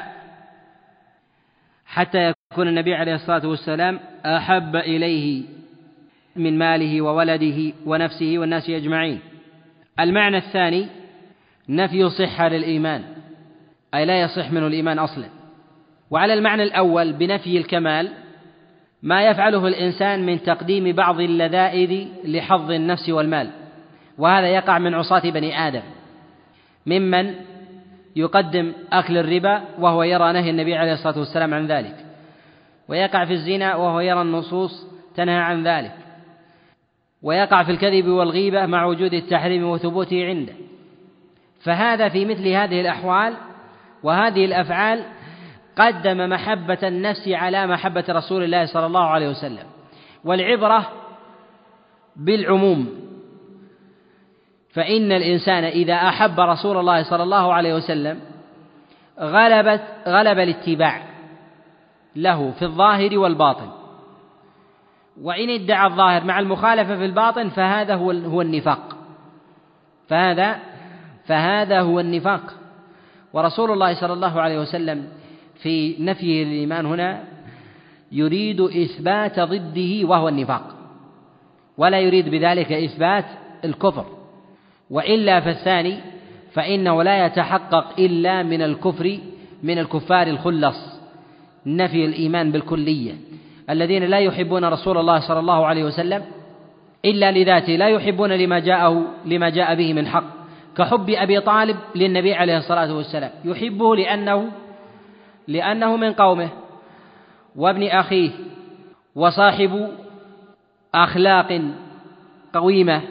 حتى 1.87 2.33
يكون 2.53 2.69
النبي 2.69 2.95
عليه 2.95 3.15
الصلاة 3.15 3.47
والسلام 3.49 4.01
أحب 4.27 4.77
إليه 4.77 5.43
من 6.37 6.59
ماله 6.59 7.03
وولده 7.03 7.73
ونفسه 7.87 8.35
والناس 8.39 8.71
أجمعين. 8.71 9.21
المعنى 10.01 10.37
الثاني 10.37 10.87
نفي 11.69 12.11
صحة 12.11 12.49
للإيمان 12.49 13.03
أي 13.95 14.05
لا 14.05 14.21
يصح 14.21 14.53
منه 14.53 14.67
الإيمان 14.67 14.99
أصلا. 14.99 15.27
وعلى 16.11 16.35
المعنى 16.35 16.63
الأول 16.63 17.13
بنفي 17.13 17.59
الكمال 17.59 18.24
ما 19.05 19.23
يفعله 19.23 19.67
الإنسان 19.67 20.27
من 20.27 20.43
تقديم 20.43 20.93
بعض 20.93 21.21
اللذائذ 21.21 22.09
لحظ 22.25 22.71
النفس 22.71 23.09
والمال. 23.09 23.51
وهذا 24.19 24.49
يقع 24.49 24.79
من 24.79 24.95
عصاة 24.95 25.31
بني 25.31 25.69
آدم. 25.69 25.83
ممن 26.87 27.35
يقدم 28.17 28.73
أكل 28.93 29.19
الربا 29.19 29.63
وهو 29.79 30.03
يرى 30.03 30.33
نهي 30.33 30.51
النبي 30.51 30.75
عليه 30.75 30.93
الصلاة 30.93 31.19
والسلام 31.19 31.55
عن 31.55 31.67
ذلك. 31.67 31.97
ويقع 32.89 33.25
في 33.25 33.33
الزنا 33.33 33.77
وهو 33.77 34.01
يرى 34.01 34.23
النصوص 34.23 34.87
تنهى 35.17 35.39
عن 35.39 35.67
ذلك. 35.67 35.95
ويقع 37.23 37.63
في 37.63 37.71
الكذب 37.71 38.09
والغيبة 38.09 38.67
مع 38.67 38.85
وجود 38.85 39.15
التحريم 39.15 39.65
وثبوته 39.65 40.27
عنده. 40.27 40.53
فهذا 41.61 42.09
في 42.09 42.25
مثل 42.25 42.49
هذه 42.49 42.81
الأحوال 42.81 43.35
وهذه 44.03 44.45
الأفعال 44.45 45.05
قدم 45.77 46.29
محبة 46.31 46.79
النفس 46.83 47.29
على 47.29 47.67
محبة 47.67 48.05
رسول 48.09 48.45
الله 48.45 48.67
صلى 48.67 48.87
الله 48.87 49.05
عليه 49.05 49.29
وسلم 49.29 49.67
والعبرة 50.25 50.87
بالعموم. 52.17 52.89
فإن 54.75 55.13
الإنسان 55.13 55.65
إذا 55.65 55.95
أحب 55.95 56.41
رسول 56.41 56.77
الله 56.77 57.03
صلى 57.03 57.23
الله 57.23 57.53
عليه 57.53 57.75
وسلم 57.75 58.21
غلبت 59.21 59.83
غلب 60.07 60.39
الاتباع 60.39 61.03
له 62.17 62.51
في 62.51 62.65
الظاهر 62.65 63.19
والباطن. 63.19 63.69
وإن 65.23 65.51
ادعى 65.51 65.87
الظاهر 65.87 66.25
مع 66.25 66.39
المخالفة 66.39 66.97
في 66.97 67.05
الباطن 67.05 67.49
فهذا 67.49 67.95
هو 67.95 68.11
هو 68.11 68.43
النفاق. 68.43 68.97
فهذا 70.09 70.59
فهذا 71.27 71.81
هو 71.81 72.01
النفاق. 72.01 72.55
ورسول 73.33 73.71
الله 73.71 73.95
صلى 73.95 74.13
الله 74.13 74.41
عليه 74.41 74.59
وسلم 74.59 75.09
في 75.65 75.97
نفي 76.01 76.43
الإيمان 76.43 76.87
هنا 76.87 77.25
يريد 78.13 78.61
إثبات 78.61 79.41
ضده 79.41 80.09
وهو 80.09 80.29
النفاق. 80.29 80.75
ولا 81.79 82.01
يريد 82.01 82.29
بذلك 82.29 82.73
إثبات 82.73 83.25
الكفر. 83.65 84.05
وإلا 84.91 85.41
فالثاني 85.41 85.97
فإنه 86.53 87.03
لا 87.03 87.27
يتحقق 87.27 87.87
إلا 87.99 88.43
من 88.43 88.63
الكفر 88.63 89.19
من 89.63 89.79
الكفار 89.79 90.27
الخلص. 90.27 91.01
نفي 91.67 92.05
الإيمان 92.05 92.53
بالكلية. 92.53 93.15
الذين 93.71 94.05
لا 94.05 94.19
يحبون 94.19 94.65
رسول 94.65 94.99
الله 94.99 95.29
صلى 95.29 95.41
الله 95.41 95.67
عليه 95.67 95.85
وسلم 95.85 96.23
إلا 97.05 97.33
لذاته 97.33 97.77
لا 97.77 97.89
يحبون 97.89 98.33
لما 98.33 98.59
جاءه 98.59 99.05
لما 99.27 99.49
جاء 99.49 99.75
به 99.75 99.93
من 99.93 100.07
حق. 100.07 100.25
كحب 100.77 101.11
أبي 101.11 101.41
طالب 101.41 101.77
للنبي 101.95 102.35
عليه 102.35 102.59
الصلاة 102.59 102.97
والسلام. 102.97 103.31
يحبه 103.45 103.97
لأنه 103.97 104.64
لأنه 105.49 105.97
من 105.97 106.13
قومه 106.13 106.49
وابن 107.57 107.87
أخيه 107.87 108.31
وصاحب 109.15 109.91
أخلاق 110.95 111.61
قويمة 112.55 113.03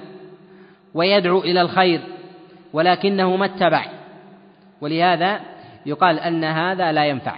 ويدعو 0.93 1.39
إلى 1.39 1.61
الخير 1.61 2.01
ولكنه 2.73 3.35
ما 3.35 3.45
اتبع. 3.45 3.85
ولهذا 4.81 5.39
يقال 5.85 6.19
أن 6.19 6.43
هذا 6.43 6.91
لا 6.91 7.05
ينفع. 7.05 7.35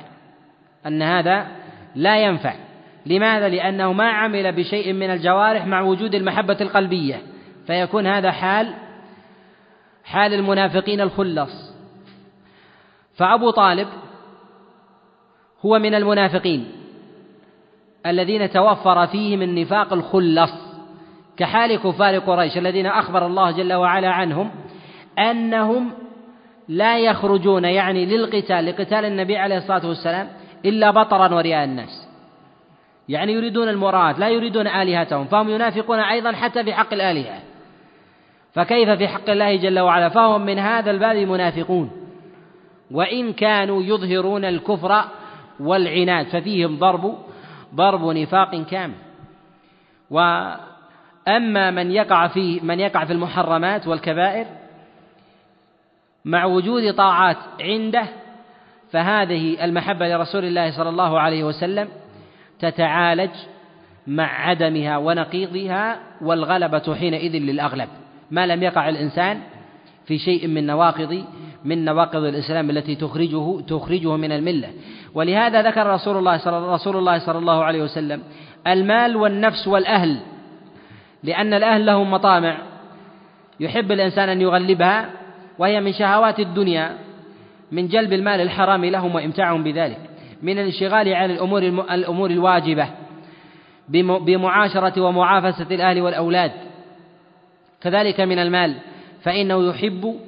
أن 0.86 1.02
هذا 1.02 1.48
لا 1.96 2.18
ينفع. 2.18 2.54
لماذا؟ 3.06 3.50
لأنه 3.50 3.94
ما 3.94 4.10
عمل 4.10 4.52
بشيء 4.52 4.94
من 4.94 5.10
الجوارح 5.10 5.66
مع 5.66 5.82
وجود 5.82 6.16
المحبة 6.16 6.58
القلبية. 6.62 7.22
فيكون 7.68 8.08
هذا 8.08 8.32
حال 8.32 8.74
حال 10.04 10.34
المنافقين 10.34 11.02
الخلص. 11.02 11.76
فأبو 13.18 13.52
طالب 13.52 13.88
هو 15.66 15.80
من 15.80 15.96
المنافقين 15.96 16.66
الذين 18.06 18.50
توفر 18.50 19.08
فيهم 19.08 19.42
النفاق 19.42 19.94
الخلص 19.94 20.52
كحال 21.38 21.76
كفار 21.76 22.20
قريش 22.20 22.58
الذين 22.58 22.86
أخبر 22.86 23.26
الله 23.26 23.52
جل 23.52 23.74
وعلا 23.74 24.12
عنهم 24.12 24.52
أنهم 25.20 25.92
لا 26.68 27.00
يخرجون 27.00 27.66
يعني 27.66 28.06
للقتال 28.06 28.66
لقتال 28.66 29.06
النبي 29.06 29.38
عليه 29.38 29.58
الصلاة 29.58 29.88
والسلام 29.88 30.28
إلا 30.66 30.92
بطرا 30.92 31.36
ورياء 31.36 31.64
الناس. 31.64 32.08
يعني 33.10 33.34
يريدون 33.34 33.70
المراد 33.70 34.20
لا 34.20 34.30
يريدون 34.30 34.68
آلهتهم 34.68 35.26
فهم 35.26 35.50
ينافقون 35.50 36.00
أيضا 36.00 36.32
حتى 36.32 36.64
في 36.64 36.74
حق 36.74 36.94
الآلهة. 36.94 37.40
فكيف 38.54 38.90
في 38.90 39.08
حق 39.08 39.30
الله 39.30 39.56
جل 39.56 39.80
وعلا؟ 39.80 40.10
فهم 40.10 40.42
من 40.42 40.60
هذا 40.60 40.92
الباب 40.92 41.16
منافقون. 41.16 41.92
وإن 42.92 43.34
كانوا 43.34 43.84
يظهرون 43.84 44.46
الكفر 44.46 45.04
والعناد 45.60 46.26
ففيهم 46.28 46.80
ضرب 46.80 47.18
ضرب 47.76 48.06
نفاق 48.06 48.64
كامل. 48.64 48.96
وأما 50.10 51.72
من 51.72 51.92
يقع 51.92 52.28
في 52.28 52.60
من 52.60 52.80
يقع 52.80 53.06
في 53.06 53.14
المحرمات 53.14 53.88
والكبائر 53.88 54.46
مع 56.26 56.46
وجود 56.46 56.94
طاعات 56.94 57.38
عنده 57.62 58.08
فهذه 58.92 59.66
المحبة 59.66 60.08
لرسول 60.08 60.46
الله 60.46 60.72
صلى 60.78 60.90
الله 60.90 61.20
عليه 61.20 61.44
وسلم 61.44 61.88
تتعالج 62.60 63.32
مع 64.08 64.48
عدمها 64.50 64.98
ونقيضها 64.98 66.00
والغلبة 66.22 66.96
حينئذ 66.96 67.32
للأغلب. 67.32 67.90
ما 68.32 68.46
لم 68.46 68.64
يقع 68.64 68.90
الإنسان 68.90 69.42
في 70.06 70.18
شيء 70.18 70.48
من 70.48 70.66
نواقض 70.66 71.26
من 71.66 71.86
نواقض 71.86 72.24
الإسلام 72.24 72.70
التي 72.70 72.96
تخرجه 72.96 73.62
تخرجه 73.62 74.16
من 74.16 74.32
الملة. 74.32 74.70
ولهذا 75.14 75.62
ذكر 75.62 75.88
رسول 75.88 76.18
الله 76.18 76.38
صلى 76.38 76.74
رسول 76.74 76.98
الله 76.98 77.18
صلى 77.18 77.38
الله 77.38 77.64
عليه 77.64 77.84
وسلم 77.84 78.22
المال 78.68 79.16
والنفس 79.16 79.68
والأهل 79.68 80.18
لأن 81.24 81.54
الأهل 81.54 81.86
لهم 81.86 82.12
مطامع. 82.12 82.58
يحب 83.60 83.92
الإنسان 83.92 84.30
أن 84.30 84.42
يغلبها 84.42 85.10
وهي 85.60 85.82
من 85.82 85.94
شهوات 85.94 86.40
الدنيا 86.40 86.98
من 87.72 87.88
جلب 87.88 88.14
المال 88.14 88.42
الحرام 88.42 88.86
لهم 88.86 89.16
وإمتاعهم 89.16 89.64
بذلك. 89.64 90.00
من 90.42 90.60
الانشغال 90.60 91.14
عن 91.14 91.32
الأمور 91.32 91.62
الأمور 91.92 92.30
الواجبة 92.30 92.88
بمعاشرة 93.90 95.02
ومعافسة 95.02 95.76
الأهل 95.76 96.02
والأولاد. 96.02 96.52
كذلك 97.82 98.22
من 98.22 98.40
المال 98.40 98.76
فإنه 99.22 99.70
يحب 99.70 100.20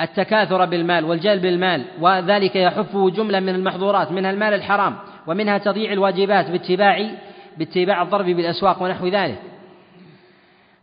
التكاثر 0.00 0.64
بالمال 0.64 1.04
والجلب 1.04 1.42
بالمال 1.42 1.84
وذلك 2.00 2.56
يحفه 2.56 3.10
جملة 3.10 3.40
من 3.40 3.48
المحظورات 3.48 4.12
منها 4.12 4.30
المال 4.30 4.54
الحرام 4.54 4.96
ومنها 5.26 5.58
تضييع 5.58 5.92
الواجبات 5.92 6.50
باتباع 6.50 7.10
باتباع 7.58 8.02
الضرب 8.02 8.24
بالأسواق 8.24 8.82
ونحو 8.82 9.06
ذلك. 9.06 9.38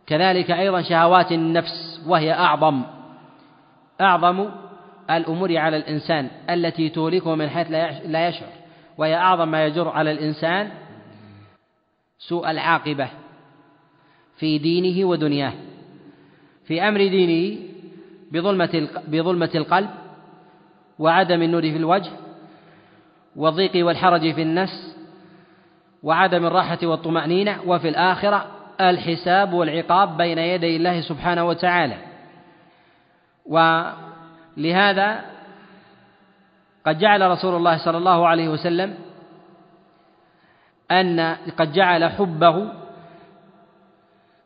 كذلك 0.06 0.50
أيضا 0.50 0.82
شهوات 0.82 1.32
النفس 1.32 2.02
وهي 2.06 2.32
أعظم 2.32 2.82
أعظم 4.00 4.50
الأمور 5.10 5.56
على 5.56 5.76
الإنسان 5.76 6.28
التي 6.50 6.88
تهلكه 6.88 7.34
من 7.34 7.48
حيث 7.48 7.70
لا 8.06 8.28
يشعر 8.28 8.48
وهي 8.98 9.14
أعظم 9.14 9.48
ما 9.48 9.66
يجر 9.66 9.88
على 9.88 10.12
الإنسان 10.12 10.70
سوء 12.18 12.50
العاقبة 12.50 13.08
في 14.36 14.58
دينه 14.58 15.08
ودنياه. 15.08 15.52
في 16.64 16.88
أمر 16.88 16.98
دينه 16.98 17.71
بظلمة 18.32 18.88
بظلمة 19.08 19.50
القلب 19.54 19.90
وعدم 20.98 21.42
النور 21.42 21.62
في 21.62 21.76
الوجه 21.76 22.10
والضيق 23.36 23.86
والحرج 23.86 24.34
في 24.34 24.42
النفس 24.42 24.96
وعدم 26.02 26.46
الراحة 26.46 26.78
والطمأنينة 26.82 27.62
وفي 27.66 27.88
الآخرة 27.88 28.46
الحساب 28.80 29.52
والعقاب 29.52 30.16
بين 30.16 30.38
يدي 30.38 30.76
الله 30.76 31.00
سبحانه 31.00 31.44
وتعالى. 31.44 31.96
ولهذا 33.46 35.20
قد 36.86 36.98
جعل 36.98 37.30
رسول 37.30 37.54
الله 37.54 37.76
صلى 37.84 37.98
الله 37.98 38.28
عليه 38.28 38.48
وسلم 38.48 38.94
أن 40.90 41.36
قد 41.58 41.72
جعل 41.72 42.10
حبه 42.10 42.72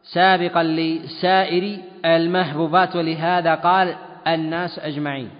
سابقا 0.07 0.63
لسائر 0.63 1.79
المحبوبات 2.05 2.97
ولهذا 2.97 3.55
قال 3.55 3.97
الناس 4.27 4.79
أجمعين 4.79 5.31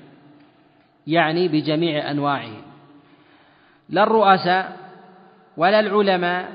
يعني 1.07 1.49
بجميع 1.49 2.11
أنواعهم 2.11 2.63
لا 3.89 4.03
الرؤساء 4.03 4.77
ولا 5.57 5.81
العلماء 5.81 6.49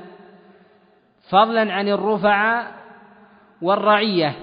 فضلا 1.30 1.72
عن 1.72 1.88
الرفعاء 1.88 2.72
والرعية 3.62 4.34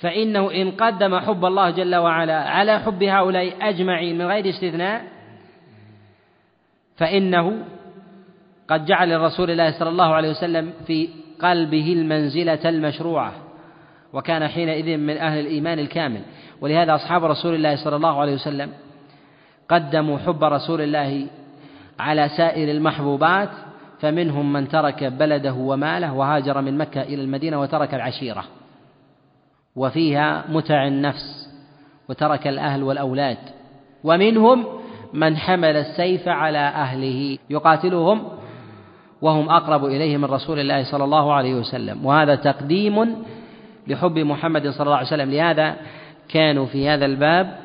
فإنه 0.00 0.52
إن 0.52 0.70
قدم 0.70 1.18
حب 1.18 1.44
الله 1.44 1.70
جل 1.70 1.96
وعلا 1.96 2.50
على 2.50 2.78
حب 2.78 3.02
هؤلاء 3.02 3.68
أجمعين 3.68 4.18
من 4.18 4.26
غير 4.26 4.48
استثناء 4.48 5.04
فإنه 6.96 7.64
قد 8.68 8.84
جعل 8.84 9.10
لرسول 9.10 9.50
الله 9.50 9.78
صلى 9.78 9.88
الله 9.88 10.14
عليه 10.14 10.30
وسلم 10.30 10.72
في 10.86 11.08
قلبه 11.42 11.92
المنزلة 11.92 12.68
المشروعة 12.68 13.32
وكان 14.12 14.48
حينئذ 14.48 14.96
من 14.96 15.16
أهل 15.16 15.40
الإيمان 15.40 15.78
الكامل. 15.78 16.20
ولهذا 16.60 16.94
أصحاب 16.94 17.24
رسول 17.24 17.54
الله 17.54 17.84
صلى 17.84 17.96
الله 17.96 18.20
عليه 18.20 18.34
وسلم 18.34 18.70
قدموا 19.68 20.18
حب 20.18 20.44
رسول 20.44 20.80
الله 20.80 21.26
على 21.98 22.28
سائر 22.28 22.70
المحبوبات 22.70 23.48
فمنهم 24.00 24.52
من 24.52 24.68
ترك 24.68 25.04
بلده 25.04 25.52
وماله 25.52 26.12
وهاجر 26.12 26.60
من 26.60 26.78
مكة 26.78 27.02
إلى 27.02 27.22
المدينة 27.22 27.60
وترك 27.60 27.94
العشيرة 27.94 28.44
وفيها 29.76 30.44
متع 30.48 30.86
النفس 30.86 31.48
وترك 32.08 32.46
الأهل 32.46 32.82
والأولاد. 32.82 33.38
ومنهم 34.04 34.64
من 35.12 35.36
حمل 35.36 35.76
السيف 35.76 36.28
على 36.28 36.58
أهله 36.58 37.38
يقاتلهم 37.50 38.28
وهم 39.22 39.48
أقرب 39.50 39.84
إليه 39.84 40.16
من 40.16 40.24
رسول 40.24 40.58
الله 40.60 40.84
صلى 40.90 41.04
الله 41.04 41.32
عليه 41.32 41.54
وسلم. 41.54 42.06
وهذا 42.06 42.34
تقديم 42.34 43.16
لحب 43.86 44.18
محمد 44.18 44.68
صلى 44.68 44.82
الله 44.86 44.96
عليه 44.96 45.06
وسلم. 45.06 45.30
لهذا 45.30 45.76
كانوا 46.28 46.66
في 46.66 46.88
هذا 46.88 47.06
الباب 47.06 47.58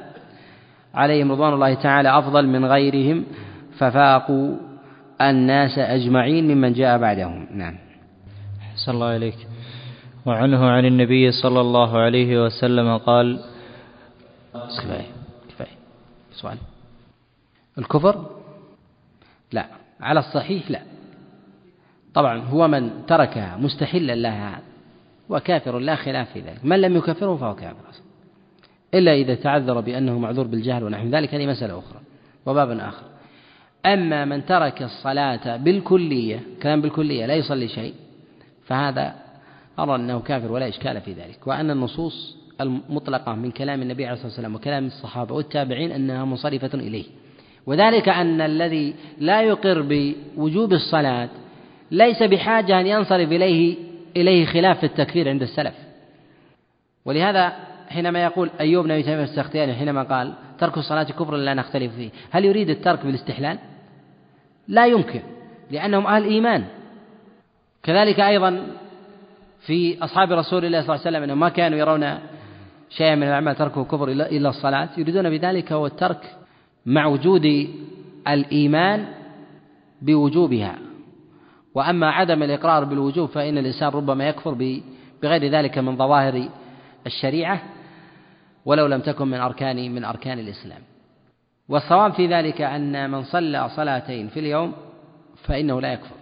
عليهم 0.94 1.32
رضوان 1.32 1.54
الله 1.54 1.74
تعالى 1.74 2.20
أفضل 2.20 2.48
من 2.48 2.66
غيرهم 2.66 3.26
ففاقوا 3.78 4.56
الناس 5.22 5.78
أجمعين 5.78 6.48
ممن 6.48 6.74
جاء 6.74 6.98
بعدهم. 6.98 7.48
نعم. 7.52 7.76
صلى 8.76 8.94
الله 8.94 9.08
عليك 9.08 9.48
وعنه 10.26 10.70
عن 10.70 10.86
النبي 10.86 11.32
صلى 11.32 11.62
الله 11.62 11.98
عليه 12.00 12.46
وسلم 12.46 12.98
قال 12.98 13.40
كفاية 14.54 15.08
كفاية. 15.50 15.78
سؤال. 16.34 16.58
الكفر؟ 17.78 18.26
لا. 19.52 19.66
على 20.02 20.20
الصحيح 20.20 20.72
لا. 20.72 20.93
طبعا 22.14 22.42
هو 22.42 22.68
من 22.68 23.06
تركها 23.08 23.58
مستحلا 23.58 24.16
لها 24.16 24.60
وكافر 25.30 25.80
لا 25.80 25.96
خلاف 25.96 26.32
في 26.34 26.40
ذلك. 26.40 26.66
من 26.66 26.82
لم 26.82 26.98
يكفره 26.98 27.36
فهو 27.36 27.56
كافر 27.56 27.76
إلا 28.94 29.14
إذا 29.14 29.36
تعذر 29.36 29.80
بأنه 29.80 30.20
معذور 30.20 30.48
بالجهل 30.48 30.84
ونحو 30.84 31.08
ذلك 31.08 31.36
هذه 31.36 31.48
مسألة 31.48 31.80
أخرى 31.80 32.00
وباب 32.46 32.70
آخر. 32.70 33.06
أما 33.86 34.26
من 34.26 34.46
ترك 34.46 34.82
الصلاة 34.82 35.58
بالكلية 35.58 36.40
كلام 36.64 36.82
بالكلية 36.82 37.26
لا 37.26 37.34
يصلي 37.34 37.68
شيء 37.68 37.94
فهذا 38.66 39.16
أرى 39.80 39.96
أنه 39.96 40.20
كافر 40.20 40.52
ولا 40.52 40.68
إشكال 40.68 41.02
في 41.02 41.14
ذلك. 41.14 41.48
وأن 41.48 41.72
النصوص 41.72 42.38
المطلقة 42.62 43.36
من 43.36 43.52
كلام 43.52 43.82
النبي 43.82 44.06
عليه 44.06 44.14
الصلاة 44.14 44.30
والسلام 44.30 44.56
وكلام 44.56 44.86
الصحابة 44.86 45.36
والتابعين 45.36 45.92
أنها 45.92 46.26
منصرفة 46.26 46.74
إليه. 46.74 47.06
وذلك 47.66 48.10
أن 48.10 48.42
الذي 48.42 48.96
لا 49.20 49.42
يقر 49.42 49.82
بوجوب 49.82 50.74
الصلاة 50.74 51.30
ليس 51.94 52.24
بحاجة 52.24 52.80
أن 52.80 52.88
ينصرف 52.88 53.32
إليه 53.32 53.78
إليه 54.18 54.46
خلاف 54.46 54.80
في 54.80 54.86
التكفير 54.86 55.30
عند 55.30 55.42
السلف. 55.42 55.74
ولهذا 57.06 57.54
حينما 57.90 58.24
يقول 58.24 58.50
أيوب 58.60 58.88
بن 58.88 59.04
تيمية 59.04 59.24
السختياني 59.24 59.74
حينما 59.74 60.04
قال 60.04 60.34
ترك 60.60 60.78
الصلاة 60.78 61.04
كفر 61.04 61.36
لا 61.36 61.54
نختلف 61.54 61.96
فيه 61.96 62.10
هل 62.32 62.46
يريد 62.46 62.70
الترك 62.70 63.06
بالاستحلال؟ 63.06 63.58
لا 64.68 64.86
يمكن 64.86 65.22
لأنهم 65.72 66.08
أهل 66.08 66.24
إيمان. 66.24 66.64
كذلك 67.84 68.20
أيضا 68.20 68.68
في 69.66 70.04
أصحاب 70.04 70.32
رسول 70.32 70.66
الله 70.66 70.82
صلى 70.82 70.96
الله 70.96 71.06
عليه 71.06 71.18
وسلم 71.18 71.24
أنهم 71.24 71.40
ما 71.40 71.50
كانوا 71.50 71.80
يرون 71.80 72.20
شيئا 72.90 73.16
من 73.16 73.24
الأعمال 73.24 73.56
تركه 73.56 73.84
كفر 73.84 74.08
إلا 74.12 74.50
الصلاة 74.50 74.90
يريدون 74.98 75.30
بذلك 75.30 75.72
هو 75.72 75.86
الترك 75.86 76.36
مع 76.86 77.06
وجود 77.06 77.70
الإيمان 78.28 79.06
بوجوبها. 80.02 80.76
وأما 81.76 82.10
عدم 82.10 82.44
الإقرار 82.44 82.84
بالوجوب 82.84 83.30
فإن 83.30 83.58
الإنسان 83.58 83.90
ربما 83.90 84.28
يكفر 84.28 84.54
بغير 85.22 85.52
ذلك 85.52 85.78
من 85.78 85.98
ظواهر 85.98 86.50
الشريعة 87.06 87.62
ولو 88.66 88.88
لم 88.88 89.02
تكن 89.02 89.28
من 89.28 89.40
أركان 89.40 89.92
من 89.92 90.04
أركان 90.04 90.40
الإسلام. 90.40 90.82
والصواب 91.70 92.14
في 92.14 92.28
ذلك 92.28 92.62
أن 92.62 93.10
من 93.10 93.24
صلى 93.24 93.70
صلاتين 93.70 94.28
في 94.28 94.40
اليوم 94.40 94.74
فإنه 95.44 95.82
لا 95.82 95.94
يكفر. 95.94 96.16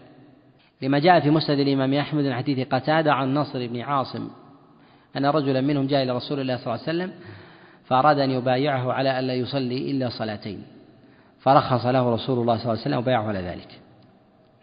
لما 0.81 0.99
جاء 0.99 1.19
في 1.19 1.29
مسند 1.29 1.59
الإمام 1.59 1.93
أحمد 1.93 2.23
من 2.23 2.33
حديث 2.33 2.67
قتادة 2.67 3.13
عن 3.13 3.33
نصر 3.33 3.67
بن 3.67 3.81
عاصم 3.81 4.29
أن 5.17 5.25
رجلا 5.25 5.61
منهم 5.61 5.87
جاء 5.87 6.03
إلى 6.03 6.11
رسول 6.11 6.39
الله 6.39 6.57
صلى 6.57 6.65
الله 6.65 6.87
عليه 6.87 6.97
وسلم 6.97 7.11
فأراد 7.85 8.19
أن 8.19 8.31
يبايعه 8.31 8.93
على 8.93 9.19
ألا 9.19 9.33
يصلي 9.33 9.91
إلا 9.91 10.09
صلاتين. 10.09 10.63
فرخص 11.39 11.85
له 11.85 12.13
رسول 12.13 12.39
الله 12.39 12.57
صلى 12.57 12.63
الله 12.63 12.69
عليه 12.69 12.81
وسلم 12.81 12.97
وبايعه 12.97 13.27
على 13.27 13.39
ذلك 13.39 13.79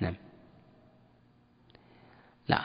نعم 0.01 0.15
لا. 2.49 2.61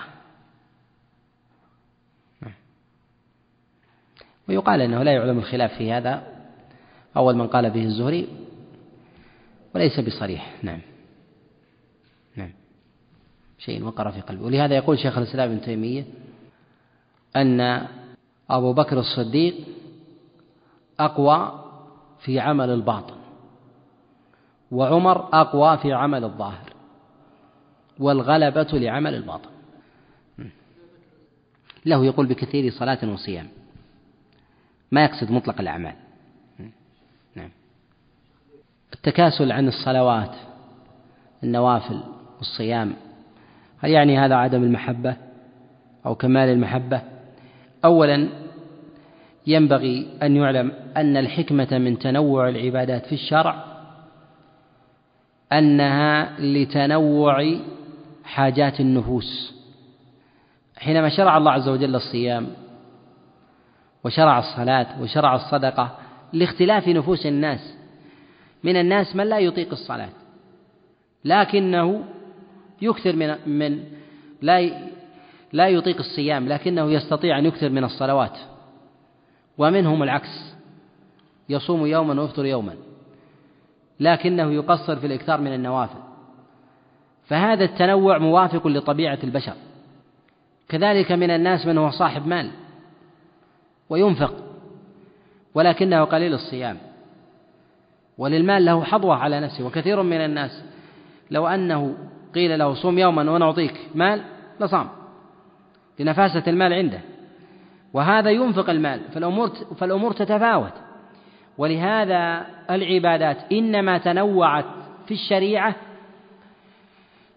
ويقال 4.49 4.81
أنه 4.81 5.03
لا 5.03 5.11
يعلم 5.11 5.37
الخلاف 5.37 5.73
في 5.77 5.91
هذا. 5.91 6.27
أول 7.17 7.35
من 7.35 7.47
قال 7.47 7.69
به 7.69 7.83
الزهري 7.83 8.27
وليس 9.75 9.99
بصريح. 9.99 10.55
نعم. 10.63 10.81
نعم. 12.35 12.51
شيء 13.59 13.83
وقر 13.83 14.11
في 14.11 14.21
قلبه. 14.21 14.45
ولهذا 14.45 14.75
يقول 14.75 14.99
شيخ 14.99 15.17
الإسلام 15.17 15.51
ابن 15.51 15.61
تيمية 15.61 16.05
أن 17.35 17.87
أبو 18.49 18.73
بكر 18.73 18.99
الصديق 18.99 19.55
أقوى 20.99 21.59
في 22.19 22.39
عمل 22.39 22.69
الباطن 22.69 23.15
وعمر 24.71 25.29
أقوى 25.33 25.77
في 25.77 25.93
عمل 25.93 26.23
الظاهر 26.23 26.73
والغلبة 27.99 28.67
لعمل 28.73 29.15
الباطن. 29.15 29.52
له 31.85 32.05
يقول 32.05 32.25
بكثير 32.25 32.71
صلاة 32.71 33.13
وصيام. 33.13 33.47
ما 34.91 35.03
يقصد 35.03 35.31
مطلق 35.31 35.59
الأعمال. 35.59 35.93
نعم. 37.35 37.49
التكاسل 38.93 39.51
عن 39.51 39.67
الصلوات 39.67 40.35
النوافل 41.43 42.03
والصيام 42.37 42.93
هل 43.79 43.89
يعني 43.89 44.19
هذا 44.19 44.35
عدم 44.35 44.63
المحبة 44.63 45.15
أو 46.05 46.15
كمال 46.15 46.49
المحبة؟ 46.49 47.01
أولا 47.85 48.29
ينبغي 49.47 50.07
أن 50.23 50.35
يعلم 50.35 50.71
أن 50.97 51.17
الحكمة 51.17 51.77
من 51.77 51.99
تنوع 51.99 52.49
العبادات 52.49 53.05
في 53.05 53.15
الشرع 53.15 53.65
أنها 55.51 56.39
لتنوع 56.39 57.59
حاجات 58.23 58.79
النفوس. 58.79 59.62
حينما 60.83 61.09
شرع 61.09 61.37
الله 61.37 61.51
عز 61.51 61.69
وجل 61.69 61.95
الصيام 61.95 62.47
وشرع 64.03 64.39
الصلاة 64.39 65.01
وشرع 65.01 65.35
الصدقة 65.35 65.97
لاختلاف 66.33 66.87
نفوس 66.87 67.25
الناس. 67.25 67.75
من 68.63 68.75
الناس 68.75 69.15
من 69.15 69.27
لا 69.27 69.39
يطيق 69.39 69.71
الصلاة 69.71 70.09
لكنه 71.25 72.03
يكثر 72.81 73.15
من 73.15 73.35
من 73.45 73.83
لا 74.41 74.69
لا 75.53 75.67
يطيق 75.67 75.97
الصيام 75.97 76.47
لكنه 76.47 76.91
يستطيع 76.91 77.39
أن 77.39 77.45
يكثر 77.45 77.69
من 77.69 77.83
الصلوات. 77.83 78.37
ومنهم 79.57 80.03
العكس 80.03 80.55
يصوم 81.49 81.85
يوما 81.85 82.21
ويفطر 82.21 82.45
يوما 82.45 82.75
لكنه 83.99 84.51
يقصر 84.51 84.95
في 84.95 85.07
الإكثار 85.07 85.41
من 85.41 85.53
النوافل. 85.53 85.99
فهذا 87.25 87.63
التنوع 87.63 88.17
موافق 88.17 88.67
لطبيعة 88.67 89.19
البشر. 89.23 89.53
كذلك 90.69 91.11
من 91.11 91.29
الناس 91.29 91.65
من 91.65 91.77
هو 91.77 91.89
صاحب 91.89 92.27
مال 92.27 92.51
وينفق 93.89 94.33
ولكنه 95.53 96.03
قليل 96.03 96.33
الصيام 96.33 96.77
وللمال 98.17 98.65
له 98.65 98.83
حظوة 98.83 99.15
على 99.15 99.39
نفسه 99.39 99.65
وكثير 99.65 100.01
من 100.01 100.17
الناس 100.17 100.63
لو 101.31 101.47
أنه 101.47 101.95
قيل 102.35 102.59
له 102.59 102.73
صوم 102.73 102.99
يوما 102.99 103.31
ونعطيك 103.31 103.89
مال 103.95 104.21
لصام 104.59 104.89
لنفاسة 105.99 106.43
المال 106.47 106.73
عنده 106.73 106.99
وهذا 107.93 108.29
ينفق 108.29 108.69
المال 108.69 109.01
فالأمور 109.13 109.49
فالأمور 109.77 110.11
تتفاوت 110.11 110.73
ولهذا 111.57 112.45
العبادات 112.69 113.37
إنما 113.51 113.97
تنوعت 113.97 114.65
في 115.07 115.13
الشريعة 115.13 115.75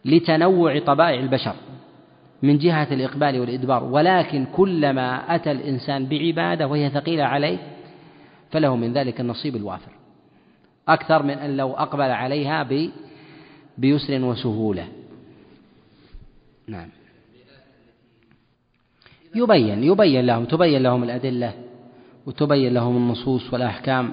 لتنوع 0.05 0.79
طبائع 0.79 1.21
البشر. 1.21 1.55
من 2.43 2.59
جهة 2.59 2.95
الإقبال 2.95 3.41
والإدبار 3.41 3.85
ولكن 3.85 4.47
كلما 4.53 5.35
أتى 5.35 5.51
الإنسان 5.51 6.07
بعبادة 6.07 6.67
وهي 6.67 6.91
ثقيلة 6.91 7.25
عليه 7.25 7.59
فله 8.51 8.77
من 8.77 8.93
ذلك 8.93 9.21
النصيب 9.21 9.57
الوافر. 9.57 9.93
أكثر 10.89 11.23
من 11.23 11.31
أن 11.31 11.57
لو 11.57 11.73
أقبل 11.73 12.11
عليها 12.11 12.69
بيسر 13.79 14.25
وسهولة. 14.25 14.89
نعم. 16.69 16.89
يبين 19.35 19.85
يبين 19.85 20.27
لهم 20.27 20.45
تبين 20.45 20.83
لهم 20.83 21.05
الأدلة 21.05 21.53
وتبين 22.27 22.75
لهم 22.75 22.97
النصوص 22.97 23.53
والأحكام. 23.53 24.13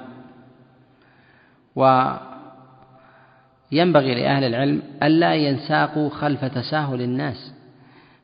وينبغي 1.75 4.15
لأهل 4.15 4.43
العلم 4.43 4.81
ألا 5.03 5.35
ينساقوا 5.35 6.09
خلف 6.09 6.45
تساهل 6.45 7.01
الناس. 7.01 7.52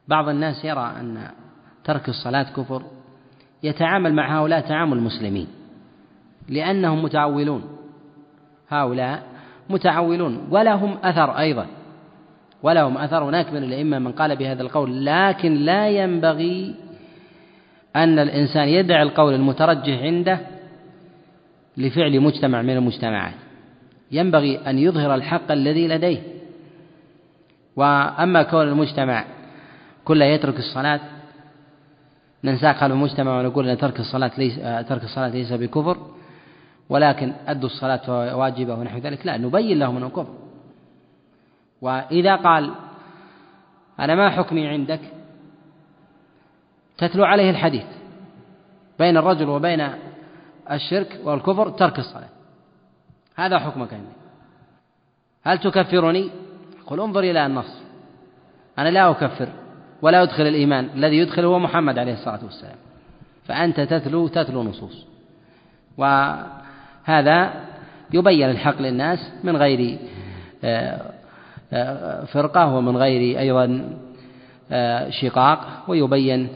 بعض 0.09 0.29
الناس 0.29 0.65
يرى 0.65 0.93
أن 0.99 1.27
ترك 1.83 2.09
الصلاة 2.09 2.43
كفر 2.43 2.83
يتعامل 3.63 4.13
مع 4.13 4.39
هؤلاء 4.39 4.59
تعامل 4.59 4.97
المسلمين 4.97 5.47
لأنهم 6.49 7.03
متعولون. 7.03 7.63
هؤلاء 8.69 9.23
متعولون 9.69 10.47
ولهم 10.51 10.97
أثر 11.03 11.37
أيضا 11.39 11.67
ولهم 12.63 12.97
أثر. 12.97 13.23
هناك 13.23 13.53
من 13.53 13.63
الأئمة 13.63 13.99
من 13.99 14.11
قال 14.11 14.35
بهذا 14.35 14.61
القول 14.61 15.05
لكن 15.05 15.53
لا 15.53 15.89
ينبغي 15.89 16.75
أن 17.95 18.19
الإنسان 18.19 18.67
يدع 18.67 19.01
القول 19.01 19.33
المترجح 19.33 20.01
عنده 20.01 20.39
لفعل 21.77 22.19
مجتمع 22.19 22.61
من 22.61 22.77
المجتمعات. 22.77 23.33
ينبغي 24.11 24.57
أن 24.57 24.77
يظهر 24.77 25.15
الحق 25.15 25.51
الذي 25.51 25.87
لديه. 25.87 26.21
وأما 27.75 28.43
كون 28.43 28.67
المجتمع 28.67 29.25
كله 30.09 30.25
يترك 30.25 30.57
الصلاة. 30.57 30.99
ننساق 32.43 32.75
خلف 32.75 32.91
المجتمع 32.91 33.39
ونقول 33.39 33.69
أن 33.69 33.77
ترك 33.77 33.99
الصلاة 33.99 34.31
ليس 34.37 34.55
ترك 34.89 35.03
الصلاة 35.03 35.27
ليس 35.27 35.53
بكفر 35.53 35.97
ولكن 36.89 37.33
أدوا 37.47 37.69
الصلاة 37.69 38.35
واجبة 38.37 38.73
ونحو 38.73 38.97
ذلك. 38.97 39.25
لا 39.25 39.37
نبين 39.37 39.79
لهم 39.79 39.97
أنه 39.97 40.09
كفر. 40.09 40.33
وإذا 41.81 42.35
قال 42.35 42.71
أنا 43.99 44.15
ما 44.15 44.29
حكمي 44.29 44.67
عندك 44.67 44.99
تتلو 46.97 47.23
عليه 47.23 47.49
الحديث 47.49 47.85
بين 48.99 49.17
الرجل 49.17 49.49
وبين 49.49 49.89
الشرك 50.71 51.19
والكفر 51.23 51.69
ترك 51.69 51.99
الصلاة. 51.99 52.29
هذا 53.35 53.59
حكمك 53.59 53.93
عندي. 53.93 54.15
هل 55.43 55.57
تكفرني؟ 55.57 56.29
قل 56.87 56.99
انظر 56.99 57.19
إلى 57.19 57.45
النص. 57.45 57.81
أنا 58.79 58.89
لا 58.89 59.09
أكفر. 59.09 59.49
ولا 60.01 60.23
أدخل 60.23 60.43
الإيمان. 60.47 60.89
الذي 60.95 61.17
يدخل 61.17 61.45
هو 61.45 61.59
محمد 61.59 61.99
عليه 61.99 62.13
الصلاة 62.13 62.39
والسلام. 62.43 62.75
فأنت 63.45 63.79
تتلو 63.79 64.27
تتلو 64.27 64.63
نصوص. 64.63 65.05
وهذا 65.97 67.53
يبين 68.13 68.49
الحق 68.49 68.81
للناس 68.81 69.31
من 69.43 69.57
غير 69.57 69.97
آه، 70.63 71.01
آه، 71.73 72.25
فرقة 72.25 72.75
ومن 72.75 72.97
غير 72.97 73.39
أيضا 73.39 73.97
آه، 74.71 75.09
شقاق 75.09 75.83
ويبين 75.87 76.47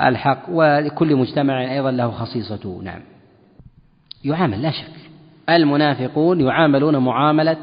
الحق. 0.00 0.42
ولكل 0.48 1.16
مجتمع 1.16 1.72
أيضا 1.72 1.90
له 1.90 2.10
خصيصته. 2.10 2.80
نعم. 2.84 3.00
يعامل 4.24 4.62
لا 4.62 4.70
شك. 4.70 4.92
المنافقون 5.50 6.40
يعاملون 6.40 6.96
معاملة 6.96 7.56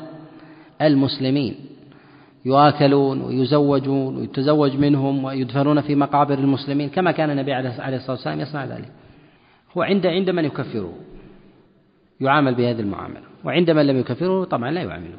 المسلمين. 0.82 1.56
يؤكلون 2.46 3.22
ويزوجون 3.22 4.18
ويتزوج 4.18 4.76
منهم 4.76 5.24
ويدفنون 5.24 5.82
في 5.82 5.96
مقابر 5.96 6.40
المسلمين 6.40 6.90
كما 6.90 7.12
كان 7.12 7.30
النبي 7.30 7.54
عليه 7.54 7.70
الصلاة 7.70 8.12
والسلام 8.12 8.40
يصنع 8.40 8.66
ذلك. 8.66 8.92
هو 9.78 9.82
عند 9.82 10.06
عند 10.06 10.30
من 10.30 10.46
يكفره؟ 10.46 10.94
يعامل 12.22 12.56
بهذه 12.56 12.80
المعاملة. 12.80 13.22
وعند 13.44 13.72
من 13.72 13.88
لم 13.88 14.00
يكفره؟ 14.00 14.44
طبعا 14.44 14.72
لا 14.72 14.82
يعامله. 14.82 15.18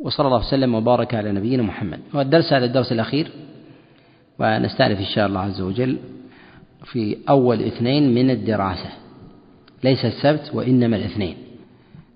وصلى 0.00 0.26
الله 0.26 0.38
وسلم 0.38 0.74
وبارك 0.74 1.14
على 1.14 1.32
نبينا 1.32 1.62
محمد. 1.62 2.00
والدرس 2.14 2.52
هذا 2.52 2.64
الدرس 2.64 2.92
الأخير 2.92 3.30
ونستأنف 4.38 4.98
إن 4.98 5.04
شاء 5.14 5.26
الله 5.26 5.40
عز 5.40 5.60
وجل 5.60 5.98
في 6.84 7.16
أول 7.28 7.62
اثنين 7.62 8.14
من 8.14 8.30
الدراسة. 8.30 8.90
ليس 9.84 10.04
السبت 10.04 10.50
وإنما 10.54 10.96
الاثنين. 10.96 11.36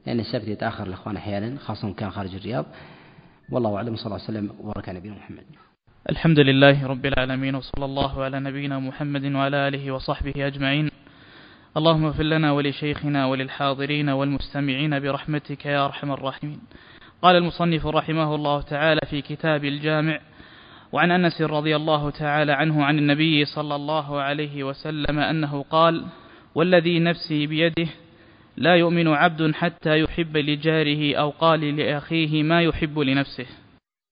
لأن 0.06 0.20
السبت 0.20 0.48
يتأخر 0.48 0.86
الإخوان 0.86 1.16
أحيانا 1.16 1.58
خاصة 1.58 1.92
كان 1.92 2.10
خارج 2.10 2.34
الرياض. 2.34 2.64
والله 3.50 3.76
أعلم 3.76 3.96
صلى 3.96 4.06
الله 4.06 4.20
عليه 4.28 4.38
وسلم. 4.38 4.50
وبارك 4.60 4.88
على 4.88 4.98
نبينا 4.98 5.14
محمد. 5.16 5.44
الحمد 6.10 6.38
لله 6.38 6.86
رب 6.86 7.06
العالمين 7.06 7.54
وصلى 7.54 7.84
الله 7.84 8.22
على 8.24 8.40
نبينا 8.40 8.78
محمد 8.78 9.24
وعلى 9.24 9.68
آله 9.68 9.92
وصحبه 9.92 10.46
أجمعين. 10.46 10.90
اللهم 11.76 12.04
اغفر 12.04 12.22
لنا 12.22 12.52
ولشيخنا 12.52 13.26
وللحاضرين 13.26 14.08
والمستمعين 14.08 15.00
برحمتك 15.00 15.66
يا 15.66 15.84
أرحم 15.84 16.12
الراحمين. 16.12 16.60
قال 17.22 17.36
المصنف 17.36 17.86
رحمه 17.86 18.34
الله 18.34 18.60
تعالى 18.62 19.00
في 19.10 19.22
كتاب 19.22 19.64
الجامع 19.64 20.20
وعن 20.92 21.10
أنس 21.10 21.42
رضي 21.42 21.76
الله 21.76 22.10
تعالى 22.10 22.52
عنه 22.52 22.84
عن 22.84 22.98
النبي 22.98 23.44
صلى 23.44 23.74
الله 23.74 24.20
عليه 24.20 24.64
وسلم 24.64 25.18
أنه 25.18 25.64
قال 25.70 26.04
والذي 26.54 26.98
نفسي 26.98 27.46
بيده 27.46 27.88
لا 28.58 28.74
يؤمن 28.74 29.08
عبد 29.08 29.54
حتى 29.54 30.00
يحب 30.00 30.36
لجاره 30.36 31.16
أو 31.16 31.30
قال 31.30 31.76
لأخيه 31.76 32.42
ما 32.42 32.62
يحب 32.62 32.98
لنفسه. 32.98 33.46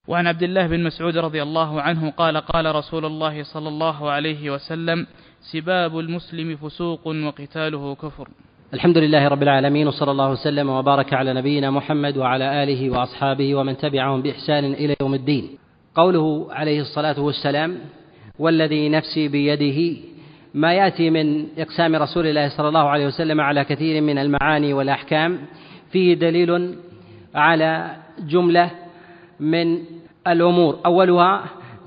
وعن 0.08 0.26
عبد 0.26 0.42
الله 0.42 0.66
بن 0.66 0.84
مسعود 0.84 1.16
رضي 1.16 1.42
الله 1.42 1.80
عنه 1.80 2.10
قال 2.10 2.36
قال 2.36 2.74
رسول 2.74 3.04
الله 3.04 3.42
صلى 3.42 3.68
الله 3.68 4.10
عليه 4.10 4.50
وسلم 4.50 5.06
سباب 5.52 5.98
المسلم 5.98 6.56
فسوق 6.56 7.06
وقتاله 7.06 7.94
كفر. 7.94 8.28
الحمد 8.74 8.98
لله 8.98 9.28
رب 9.28 9.42
العالمين 9.42 9.88
وصلى 9.88 10.10
الله 10.10 10.30
وسلم 10.30 10.68
وبارك 10.68 11.14
على 11.14 11.34
نبينا 11.34 11.70
محمد 11.70 12.16
وعلى 12.16 12.62
آله 12.62 12.90
وأصحابه 12.90 13.54
ومن 13.54 13.76
تبعهم 13.76 14.22
بإحسان 14.22 14.64
إلى 14.64 14.94
يوم 15.00 15.14
الدين. 15.14 15.58
قوله 15.94 16.46
عليه 16.50 16.80
الصلاة 16.80 17.20
والسلام 17.20 17.78
والذي 18.38 18.88
نفسي 18.88 19.28
بيده 19.28 19.78
ما 20.56 20.72
يأتي 20.72 21.10
من 21.10 21.46
إقسام 21.58 21.96
رسول 21.96 22.26
الله 22.26 22.48
صلى 22.48 22.68
الله 22.68 22.88
عليه 22.88 23.06
وسلم 23.06 23.40
على 23.40 23.64
كثير 23.64 24.02
من 24.02 24.18
المعاني 24.18 24.72
والأحكام 24.72 25.38
فيه 25.92 26.14
دليل 26.14 26.74
على 27.34 27.90
جملة 28.28 28.70
من 29.40 29.78
الأمور. 30.26 30.78
أولها 30.86 31.44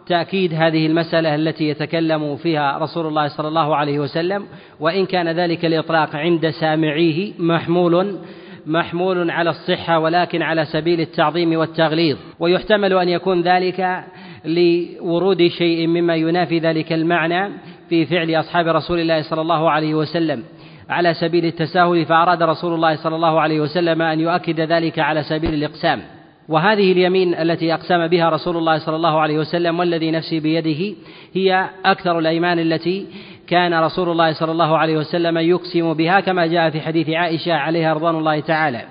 تأكيد 0.08 0.54
هذه 0.54 0.86
المسألة 0.86 1.36
التي 1.36 1.70
يتكلم 1.70 2.36
فيها 2.36 2.78
رسول 2.78 3.08
الله 3.08 3.28
صلى 3.28 3.48
الله 3.48 3.76
عليه 3.76 4.00
وسلم 4.00 4.46
وإن 4.80 5.06
كان 5.06 5.28
ذلك 5.28 5.66
الإطلاق 5.66 6.16
عند 6.16 6.50
سامعيه 6.50 7.34
محمول 7.40 8.18
محمول 8.66 9.32
على 9.32 9.50
الصحة 9.50 10.00
ولكن 10.00 10.42
على 10.42 10.66
سبيل 10.66 11.02
التعظيم 11.02 11.58
والتغليظ. 11.60 12.18
ويحتمل 12.40 12.94
أن 12.94 13.10
يكون 13.10 13.42
ذلك 13.42 14.04
لورود 14.46 15.48
شيء 15.48 15.88
مما 15.88 16.16
ينافي 16.16 16.60
ذلك 16.60 16.94
المعنى 16.94 17.52
في 17.90 18.06
فعل 18.06 18.36
أصحاب 18.36 18.68
رسول 18.68 19.00
الله 19.00 19.22
صلى 19.22 19.42
الله 19.42 19.72
عليه 19.72 19.94
وسلم 19.94 20.44
على 20.90 21.14
سبيل 21.14 21.46
التساهل 21.46 22.06
فأراد 22.06 22.44
رسول 22.44 22.74
الله 22.74 22.96
صلى 22.96 23.16
الله 23.16 23.42
عليه 23.42 23.60
وسلم 23.62 24.02
أن 24.02 24.20
يؤكد 24.20 24.60
ذلك 24.60 25.00
على 25.00 25.24
سبيل 25.24 25.54
الإقسام. 25.54 26.02
وهذه 26.50 26.92
اليمين 26.92 27.34
التي 27.34 27.74
أقسم 27.74 28.08
بها 28.08 28.30
رسول 28.30 28.58
الله 28.58 28.78
صلى 28.78 28.96
الله 28.96 29.20
عليه 29.20 29.38
وسلم 29.38 29.80
والذي 29.80 30.12
نفسي 30.12 30.40
بيده 30.40 30.96
هي 31.34 31.70
أكثر 31.86 32.20
الأيمان 32.20 32.60
التي 32.60 33.08
كان 33.48 33.74
رسول 33.74 34.10
الله 34.10 34.34
صلى 34.34 34.52
الله 34.52 34.78
عليه 34.78 34.98
وسلم 34.98 35.38
يقسم 35.38 35.94
بها 35.94 36.20
كما 36.20 36.46
جاء 36.46 36.70
في 36.70 36.82
حديث 36.82 37.10
عائشة 37.10 37.54
عليها 37.54 37.94
رضوان 37.94 38.16
الله 38.16 38.40
تعالى. 38.40 38.82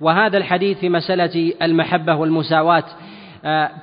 وهذا 0.00 0.38
الحديث 0.38 0.78
في 0.78 0.88
مسألة 0.88 1.52
المحبة 1.62 2.14
والمساواة 2.14 2.84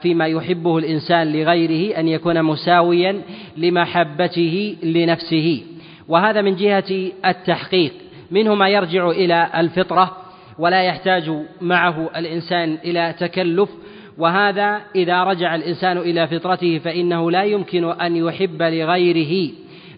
فيما 0.01 0.27
يحبه 0.27 0.77
الإنسان 0.77 1.33
لغيره 1.33 1.99
أن 1.99 2.07
يكون 2.07 2.43
مساويا 2.43 3.21
لمحبته 3.57 4.75
لنفسه. 4.83 5.63
وهذا 6.07 6.41
من 6.41 6.55
جهة 6.55 7.11
التحقيق. 7.25 7.93
منه 8.31 8.55
ما 8.55 8.69
يرجع 8.69 9.09
إلى 9.09 9.49
الفطرة 9.55 10.17
ولا 10.59 10.83
يحتاج 10.83 11.31
معه 11.61 12.09
الإنسان 12.15 12.77
إلى 12.85 13.15
تكلف. 13.19 13.69
وهذا 14.17 14.81
إذا 14.95 15.23
رجع 15.23 15.55
الإنسان 15.55 15.97
إلى 15.97 16.27
فطرته 16.27 16.77
فإنه 16.77 17.31
لا 17.31 17.43
يمكن 17.43 17.83
أن 17.83 18.15
يحب 18.15 18.61
لغيره 18.61 19.51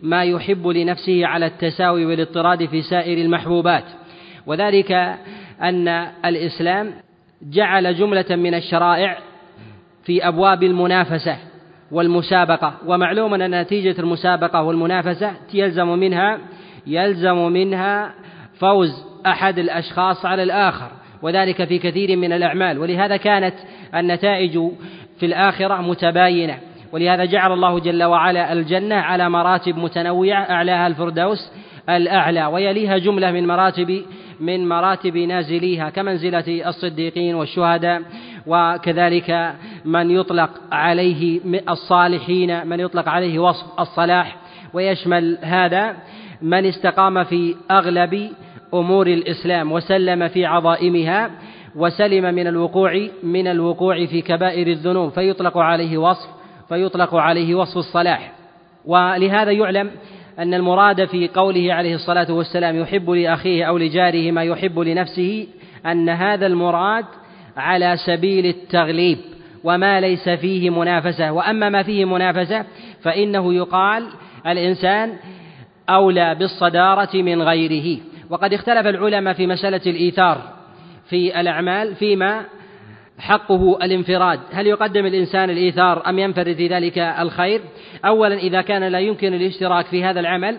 ما 0.03 0.23
يحب 0.23 0.67
لنفسه 0.67 1.25
على 1.25 1.45
التساوي 1.45 2.05
والاضطراد 2.05 2.65
في 2.65 2.81
سائر 2.81 3.17
المحبوبات. 3.17 3.83
وذلك 4.47 4.91
أن 5.61 5.87
الإسلام 6.25 6.93
جعل 7.41 7.95
جملة 7.95 8.35
من 8.35 8.53
الشرائع 8.53 9.17
في 10.03 10.27
أبواب 10.27 10.63
المنافسة 10.63 11.37
والمسابقة. 11.91 12.73
ومعلوم 12.85 13.33
أن 13.33 13.61
نتيجة 13.61 13.99
المسابقة 13.99 14.63
والمنافسة 14.63 15.33
يلزم 15.53 15.87
منها 15.87 16.39
يلزم 16.87 17.37
منها 17.37 18.13
فوز 18.59 19.05
أحد 19.25 19.59
الأشخاص 19.59 20.25
على 20.25 20.43
الآخر 20.43 20.87
وذلك 21.21 21.63
في 21.63 21.77
كثير 21.77 22.17
من 22.17 22.33
الأعمال. 22.33 22.79
ولهذا 22.79 23.17
كانت 23.17 23.55
النتائج 23.95 24.59
في 25.19 25.25
الآخرة 25.25 25.81
متباينة. 25.81 26.57
ولهذا 26.91 27.25
جعل 27.25 27.51
الله 27.51 27.79
جل 27.79 28.03
وعلا 28.03 28.53
الجنة 28.53 28.95
على 28.95 29.29
مراتب 29.29 29.77
متنوعة 29.77 30.49
أعلاها 30.49 30.87
الفردوس 30.87 31.51
الأعلى 31.89 32.45
ويليها 32.45 32.97
جملة 32.97 33.31
من 33.31 33.47
مراتب 33.47 34.01
من 34.39 34.67
مراتب 34.69 35.17
نازليها 35.17 35.89
كمنزلة 35.89 36.69
الصديقين 36.69 37.35
والشهداء. 37.35 38.01
وكذلك 38.49 39.53
من 39.85 40.11
يطلق 40.11 40.49
عليه 40.71 41.39
الصالحين 41.69 42.67
من 42.67 42.79
يطلق 42.79 43.09
عليه 43.09 43.39
وصف 43.39 43.79
الصلاح. 43.79 44.35
ويشمل 44.73 45.37
هذا 45.41 45.95
من 46.41 46.65
استقام 46.65 47.23
في 47.23 47.55
أغلب 47.71 48.31
أمور 48.73 49.07
الإسلام 49.07 49.71
وسلم 49.71 50.27
في 50.27 50.45
عظائمها 50.45 51.31
وسلم 51.75 52.35
من 52.35 52.47
الوقوع 52.47 53.07
من 53.23 53.47
الوقوع 53.47 54.05
في 54.05 54.21
كبائر 54.21 54.67
الذنوب. 54.67 55.11
فيطلق 55.11 55.57
عليه 55.57 55.97
وصف 55.97 56.29
فيطلق 56.69 57.15
عليه 57.15 57.55
وصف 57.55 57.77
الصلاح. 57.77 58.31
ولهذا 58.85 59.51
يعلم 59.51 59.91
أن 60.39 60.53
المراد 60.53 61.05
في 61.05 61.27
قوله 61.27 61.73
عليه 61.73 61.95
الصلاة 61.95 62.33
والسلام 62.33 62.75
يحب 62.75 63.09
لأخيه 63.09 63.63
أو 63.65 63.77
لجاره 63.77 64.31
ما 64.31 64.43
يحب 64.43 64.79
لنفسه 64.79 65.47
أن 65.85 66.09
هذا 66.09 66.47
المراد 66.47 67.05
على 67.57 67.97
سبيل 68.05 68.45
التغليب 68.45 69.17
وما 69.63 70.01
ليس 70.01 70.29
فيه 70.29 70.69
منافسة. 70.69 71.31
وأما 71.31 71.69
ما 71.69 71.83
فيه 71.83 72.05
منافسة 72.05 72.65
فإنه 73.03 73.53
يقال 73.53 74.07
الإنسان 74.47 75.13
أولى 75.89 76.35
بالصدارة 76.35 77.21
من 77.21 77.41
غيره. 77.41 77.99
وقد 78.29 78.53
اختلف 78.53 78.87
العلماء 78.87 79.33
في 79.33 79.47
مسألة 79.47 79.81
الإيثار 79.87 80.41
في 81.09 81.39
الأعمال 81.39 81.95
فيما 81.95 82.45
حقه 83.19 83.77
الانفراد. 83.83 84.39
هل 84.51 84.67
يقدم 84.67 85.05
الإنسان 85.05 85.49
الإيثار 85.49 86.09
أم 86.09 86.19
ينفرد 86.19 86.55
في 86.55 86.67
ذلك 86.67 86.97
الخير؟ 86.97 87.61
أولا 88.05 88.35
إذا 88.35 88.61
كان 88.61 88.83
لا 88.83 88.99
يمكن 88.99 89.33
الاشتراك 89.33 89.85
في 89.85 90.03
هذا 90.03 90.19
العمل 90.19 90.57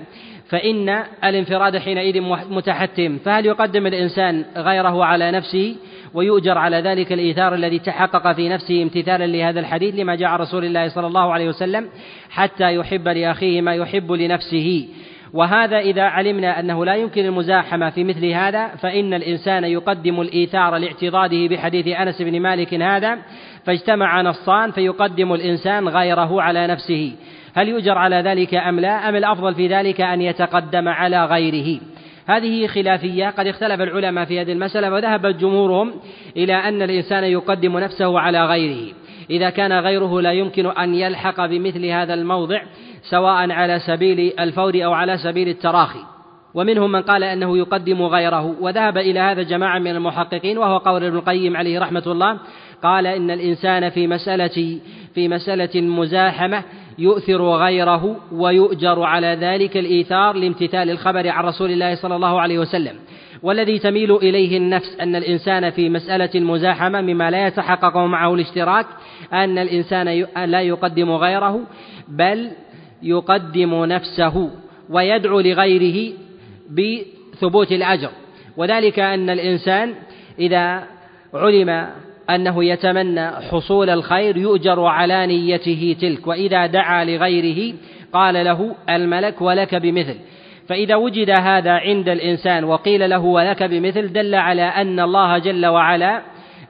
فإن 0.49 0.89
الانفراد 1.25 1.79
حينئذ 1.79 2.21
متحتم. 2.51 3.19
فهل 3.19 3.47
يقدم 3.47 3.87
الإنسان 3.87 4.45
غيره 4.57 5.05
على 5.05 5.31
نفسه؟ 5.31 5.77
ويؤجر 6.15 6.59
على 6.59 6.77
ذلك 6.77 7.13
الإيثار 7.13 7.55
الذي 7.55 7.79
تحقق 7.79 8.33
في 8.33 8.49
نفسه 8.49 8.83
امتثالا 8.83 9.27
لهذا 9.27 9.61
الحديث 9.61 9.95
لما 9.95 10.15
جاء 10.15 10.31
رسول 10.31 10.65
الله 10.65 10.89
صلى 10.89 11.07
الله 11.07 11.33
عليه 11.33 11.49
وسلم 11.49 11.89
حتى 12.31 12.75
يحب 12.75 13.09
لأخيه 13.09 13.61
ما 13.61 13.75
يحب 13.75 14.13
لنفسه. 14.13 14.89
وهذا 15.33 15.79
إذا 15.79 16.03
علمنا 16.03 16.61
أنه 16.61 16.85
لا 16.85 16.95
يمكن 16.95 17.25
المزاحمة 17.25 17.91
في 17.91 18.05
مثل 18.05 18.27
هذا 18.27 18.69
فإن 18.69 19.15
الإنسان 19.15 19.65
يقدم 19.65 20.21
الإيثار 20.21 20.77
لاعتضاده 20.77 21.47
بحديث 21.47 21.87
أنس 21.87 22.23
بن 22.23 22.41
مالك 22.41 22.75
هذا 22.75 23.19
فاجتمع 23.65 24.23
نصان 24.23 24.71
فيقدم 24.71 25.33
الإنسان 25.35 25.89
غيره 25.89 26.43
على 26.43 26.67
نفسه. 26.67 27.13
هل 27.55 27.69
يؤجر 27.69 27.99
على 27.99 28.17
ذلك 28.17 28.55
أم 28.55 28.81
لا؟ 28.81 29.09
أم 29.09 29.17
الأفضل 29.17 29.55
في 29.55 29.69
ذلك 29.69 30.01
أن 30.01 30.21
يتقدم 30.23 30.89
على 30.89 31.25
غيره؟ 31.25 31.81
هذه 32.27 32.67
خلافية. 32.67 33.31
قد 33.31 33.47
اختلف 33.47 33.81
العلماء 33.81 34.25
في 34.25 34.41
هذه 34.41 34.53
المسألة 34.53 34.93
وذهب 34.93 35.27
جمهورهم 35.27 35.93
إلى 36.37 36.55
أن 36.55 36.83
الإنسان 36.83 37.25
يقدم 37.25 37.79
نفسه 37.79 38.21
على 38.21 38.47
غيره. 38.47 38.93
إذا 39.31 39.51
كان 39.51 39.73
غيره 39.73 40.21
لا 40.21 40.33
يمكن 40.33 40.67
أن 40.67 40.95
يلحق 40.95 41.47
بمثل 41.47 41.87
هذا 41.87 42.15
الموضع 42.15 42.63
سواء 43.11 43.51
على 43.51 43.79
سبيل 43.79 44.33
الفور 44.41 44.85
أو 44.85 44.93
على 44.93 45.19
سبيل 45.19 45.49
التراخي. 45.49 46.01
ومنهم 46.55 46.93
من 46.93 47.03
قال 47.03 47.25
أنه 47.25 47.59
يقدم 47.59 48.03
غيره. 48.03 48.57
وذهب 48.61 48.99
إلى 48.99 49.21
هذا 49.21 49.43
جماعة 49.43 49.79
من 49.79 49.91
المحققين 49.91 50.59
وهو 50.59 50.77
قول 50.79 51.05
ابن 51.05 51.17
القيم 51.17 51.57
عليه 51.57 51.81
رحمة 51.81 52.03
الله 52.07 52.39
قال 52.83 53.07
إن 53.07 53.31
الإنسان 53.31 53.91
في 53.91 54.07
مسألة 54.07 54.79
في 55.15 55.29
مسألة 55.29 55.69
المزاحمة 55.75 56.63
يؤثر 56.99 57.43
غيره 57.43 58.17
ويؤجر 58.33 59.03
على 59.03 59.39
ذلك 59.41 59.77
الإيثار 59.77 60.37
لامتثال 60.37 60.91
الخبر 60.91 61.29
عن 61.29 61.45
رسول 61.45 61.71
الله 61.71 61.95
صلى 61.95 62.17
الله 62.17 62.41
عليه 62.41 62.59
وسلم. 62.59 62.95
والذي 63.43 63.79
تميل 63.79 64.17
إليه 64.17 64.57
النفس 64.57 64.97
أن 65.01 65.17
الإنسان 65.17 65.71
في 65.71 65.89
مسألة 65.89 66.31
المزاحمة 66.35 67.01
مما 67.01 67.31
لا 67.31 67.47
يتحقق 67.47 67.97
معه 67.97 68.35
الاشتراك 68.35 68.87
أن 69.33 69.59
الإنسان 69.59 70.27
لا 70.51 70.61
يقدم 70.61 71.11
غيره 71.11 71.61
بل 72.09 72.51
يقدم 73.03 73.85
نفسه 73.85 74.51
ويدعو 74.91 75.41
لغيره 75.41 76.13
بثبوت 76.71 77.73
الأجر. 77.73 78.11
وذلك 78.57 78.99
أن 78.99 79.31
الإنسان 79.31 79.95
إذا 80.39 80.85
علم 81.35 81.87
أنه 82.35 82.65
يتمنى 82.65 83.31
حصول 83.31 83.91
الخير 83.91 84.37
يؤجر 84.37 84.85
على 84.85 85.27
نيته 85.27 85.97
تلك 86.01 86.27
وإذا 86.27 86.67
دعا 86.67 87.05
لغيره 87.05 87.75
قال 88.13 88.45
له 88.45 88.75
الملك 88.91 89.43
ولك 89.43 89.75
بمثل. 89.75 90.17
فإذا 90.69 90.97
وجد 90.97 91.31
هذا 91.41 91.71
عند 91.71 92.09
الإنسان 92.09 92.65
وقيل 92.65 93.11
له 93.11 93.19
ولك 93.19 93.63
بمثل 93.63 94.13
دل 94.13 94.35
على 94.35 94.63
أن 94.63 95.01
الله 95.01 95.39
جل 95.39 95.67
وعلا 95.67 96.23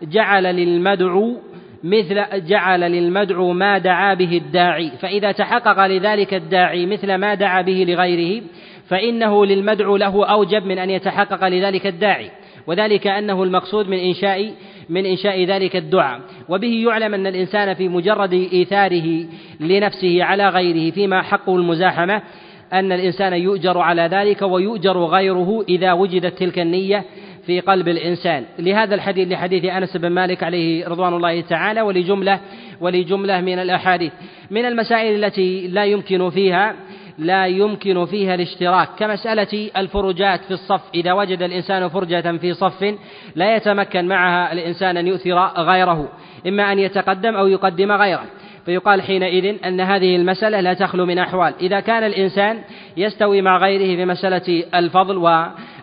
جعل 0.02 0.42
للمدعو 0.42 1.36
مثل 1.84 2.46
جعل 2.46 2.80
للمدعو 2.80 3.52
ما 3.52 3.78
دعا 3.78 4.14
به 4.14 4.36
الداعي. 4.36 4.90
فإذا 5.00 5.32
تحقق 5.32 5.86
لذلك 5.86 6.34
الداعي 6.34 6.86
مثل 6.86 7.14
ما 7.14 7.34
دعا 7.34 7.62
به 7.62 7.84
لغيره 7.88 8.42
فإنه 8.88 9.46
للمدعو 9.46 9.96
له 9.96 10.26
أوجب 10.26 10.66
من 10.66 10.78
أن 10.78 10.90
يتحقق 10.90 11.48
لذلك 11.48 11.86
الداعي. 11.86 12.30
وذلك 12.66 13.06
أنه 13.06 13.42
المقصود 13.42 13.88
من 13.88 13.98
إنشاء 13.98 14.50
من 14.90 15.06
إنشاء 15.06 15.44
ذلك 15.44 15.76
الدعاء. 15.76 16.20
وبه 16.48 16.84
يعلم 16.86 17.14
أن 17.14 17.26
الإنسان 17.26 17.74
في 17.74 17.88
مجرد 17.88 18.32
إيثاره 18.32 19.24
لنفسه 19.60 20.24
على 20.24 20.48
غيره 20.48 20.90
فيما 20.90 21.22
حقه 21.22 21.56
المزاحمة 21.56 22.22
أن 22.72 22.92
الإنسان 22.92 23.32
يؤجر 23.32 23.78
على 23.78 24.02
ذلك 24.02 24.42
ويؤجر 24.42 25.04
غيره 25.04 25.64
إذا 25.68 25.92
وجدت 25.92 26.38
تلك 26.38 26.58
النية 26.58 27.04
في 27.46 27.60
قلب 27.60 27.88
الإنسان. 27.88 28.44
لهذا 28.58 28.94
الحديث 28.94 29.28
لحديث 29.28 29.64
أنس 29.64 29.96
بن 29.96 30.08
مالك 30.08 30.42
عليه 30.42 30.88
رضوان 30.88 31.14
الله 31.14 31.40
تعالى 31.40 31.82
ولجملة 31.82 32.40
ولجملة 32.80 33.40
من 33.40 33.58
الأحاديث. 33.58 34.12
من 34.50 34.64
المسائل 34.64 35.24
التي 35.24 35.68
لا 35.68 35.84
يمكن 35.84 36.30
فيها 36.30 36.76
لا 37.20 37.46
يمكن 37.46 38.06
فيها 38.06 38.34
الاشتراك. 38.34 38.88
كمسألة 38.98 39.70
الفرجات 39.76 40.44
في 40.44 40.50
الصف 40.50 40.80
إذا 40.94 41.12
وجد 41.12 41.42
الإنسان 41.42 41.88
فرجة 41.88 42.36
في 42.36 42.54
صف 42.54 42.94
لا 43.34 43.56
يتمكن 43.56 44.08
معها 44.08 44.52
الإنسان 44.52 44.96
أن 44.96 45.06
يؤثر 45.06 45.46
غيره 45.46 46.08
إما 46.46 46.72
أن 46.72 46.78
يتقدم 46.78 47.34
أو 47.34 47.46
يقدم 47.46 47.92
غيره. 47.92 48.24
فيقال 48.66 49.02
حينئذ 49.02 49.56
أن 49.64 49.80
هذه 49.80 50.16
المسألة 50.16 50.60
لا 50.60 50.74
تخلو 50.74 51.06
من 51.06 51.18
أحوال. 51.18 51.54
إذا 51.60 51.80
كان 51.80 52.04
الإنسان 52.04 52.58
يستوي 52.96 53.42
مع 53.42 53.58
غيره 53.58 53.96
في 53.96 54.04
مسألة 54.04 54.64
الفضل 54.74 55.16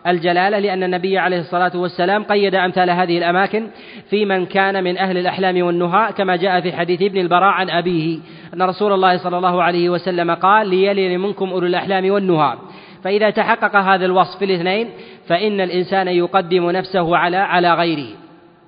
والجلالة 0.07 0.59
لأن 0.59 0.83
النبي 0.83 1.17
عليه 1.17 1.39
الصلاة 1.39 1.71
والسلام 1.75 2.23
قيد 2.23 2.55
أمثال 2.55 2.89
هذه 2.89 3.17
الأماكن 3.17 3.67
في 4.09 4.25
من 4.25 4.45
كان 4.45 4.83
من 4.83 4.97
أهل 4.97 5.17
الأحلام 5.17 5.61
والنهاء 5.61 6.11
كما 6.11 6.35
جاء 6.35 6.61
في 6.61 6.73
حديث 6.73 7.01
ابن 7.01 7.17
البراء 7.17 7.49
عن 7.49 7.69
أبيه 7.69 8.19
أن 8.53 8.61
رسول 8.61 8.93
الله 8.93 9.17
صلى 9.17 9.37
الله 9.37 9.63
عليه 9.63 9.89
وسلم 9.89 10.31
قال 10.31 10.67
ليلي 10.67 11.17
منكم 11.17 11.49
أولو 11.49 11.67
الأحلام 11.67 12.11
والنهاء. 12.11 12.57
فإذا 13.03 13.29
تحقق 13.29 13.75
هذا 13.75 14.05
الوصف 14.05 14.39
في 14.39 14.45
الاثنين 14.45 14.89
فإن 15.27 15.61
الإنسان 15.61 16.07
يقدم 16.07 16.71
نفسه 16.71 17.17
على 17.17 17.37
على 17.37 17.73
غيره. 17.73 18.07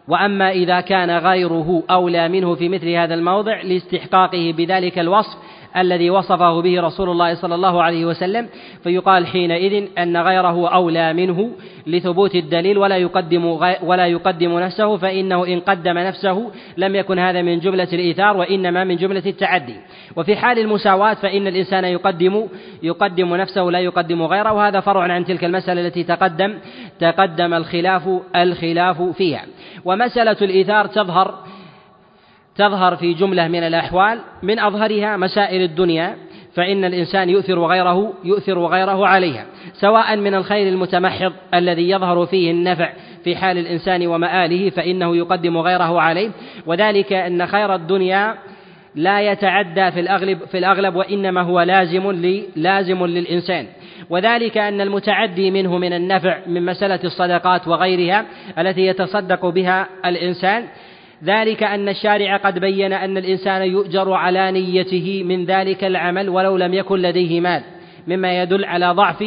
وأما 0.08 0.52
إذا 0.52 0.82
كان 0.82 1.18
غيره 1.18 1.84
أولى 1.90 2.30
منه 2.30 2.56
في 2.56 2.70
مثل 2.70 2.90
هذا 2.90 3.14
الموضع 3.14 3.62
لاستحقاقه 3.62 4.54
بذلك 4.58 5.00
الوصف 5.00 5.38
الذي 5.78 6.10
وصفه 6.10 6.62
به 6.62 6.82
رسول 6.82 7.10
الله 7.10 7.34
صلى 7.34 7.56
الله 7.56 7.84
عليه 7.84 8.06
وسلم 8.06 8.50
فيقال 8.84 9.28
حينئذ 9.28 9.88
أن 9.98 10.18
غيره 10.18 10.70
أولى 10.70 11.14
منه 11.14 11.52
لثبوت 11.88 12.36
الدليل 12.36 12.78
ولا 12.78 12.98
يقدم 12.98 13.46
ولا 13.84 14.08
يقدم 14.08 14.60
نفسه 14.60 14.98
فإنه 14.98 15.48
إن 15.48 15.60
قدم 15.60 15.98
نفسه 15.98 16.52
لم 16.78 16.96
يكن 16.96 17.20
هذا 17.20 17.42
من 17.42 17.60
جملة 17.60 17.88
الإيثار 17.94 18.38
وإنما 18.38 18.84
من 18.84 18.96
جملة 18.96 19.24
التعدي. 19.26 19.76
وفي 20.16 20.36
حال 20.36 20.60
المساواة 20.60 21.14
فإن 21.14 21.48
الإنسان 21.48 21.86
يقدم 21.86 22.48
يقدم 22.84 23.36
نفسه 23.36 23.64
لا 23.64 23.80
يقدم 23.80 24.24
غيره 24.24 24.54
وهذا 24.54 24.80
فرع 24.80 25.14
عن 25.14 25.26
تلك 25.26 25.44
المسألة 25.44 25.88
التي 25.88 26.04
تقدم 26.04 26.54
تقدم 27.00 27.54
الخلاف 27.54 28.10
الخلاف 28.36 29.02
فيها. 29.02 29.44
ومسألة 29.86 30.38
الإيثار 30.42 30.86
تظهر 30.86 31.36
تظهر 32.60 32.96
في 32.96 33.14
جملة 33.14 33.48
من 33.48 33.64
الأحوال 33.64 34.20
من 34.44 34.60
أظهرها 34.60 35.18
مسائل 35.18 35.62
الدنيا 35.62 36.16
فإن 36.56 36.86
الإنسان 36.86 37.30
يؤثر 37.30 37.66
غيره 37.66 38.14
يؤثر 38.24 38.66
غيره 38.66 39.08
عليها 39.08 39.46
سواء 39.74 40.18
من 40.18 40.36
الخير 40.36 40.68
المتمحض 40.68 41.34
الذي 41.54 41.90
يظهر 41.90 42.26
فيه 42.26 42.52
النفع 42.52 42.90
في 43.24 43.36
حال 43.36 43.58
الإنسان 43.58 44.08
ومآله 44.08 44.70
فإنه 44.70 45.16
يقدم 45.16 45.58
غيره 45.58 46.02
عليه. 46.02 46.30
وذلك 46.66 47.14
أن 47.14 47.46
خير 47.46 47.76
الدنيا 47.76 48.36
لا 48.96 49.22
يتعدى 49.22 49.92
في 49.92 50.00
الأغلب 50.00 50.40
في 50.46 50.58
الأغلب 50.58 50.96
وإنما 50.96 51.42
هو 51.42 51.62
لازم 51.62 52.12
لازم 52.56 53.06
للإنسان. 53.06 53.66
وذلك 54.10 54.58
أن 54.58 54.82
المتعدي 54.82 55.52
منه 55.52 55.78
من 55.78 55.94
النفع 55.94 56.38
من 56.48 56.66
مسألة 56.66 57.00
الصدقات 57.04 57.68
وغيرها 57.68 58.26
التي 58.58 58.82
يتصدق 58.82 59.46
بها 59.46 59.88
الإنسان. 60.06 60.64
ذلك 61.24 61.64
أن 61.64 61.90
الشارع 61.90 62.38
قد 62.38 62.60
بين 62.60 62.94
أن 62.94 63.18
الإنسان 63.18 63.62
يؤجر 63.62 64.14
على 64.14 64.52
نيته 64.52 65.24
من 65.26 65.46
ذلك 65.46 65.84
العمل 65.84 66.30
ولو 66.30 66.58
لم 66.58 66.74
يكن 66.74 67.00
لديه 67.00 67.42
مال 67.42 67.64
مما 68.08 68.42
يدل 68.42 68.66
على 68.66 68.92
ضعف 68.92 69.24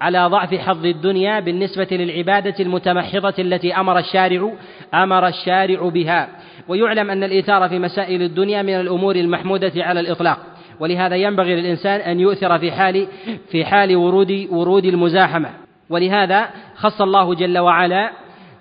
على 0.00 0.26
ضعف 0.26 0.54
حظ 0.54 0.86
الدنيا 0.86 1.40
بالنسبة 1.40 1.88
للعبادة 1.90 2.54
المتمحضة 2.60 3.34
التي 3.38 3.74
أمر 3.74 3.98
الشارع 3.98 4.52
أمر 4.94 5.26
الشارع 5.26 5.88
بها. 5.88 6.28
ويعلم 6.68 7.10
أن 7.10 7.24
الإيثار 7.24 7.68
في 7.68 7.78
مسائل 7.78 8.22
الدنيا 8.22 8.62
من 8.62 8.74
الأمور 8.74 9.16
المحمودة 9.16 9.72
على 9.76 10.00
الإطلاق. 10.00 10.38
ولهذا 10.80 11.16
ينبغي 11.16 11.54
للإنسان 11.54 12.00
أن 12.00 12.20
يؤثر 12.20 12.58
في 12.58 12.72
حال 12.72 13.06
في 13.50 13.64
حال 13.64 13.96
ورود 13.96 14.48
ورود 14.50 14.84
المزاحمة. 14.84 15.50
ولهذا 15.90 16.48
خص 16.76 17.00
الله 17.00 17.34
جل 17.34 17.58
وعلا 17.58 18.10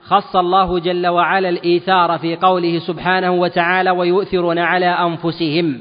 خص 0.06 0.36
الله 0.36 0.80
جل 0.80 1.08
وعلا 1.08 1.50
الإيثار 1.50 2.18
في 2.18 2.36
قوله 2.36 2.80
سبحانه 2.80 3.32
وتعالى 3.32 3.92
ويؤثرون 3.92 4.60
على 4.60 4.86
أنفسهم 4.86 5.80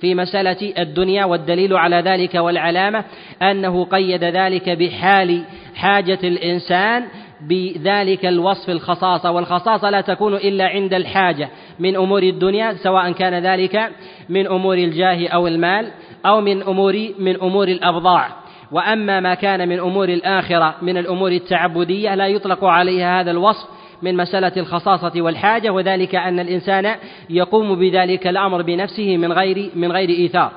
في 0.00 0.14
مسألة 0.14 0.72
الدنيا 0.78 1.24
والدليل 1.24 1.76
على 1.76 1.96
ذلك 1.96 2.34
والعلامة 2.34 3.04
أنه 3.42 3.84
قيد 3.84 4.24
ذلك 4.24 4.70
بحال 4.70 5.44
حاجة 5.74 6.18
الإنسان 6.24 7.04
بذلك 7.48 8.26
الوصف 8.26 8.70
الخصاصة 8.70 9.30
والخصاصة 9.30 9.90
لا 9.90 10.00
تكون 10.00 10.34
إلا 10.34 10.64
عند 10.64 10.94
الحاجة 10.94 11.48
من 11.78 11.96
أمور 11.96 12.22
الدنيا 12.22 12.72
سواء 12.72 13.12
كان 13.12 13.34
ذلك 13.46 13.90
من 14.28 14.46
أمور 14.46 14.74
الجاه 14.74 15.28
أو 15.28 15.46
المال 15.46 15.90
أو 16.26 16.40
من 16.40 16.62
أمور 16.62 17.08
من 17.18 17.40
أمور 17.40 17.68
الأبضاع. 17.68 18.43
وأما 18.74 19.20
ما 19.20 19.34
كان 19.34 19.68
من 19.68 19.78
أمور 19.78 20.08
الآخرة 20.08 20.74
من 20.82 20.96
الأمور 20.96 21.32
التعبدية 21.32 22.14
لا 22.14 22.26
يطلق 22.26 22.64
عليها 22.64 23.20
هذا 23.20 23.30
الوصف 23.30 23.68
من 24.02 24.16
مسألة 24.16 24.52
الخصاصة 24.56 25.12
والحاجة 25.16 25.70
وذلك 25.70 26.14
أن 26.14 26.40
الإنسان 26.40 26.94
يقوم 27.30 27.74
بذلك 27.74 28.26
الأمر 28.26 28.62
بنفسه 28.62 29.16
من 29.16 29.32
غير 29.32 29.70
من 29.74 29.92
غير 29.92 30.08
إيثار. 30.08 30.52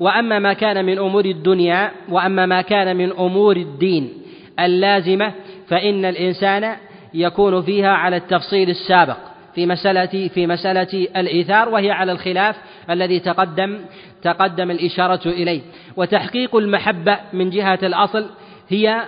وأما 0.00 0.38
ما 0.38 0.52
كان 0.52 0.84
من 0.84 0.98
أمور 0.98 1.24
الدنيا 1.24 1.90
وأما 2.08 2.46
ما 2.46 2.62
كان 2.62 2.96
من 2.96 3.12
أمور 3.12 3.56
الدين 3.56 4.12
اللازمة 4.60 5.32
فإن 5.68 6.04
الإنسان 6.04 6.76
يكون 7.14 7.62
فيها 7.62 7.92
على 7.92 8.16
التفصيل 8.16 8.70
السابق. 8.70 9.18
في 9.58 9.66
مسألة 9.66 10.28
في 10.28 10.46
مسألة 10.46 11.08
الإيثار 11.16 11.68
وهي 11.68 11.90
على 11.90 12.12
الخلاف 12.12 12.56
الذي 12.90 13.20
تقدم 13.20 13.78
تقدم 14.22 14.70
الإشارة 14.70 15.28
إليه. 15.28 15.60
وتحقيق 15.96 16.56
المحبة 16.56 17.18
من 17.32 17.50
جهة 17.50 17.78
الأصل 17.82 18.26
هي 18.68 19.02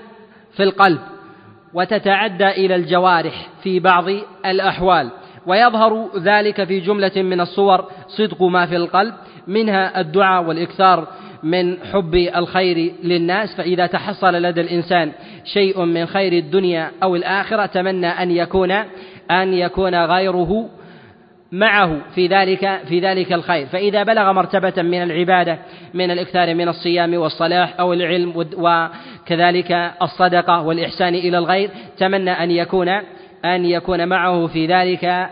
في 0.57 0.63
القلب 0.63 0.99
وتتعدى 1.75 2.49
إلى 2.49 2.75
الجوارح 2.75 3.49
في 3.63 3.81
بعض 3.81 4.05
الأحوال. 4.47 5.11
ويظهر 5.47 6.09
ذلك 6.19 6.65
في 6.65 6.81
جملة 6.81 7.23
من 7.23 7.41
الصور 7.41 7.85
صدق 8.09 8.43
ما 8.43 8.67
في 8.67 8.77
القلب 8.77 9.15
منها 9.47 10.01
الدعاء 10.01 10.45
والإكثار 10.45 11.09
من 11.43 11.77
حب 11.93 12.15
الخير 12.15 12.93
للناس. 13.03 13.57
فإذا 13.57 13.87
تحصل 13.87 14.35
لدى 14.35 14.61
الإنسان 14.61 15.13
شيء 15.45 15.85
من 15.85 16.07
خير 16.07 16.33
الدنيا 16.33 16.91
أو 17.03 17.17
الآخرة 17.17 17.67
تمنى 17.67 18.07
أن 18.07 18.31
يكون 18.31 18.75
أن 19.31 19.55
يكون 19.55 19.95
غيره 20.05 20.69
معه 21.53 22.01
في 22.15 22.27
ذلك 22.27 22.81
في 22.89 23.01
ذلك 23.01 23.33
الخير. 23.33 23.67
فإذا 23.67 24.03
بلغ 24.03 24.33
مرتبة 24.33 24.83
من 24.83 25.03
العبادة 25.03 25.59
من 25.95 26.11
الإكثار 26.11 26.55
من 26.55 26.69
الصيام 26.69 27.15
والصلاح 27.15 27.81
أو 27.81 27.93
العلم 27.93 28.47
وكذلك 28.57 29.93
الصدقة 30.03 30.63
والإحسان 30.63 31.15
إلى 31.15 31.39
الغير 31.39 31.71
تمنى 31.99 32.31
أن 32.31 32.51
يكون 32.51 32.89
أن 33.45 33.65
يكون 33.65 34.09
معه 34.09 34.47
في 34.47 34.67
ذلك 34.67 35.31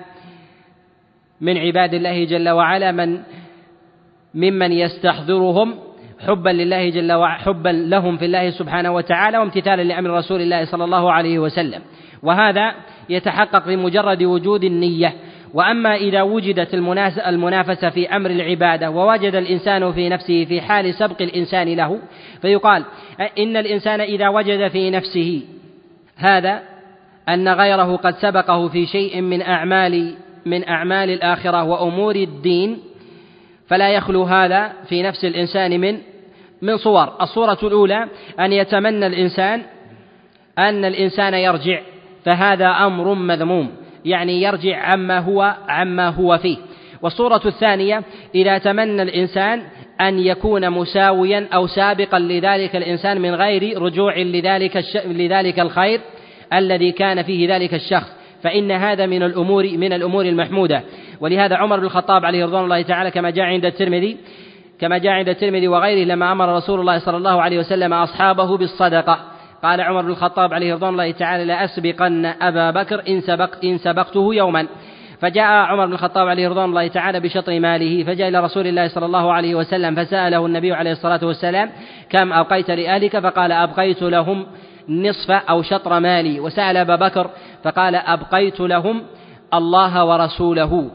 من 1.40 1.58
عباد 1.58 1.94
الله 1.94 2.24
جل 2.24 2.48
وعلا 2.48 2.92
من 2.92 3.20
ممن 4.34 4.72
يستحضرهم 4.72 5.74
حبا 6.26 6.50
لله 6.50 6.90
جل 6.90 7.12
وعلا 7.12 7.38
حبا 7.38 7.68
لهم 7.68 8.16
في 8.16 8.24
الله 8.24 8.50
سبحانه 8.50 8.90
وتعالى 8.90 9.38
وامتثالا 9.38 9.82
لأمر 9.82 10.10
رسول 10.10 10.40
الله 10.40 10.64
صلى 10.64 10.84
الله 10.84 11.12
عليه 11.12 11.38
وسلم. 11.38 11.82
وهذا 12.22 12.74
يتحقق 13.08 13.66
بمجرد 13.66 14.22
وجود 14.22 14.64
النية. 14.64 15.14
وأما 15.54 15.96
إذا 15.96 16.22
وجدت 16.22 16.74
المنافسة 17.26 17.90
في 17.90 18.16
أمر 18.16 18.30
العبادة 18.30 18.90
ووجد 18.90 19.34
الإنسان 19.34 19.92
في 19.92 20.08
نفسه 20.08 20.44
في 20.44 20.60
حال 20.60 20.94
سبق 20.94 21.22
الإنسان 21.22 21.68
له 21.68 21.98
فيقال 22.42 22.84
إن 23.38 23.56
الإنسان 23.56 24.00
إذا 24.00 24.28
وجد 24.28 24.68
في 24.68 24.90
نفسه 24.90 25.42
هذا 26.16 26.62
أن 27.28 27.48
غيره 27.48 27.96
قد 27.96 28.14
سبقه 28.14 28.68
في 28.68 28.86
شيء 28.86 29.20
من 29.20 29.42
أعمال 29.42 30.14
من 30.46 30.68
أعمال 30.68 31.10
الآخرة 31.10 31.64
وأمور 31.64 32.16
الدين 32.16 32.78
فلا 33.68 33.90
يخلو 33.90 34.22
هذا 34.22 34.72
في 34.88 35.02
نفس 35.02 35.24
الإنسان 35.24 35.80
من 35.80 35.98
من 36.62 36.76
صور. 36.76 37.12
الصورة 37.20 37.58
الأولى 37.62 38.08
أن 38.40 38.52
يتمنى 38.52 39.06
الإنسان 39.06 39.62
أن 40.58 40.84
الإنسان 40.84 41.34
يرجع. 41.34 41.80
فهذا 42.28 42.66
أمر 42.66 43.14
مذموم 43.14 43.70
يعني 44.04 44.42
يرجع 44.42 44.76
عما 44.76 45.18
هو 45.18 45.54
عما 45.68 46.08
هو 46.08 46.38
فيه. 46.38 46.56
والصورة 47.02 47.40
الثانية 47.46 48.02
إذا 48.34 48.58
تمنى 48.58 49.02
الإنسان 49.02 49.62
أن 50.00 50.18
يكون 50.18 50.70
مساويا 50.70 51.48
أو 51.54 51.66
سابقا 51.66 52.18
لذلك 52.18 52.76
الإنسان 52.76 53.20
من 53.20 53.34
غير 53.34 53.82
رجوع 53.82 54.18
لذلك 54.18 54.76
الش... 54.76 54.96
لذلك 54.96 55.60
الخير 55.60 56.00
الذي 56.52 56.92
كان 56.92 57.22
فيه 57.22 57.56
ذلك 57.56 57.74
الشخص 57.74 58.08
فإن 58.42 58.70
هذا 58.70 59.06
من 59.06 59.22
الأمور 59.22 59.64
من 59.64 59.92
الأمور 59.92 60.24
المحمودة. 60.24 60.82
ولهذا 61.20 61.56
عمر 61.56 61.78
بن 61.78 61.84
الخطاب 61.84 62.24
عليه 62.24 62.44
رضوان 62.44 62.64
الله 62.64 62.82
تعالى 62.82 63.10
كما 63.10 63.30
جاء 63.30 63.44
عند 63.44 63.64
الترمذي 63.64 64.16
كما 64.80 64.98
جاء 64.98 65.12
عند 65.12 65.28
الترمذي 65.28 65.68
وغيره 65.68 66.06
لما 66.06 66.32
أمر 66.32 66.56
رسول 66.56 66.80
الله 66.80 66.98
صلى 66.98 67.16
الله 67.16 67.42
عليه 67.42 67.58
وسلم 67.58 67.92
أصحابه 67.92 68.56
بالصدقة. 68.56 69.37
قال 69.62 69.80
عمر 69.80 70.02
بن 70.02 70.10
الخطاب 70.10 70.54
عليه 70.54 70.74
رضوان 70.74 70.92
الله 70.92 71.10
تعالى 71.10 71.44
لأسبقن 71.44 72.26
أبا 72.26 72.70
بكر 72.70 73.02
إن, 73.08 73.20
سبق 73.20 73.50
إن 73.64 73.78
سبقته 73.78 74.34
يوما. 74.34 74.66
فجاء 75.20 75.44
عمر 75.44 75.86
بن 75.86 75.92
الخطاب 75.92 76.28
عليه 76.28 76.48
رضوان 76.48 76.70
الله 76.70 76.88
تعالى 76.88 77.20
بشطر 77.20 77.60
ماله 77.60 78.04
فجاء 78.04 78.28
إلى 78.28 78.40
رسول 78.40 78.66
الله 78.66 78.88
صلى 78.88 79.06
الله 79.06 79.32
عليه 79.32 79.54
وسلم 79.54 79.94
فسأله 79.94 80.46
النبي 80.46 80.72
عليه 80.72 80.92
الصلاة 80.92 81.20
والسلام 81.22 81.70
كم 82.10 82.32
أبقيت 82.32 82.70
لأهلك؟ 82.70 83.18
فقال 83.18 83.52
أبقيت 83.52 84.02
لهم 84.02 84.46
نصف 84.88 85.30
أو 85.30 85.62
شطر 85.62 86.00
مالي. 86.00 86.40
وسأل 86.40 86.76
أبا 86.76 86.96
بكر 86.96 87.30
فقال 87.64 87.94
أبقيت 87.94 88.60
لهم 88.60 89.02
الله 89.54 90.04
ورسوله. 90.04 90.90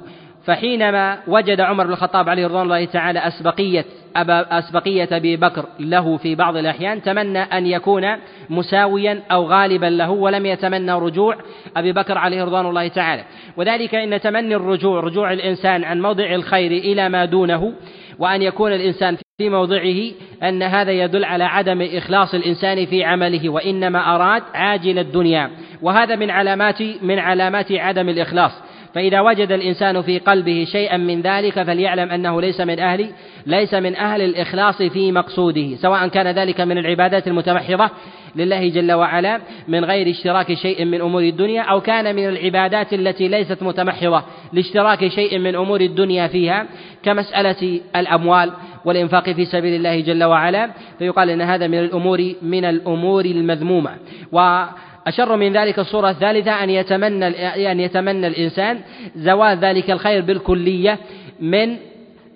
فحينما 0.46 1.20
وجد 1.28 1.62
عمر 1.62 1.84
بن 1.84 1.92
الخطاب 1.94 2.30
عليه 2.30 2.48
رضوان 2.48 2.64
الله 2.64 2.86
تعالى 2.86 3.20
أسبقية 3.20 3.86
أبا 4.16 4.60
أسبقية 4.60 5.08
أبي 5.12 5.38
بكر 5.38 5.66
له 5.80 6.18
في 6.18 6.36
بعض 6.36 6.58
الأحيان 6.58 7.02
تمنى 7.02 7.40
أن 7.40 7.66
يكون 7.66 8.04
مساويا 8.50 9.24
أو 9.32 9.46
غالبا 9.46 9.86
له 9.86 10.10
ولم 10.10 10.46
يتمنى 10.46 10.92
رجوع 10.92 11.38
أبي 11.78 11.92
بكر 11.92 12.18
عليه 12.18 12.44
رضوان 12.44 12.66
الله 12.66 12.88
تعالى. 12.88 13.24
وذلك 13.58 13.96
إن 13.96 14.22
تمني 14.22 14.56
الرجوع 14.56 15.00
رجوع 15.00 15.34
الإنسان 15.34 15.84
عن 15.84 16.02
موضع 16.02 16.36
الخير 16.36 16.72
إلى 16.72 17.10
ما 17.10 17.26
دونه 17.26 17.74
وأن 18.20 18.42
يكون 18.42 18.74
الإنسان 18.74 19.18
في 19.38 19.50
موضعه 19.50 20.12
أن 20.44 20.64
هذا 20.64 20.92
يدل 20.92 21.26
على 21.26 21.44
عدم 21.44 21.82
إخلاص 21.82 22.34
الإنسان 22.34 22.86
في 22.86 23.04
عمله 23.04 23.50
وإنما 23.50 24.16
أراد 24.16 24.44
عاجل 24.54 25.00
الدنيا. 25.00 25.50
وهذا 25.82 26.16
من 26.16 26.30
علامات 26.30 26.82
من 27.02 27.20
علامات 27.20 27.72
عدم 27.72 28.10
الإخلاص. 28.10 28.52
فإذا 28.96 29.22
وجد 29.22 29.52
الإنسان 29.52 30.02
في 30.02 30.20
قلبه 30.20 30.66
شيئا 30.72 30.98
من 30.98 31.22
ذلك 31.22 31.64
فليعلم 31.64 32.12
أنه 32.12 32.42
ليس 32.42 32.62
من 32.62 32.80
أهل 32.80 33.10
ليس 33.46 33.74
من 33.74 33.96
أهل 33.96 34.22
الإخلاص 34.22 34.82
في 34.82 35.12
مقصوده 35.12 35.76
سواء 35.76 36.08
كان 36.08 36.28
ذلك 36.28 36.62
من 36.62 36.78
العبادات 36.78 37.28
المتمحضة 37.28 37.90
لله 38.36 38.70
جل 38.70 38.92
وعلا 38.92 39.42
من 39.68 39.86
غير 39.86 40.10
اشتراك 40.10 40.54
شيء 40.54 40.86
من 40.86 41.02
أمور 41.02 41.22
الدنيا 41.22 41.62
أو 41.62 41.82
كان 41.82 42.16
من 42.16 42.30
العبادات 42.30 42.94
التي 42.94 43.28
ليست 43.28 43.64
متمحضة 43.64 44.24
لاشتراك 44.54 45.08
شيء 45.08 45.40
من 45.40 45.56
أمور 45.56 45.82
الدنيا 45.82 46.28
فيها 46.28 46.66
كمسألة 47.04 47.80
الأموال 47.96 48.52
والإنفاق 48.86 49.30
في 49.30 49.46
سبيل 49.46 49.76
الله 49.76 50.00
جل 50.00 50.24
وعلا 50.24 50.70
فيقال 51.00 51.30
إن 51.30 51.42
هذا 51.42 51.68
من 51.68 51.80
الأمور 51.80 52.34
من 52.42 52.66
الأمور 52.66 53.26
المذمومة. 53.26 53.92
و 54.32 54.64
أشر 55.08 55.36
من 55.36 55.54
ذلك 55.54 55.80
الصورة 55.80 56.10
الثالثة 56.10 56.64
أن 56.64 56.70
يتمنى 56.70 57.28
أن 57.72 57.80
يتمنى 57.80 58.28
الإنسان 58.28 58.80
زوال 59.16 59.58
ذلك 59.58 59.92
الخير 59.92 60.22
بالكلية 60.22 61.00
من 61.40 61.78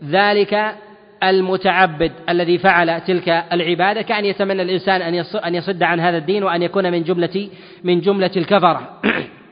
ذلك 0.03 0.75
المتعبد 1.23 2.11
الذي 2.29 2.57
فعل 2.57 3.01
تلك 3.01 3.43
العبادة 3.51 4.01
كأن 4.01 4.25
يتمنى 4.25 4.61
الإنسان 4.61 5.01
أن 5.01 5.25
أن 5.45 5.55
يصد 5.55 5.83
عن 5.83 5.99
هذا 5.99 6.17
الدين 6.17 6.43
وأن 6.43 6.61
يكون 6.61 6.91
من 6.91 7.03
جملة 7.03 7.49
من 7.83 8.01
جملة 8.01 8.31
الكفرة. 8.37 8.99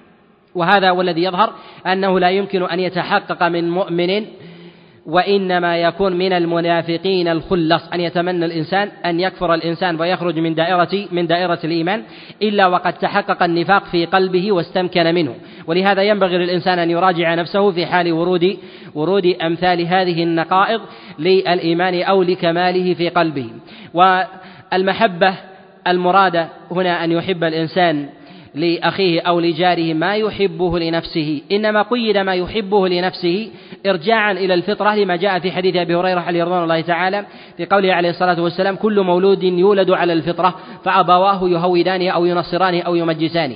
وهذا 0.55 0.89
هو 0.89 1.01
الذي 1.01 1.23
يظهر 1.23 1.53
أنه 1.87 2.19
لا 2.19 2.29
يمكن 2.29 2.63
أن 2.63 2.79
يتحقق 2.79 3.43
من 3.47 3.69
مؤمن 3.69 4.25
وإنما 5.05 5.77
يكون 5.77 6.17
من 6.17 6.33
المنافقين 6.33 7.27
الخلص 7.27 7.87
أن 7.93 8.01
يتمنى 8.01 8.45
الإنسان 8.45 8.91
أن 9.05 9.19
يكفر 9.19 9.53
الإنسان 9.53 10.01
ويخرج 10.01 10.39
من 10.39 10.55
دائرة 10.55 11.07
من 11.11 11.27
دائرة 11.27 11.59
الإيمان 11.63 12.03
إلا 12.41 12.67
وقد 12.67 12.93
تحقق 12.93 13.43
النفاق 13.43 13.85
في 13.85 14.05
قلبه 14.05 14.51
واستمكن 14.51 15.15
منه. 15.15 15.35
ولهذا 15.67 16.03
ينبغي 16.03 16.37
للإنسان 16.37 16.79
أن 16.79 16.91
يراجع 16.91 17.35
نفسه 17.35 17.71
في 17.71 17.85
حال 17.85 18.13
ورود 18.13 18.57
ورود 18.95 19.25
أمثال 19.25 19.81
هذه 19.87 20.23
النقائض 20.23 20.81
للإيمان 21.19 22.01
أو 22.01 22.23
لكماله 22.23 22.93
في 22.93 23.09
قلبه. 23.09 23.49
والمحبة 23.93 25.35
المرادة 25.87 26.47
هنا 26.71 27.03
أن 27.03 27.11
يحب 27.11 27.43
الإنسان 27.43 28.09
لأخيه 28.55 29.21
أو 29.21 29.39
لجاره 29.39 29.93
ما 29.93 30.15
يحبه 30.15 30.79
لنفسه 30.79 31.41
إنما 31.51 31.81
قيد 31.81 32.17
ما 32.17 32.35
يحبه 32.35 32.87
لنفسه 32.87 33.49
إرجاعا 33.85 34.31
إلى 34.31 34.53
الفطرة 34.53 34.95
لما 34.95 35.15
جاء 35.15 35.39
في 35.39 35.51
حديث 35.51 35.75
أبي 35.75 35.95
هريرة 35.95 36.19
عليه 36.19 36.43
رضوان 36.43 36.63
الله 36.63 36.81
تعالى 36.81 37.25
في 37.57 37.65
قوله 37.65 37.93
عليه 37.93 38.09
الصلاة 38.09 38.41
والسلام 38.41 38.75
كل 38.75 39.01
مولود 39.01 39.43
يولد 39.43 39.91
على 39.91 40.13
الفطرة 40.13 40.55
فأبواه 40.83 41.49
يهودانه 41.49 42.09
أو 42.09 42.25
ينصرانه 42.25 42.81
أو 42.81 42.95
يمجسانه 42.95 43.55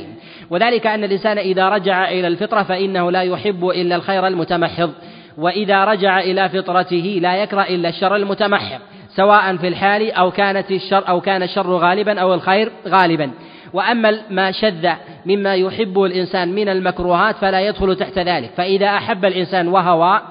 وذلك 0.49 0.87
أن 0.87 1.03
الإنسان 1.03 1.37
إذا 1.37 1.69
رجع 1.69 2.09
إلى 2.09 2.27
الفطرة 2.27 2.63
فإنه 2.63 3.11
لا 3.11 3.21
يحب 3.21 3.69
إلا 3.69 3.95
الخير 3.95 4.27
المتمحض 4.27 4.91
وإذا 5.37 5.85
رجع 5.85 6.19
إلى 6.19 6.49
فطرته 6.49 7.19
لا 7.21 7.35
يكره 7.35 7.61
إلا 7.61 7.89
الشر 7.89 8.15
المتمحض 8.15 8.79
سواء 9.15 9.57
في 9.57 9.67
الحال 9.67 10.11
أو 10.11 10.31
كانت 10.31 10.71
الشر 10.71 11.07
أو 11.09 11.21
كان 11.21 11.43
الشر 11.43 11.75
غالبا 11.75 12.19
أو 12.19 12.33
الخير 12.33 12.71
غالبا. 12.87 13.31
وأما 13.73 14.19
ما 14.29 14.51
شذ 14.51 14.89
مما 15.25 15.55
يحبه 15.55 16.05
الإنسان 16.05 16.55
من 16.55 16.69
المكروهات 16.69 17.35
فلا 17.35 17.61
يدخل 17.67 17.95
تحت 17.95 18.19
ذلك. 18.19 18.49
فإذا 18.57 18.87
أحب 18.87 19.25
الإنسان 19.25 19.67
وهوى 19.67 20.21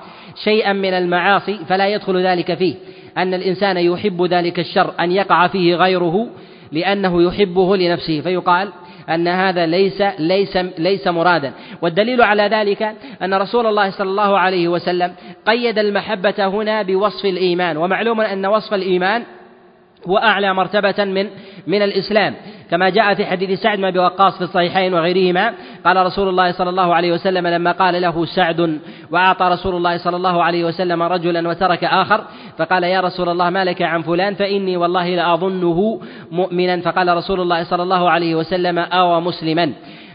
شيئا 0.45 0.73
من 0.73 0.95
المعاصي 0.95 1.59
فلا 1.69 1.89
يدخل 1.89 2.27
ذلك 2.27 2.55
فيه. 2.55 2.75
أن 3.19 3.35
الإنسان 3.35 3.77
يحب 3.77 4.23
ذلك 4.23 4.59
الشر 4.59 4.93
أن 5.01 5.13
يقع 5.13 5.47
فيه 5.47 5.75
غيره 5.75 6.29
لأنه 6.73 7.23
يحبه 7.23 7.77
لنفسه. 7.77 8.21
فيقال 8.21 8.69
أن 9.09 9.29
هذا 9.29 9.67
ليس 9.67 10.03
ليس 10.19 10.57
ليس 10.79 11.09
مرادا. 11.09 11.53
والدليل 11.83 12.23
على 12.23 12.43
ذلك 12.43 12.95
أن 13.23 13.35
رسول 13.35 13.67
الله 13.67 13.91
صلى 13.91 14.11
الله 14.11 14.39
عليه 14.39 14.69
وسلم 14.69 15.13
قيد 15.47 15.79
المحبة 15.79 16.47
هنا 16.47 16.83
بوصف 16.83 17.25
الإيمان. 17.25 17.77
ومعلوم 17.77 18.21
أن 18.21 18.47
وصف 18.47 18.75
الإيمان 18.75 19.23
هو 20.09 20.19
أعلى 20.19 20.55
مرتبة 20.55 21.05
من 21.05 21.27
من 21.67 21.83
الإسلام. 21.83 22.35
كما 22.71 22.89
جاء 22.89 23.15
في 23.15 23.27
حديث 23.27 23.61
سعد 23.61 23.79
بن 23.79 23.85
أبي 23.85 23.99
وقاص 23.99 24.37
في 24.37 24.45
الصحيحين 24.45 24.95
وغيرهما 24.95 25.55
قال 25.85 25.97
رسول 26.07 26.29
الله 26.29 26.53
صلى 26.53 26.71
الله 26.71 26.95
عليه 26.95 27.13
وسلم 27.13 27.47
لما 27.47 27.73
قال 27.73 28.03
له 28.03 28.25
سعد 28.25 28.81
وأعطى 29.11 29.45
رسول 29.45 29.75
الله 29.75 29.97
صلى 29.97 30.17
الله 30.17 30.45
عليه 30.45 30.65
وسلم 30.65 31.03
رجلا 31.03 31.49
وترك 31.49 31.85
آخر 31.85 32.25
فقال 32.59 32.85
يا 32.85 33.01
رسول 33.01 33.29
الله 33.29 33.51
ما 33.51 33.65
لك 33.65 33.83
عن 33.83 34.03
فلان 34.03 34.35
فإني 34.35 34.77
والله 34.77 35.17
لأظنه 35.17 36.01
مؤمنا. 36.31 36.81
فقال 36.81 37.17
رسول 37.17 37.41
الله 37.41 37.65
صلى 37.65 37.83
الله 37.83 38.11
عليه 38.11 38.35
وسلم 38.35 38.79
أو 38.79 39.21
مسلما. 39.21 39.73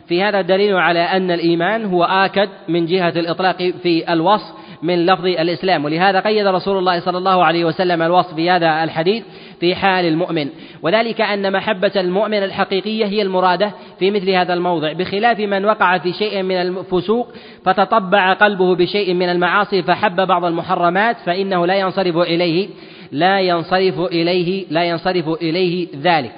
في 0.08 0.24
هذا 0.24 0.42
دليل 0.42 0.76
على 0.76 1.00
أن 1.00 1.32
الإيمان 1.32 1.86
هو 1.86 2.04
آكد 2.04 2.50
من 2.70 2.86
جهة 2.86 3.14
الإطلاق 3.16 3.58
في 3.84 4.14
الوصف 4.14 4.54
من 4.84 5.06
لفظ 5.06 5.26
الإسلام. 5.26 5.86
ولهذا 5.86 6.20
قيد 6.20 6.48
رسول 6.48 6.78
الله 6.78 7.00
صلى 7.00 7.18
الله 7.18 7.46
عليه 7.46 7.66
وسلم 7.66 8.02
الوصف 8.02 8.34
بهذا 8.34 8.84
الحديث. 8.84 9.24
في 9.64 9.76
حال 9.76 10.06
المؤمن. 10.06 10.50
وذلك 10.82 11.22
أن 11.22 11.52
محبة 11.52 11.92
المؤمن 11.96 12.44
الحقيقية 12.44 13.06
هي 13.06 13.22
المرادة 13.22 13.72
في 14.00 14.12
مثل 14.12 14.30
هذا 14.30 14.54
الموضع. 14.54 14.94
بخلاف 14.94 15.40
من 15.40 15.66
وقع 15.66 15.98
في 15.98 16.14
شيء 16.14 16.44
من 16.44 16.56
الفسوق 16.56 17.34
فتطبع 17.66 18.34
قلبه 18.34 18.76
بشيء 18.76 19.14
من 19.14 19.30
المعاصي 19.30 19.84
فحب 19.84 20.16
بعض 20.16 20.46
المحرمات 20.46 21.18
فإنه 21.26 21.66
لا 21.66 21.76
ينصرف 21.76 22.18
إليه 22.18 22.70
لا 23.12 23.40
ينصرف 23.40 24.00
إليه 24.00 24.66
لا 24.70 24.84
ينصرف 24.84 25.28
إليه 25.28 25.88
ذلك. 26.02 26.32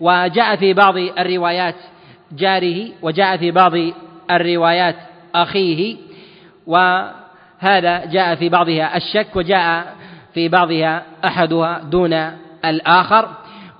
وجاء 0.00 0.56
في 0.56 0.72
بعض 0.72 0.96
الروايات 0.96 1.74
جاره 2.38 2.88
وجاء 3.02 3.36
في 3.36 3.50
بعض 3.50 3.72
الروايات 4.30 4.96
أخيه 5.34 5.96
وهذا 6.66 8.04
جاء 8.04 8.34
في 8.34 8.48
بعضها 8.48 8.96
الشك 8.96 9.36
وجاء 9.36 9.94
في 10.34 10.48
بعضها 10.48 11.02
أحدها 11.24 11.82
دون 11.90 12.42
الآخر 12.64 13.28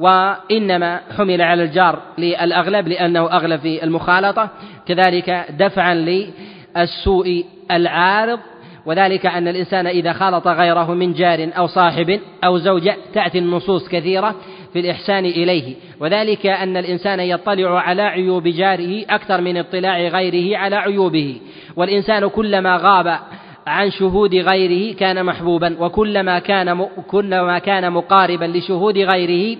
وإنما 0.01 1.01
حمل 1.17 1.43
على 1.43 1.63
الجار 1.63 1.99
للأغلب 2.19 2.89
لأنه 2.89 3.33
أغلب 3.33 3.61
في 3.61 3.85
المخالطة. 3.85 4.49
كذلك 4.87 5.47
دفعا 5.51 5.95
للسوء 5.95 7.45
العارض 7.71 8.39
وذلك 8.87 9.27
أن 9.27 9.49
الإنسان 9.49 9.87
إذا 9.87 10.13
خالط 10.13 10.49
غيره 10.49 10.95
من 10.95 11.13
جار 11.13 11.51
أو 11.57 11.67
صاحب 11.67 12.21
أو 12.45 12.59
زوجة 12.59 12.97
تأتي 13.15 13.39
النصوص 13.39 13.89
كثيرة 13.89 14.35
في 14.73 14.81
الإحسان 14.81 15.25
إليه. 15.25 15.75
وذلك 16.01 16.47
أن 16.47 16.77
الإنسان 16.77 17.21
يطلع 17.21 17.81
على 17.81 18.03
عيوب 18.03 18.49
جاره 18.49 19.05
أكثر 19.11 19.41
من 19.41 19.57
اطلاع 19.57 19.99
غيره 19.99 20.59
على 20.59 20.77
عيوبه. 20.77 21.41
والإنسان 21.77 22.29
كلما 22.29 22.77
غاب 22.77 23.19
عن 23.67 23.91
شهود 23.91 24.35
غيره 24.35 24.95
كان 24.95 25.25
محبوبا 25.25 25.77
وكلما 25.81 26.39
كان 26.39 26.87
كلما 27.09 27.59
كان 27.59 27.93
مقاربا 27.93 28.45
لشهود 28.45 28.99
غيره 28.99 29.59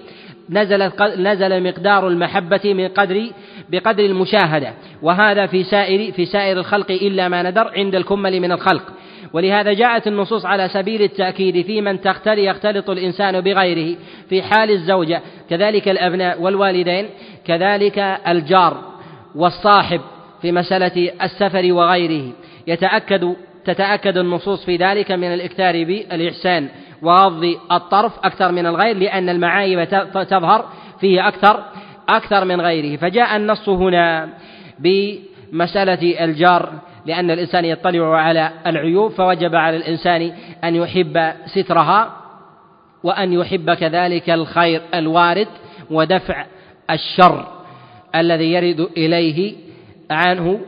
نزل 0.51 0.91
نزل 1.19 1.63
مقدار 1.63 2.09
المحبة 2.09 2.75
من 2.75 2.89
قدر 2.89 3.31
بقدر 3.71 4.05
المشاهدة. 4.05 4.73
وهذا 5.03 5.47
في 5.47 5.65
سائر 5.65 6.13
في 6.13 6.27
سائر 6.27 6.59
الخلق 6.59 6.91
إلا 6.91 7.29
ما 7.29 7.43
ندر 7.43 7.71
عند 7.77 7.95
الكمل 7.95 8.41
من 8.41 8.53
الخلق. 8.53 8.83
ولهذا 9.33 9.73
جاءت 9.73 10.07
النصوص 10.07 10.47
على 10.47 10.69
سبيل 10.69 11.03
التأكيد 11.03 11.67
في 11.67 11.81
من 11.81 12.01
تختلي 12.01 12.45
يختلط 12.45 12.91
الإنسان 12.91 13.41
بغيره 13.41 13.97
في 14.29 14.43
حال 14.43 14.71
الزوجة 14.71 15.21
كذلك 15.51 15.89
الأبناء 15.89 16.41
والوالدين 16.41 17.07
كذلك 17.47 17.99
الجار 18.29 18.77
والصاحب 19.35 20.01
في 20.43 20.53
مسألة 20.53 21.11
السفر 21.23 21.73
وغيره. 21.73 22.33
يتأكد 22.67 23.35
تتأكد 23.65 24.19
النصوص 24.19 24.65
في 24.65 24.77
ذلك 24.77 25.13
من 25.13 25.35
الإكثار 25.35 25.85
بالإحسان 25.85 26.69
وغض 27.03 27.55
الطرف 27.73 28.13
أكثر 28.25 28.53
من 28.53 28.67
الغير 28.67 28.97
لأن 28.97 29.29
المعايب 29.29 29.89
تظهر 30.13 30.65
فيه 31.01 31.29
أكثر 31.29 31.65
أكثر 32.09 32.45
من 32.45 32.61
غيره. 32.61 32.97
فجاء 32.97 33.37
النص 33.37 33.69
هنا 33.69 34.29
بمسألة 34.79 36.25
الجار 36.25 36.73
لأن 37.07 37.31
الإنسان 37.31 37.65
يطلع 37.65 38.17
على 38.21 38.51
العيوب 38.67 39.11
فوجب 39.13 39.55
على 39.55 39.77
الإنسان 39.77 40.33
أن 40.65 40.75
يحب 40.75 41.33
سترها 41.47 42.17
وأن 43.03 43.33
يحب 43.33 43.71
كذلك 43.71 44.31
الخير 44.31 44.83
الوارد 44.95 45.49
ودفع 45.91 46.47
الشر 46.91 47.47
الذي 48.15 48.53
يرد 48.53 48.81
إليه 48.97 49.55
عنه 50.11 50.61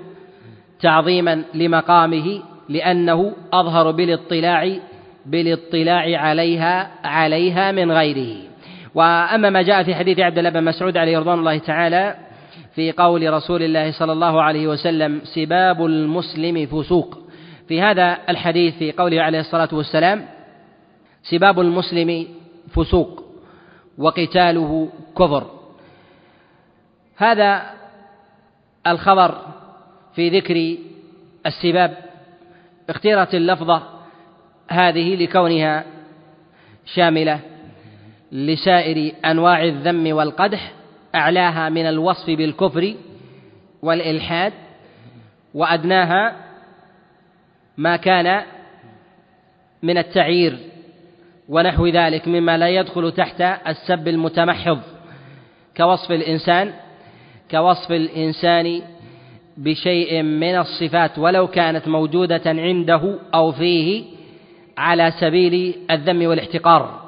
تعظيما 0.80 1.42
لمقامه 1.55 2.42
لأنه 2.68 3.32
أظهر 3.52 3.90
بالاطلاع 3.90 4.78
بالاطلاع 5.26 6.20
عليها 6.20 6.90
عليها 7.04 7.72
من 7.72 7.92
غيره. 7.92 8.36
وأما 8.94 9.50
ما 9.50 9.62
جاء 9.62 9.82
في 9.82 9.94
حديث 9.94 10.18
عبد 10.18 10.38
الله 10.38 10.50
بن 10.50 10.64
مسعود 10.64 10.96
عليه 10.96 11.18
رضوان 11.18 11.38
الله 11.38 11.58
تعالى 11.58 12.16
في 12.74 12.92
قول 12.92 13.32
رسول 13.32 13.62
الله 13.62 13.92
صلى 13.92 14.12
الله 14.12 14.42
عليه 14.42 14.66
وسلم 14.68 15.20
سباب 15.24 15.84
المسلم 15.86 16.66
فسوق. 16.66 17.18
في 17.68 17.80
هذا 17.80 18.18
الحديث 18.28 18.74
في 18.74 18.92
قوله 18.92 19.22
عليه 19.22 19.40
الصلاة 19.40 19.68
والسلام 19.72 20.26
سباب 21.22 21.60
المسلم 21.60 22.26
فسوق 22.74 23.24
وقتاله 23.98 24.89
كفر. 25.18 25.51
هذا 27.16 27.62
الخبر 28.86 29.34
في 30.14 30.28
ذكر 30.28 30.76
السباب 31.47 31.97
اختيرت 32.90 33.35
اللفظة 33.35 33.82
هذه 34.70 35.16
لكونها 35.16 35.85
شاملة 36.86 37.40
لسائر 38.32 39.12
أنواع 39.24 39.65
الذم 39.65 40.12
والقدح 40.16 40.73
أعلاها 41.15 41.69
من 41.69 41.86
الوصف 41.86 42.27
بالكفر 42.27 42.94
والإلحاد 43.82 44.52
وأدناها 45.55 46.36
ما 47.77 47.97
كان 47.97 48.43
من 49.82 49.98
التعيير 49.98 50.59
ونحو 51.48 51.86
ذلك 51.86 52.28
مما 52.28 52.59
لا 52.59 52.69
يدخل 52.69 53.12
تحت 53.12 53.40
السب 53.40 54.09
المتمحض 54.09 54.81
كوصف 55.77 56.12
الإنسان 56.12 56.73
كوصف 57.51 57.93
الإنسان 57.93 58.82
بشيء 59.56 60.22
من 60.22 60.59
الصفات 60.59 61.18
ولو 61.18 61.47
كانت 61.47 61.89
موجودة 61.89 62.43
عنده 62.47 63.18
أو 63.35 63.52
فيه 63.52 64.05
على 64.78 65.12
سبيل 65.20 65.74
الذم 65.90 66.26
والاحتقار. 66.26 67.01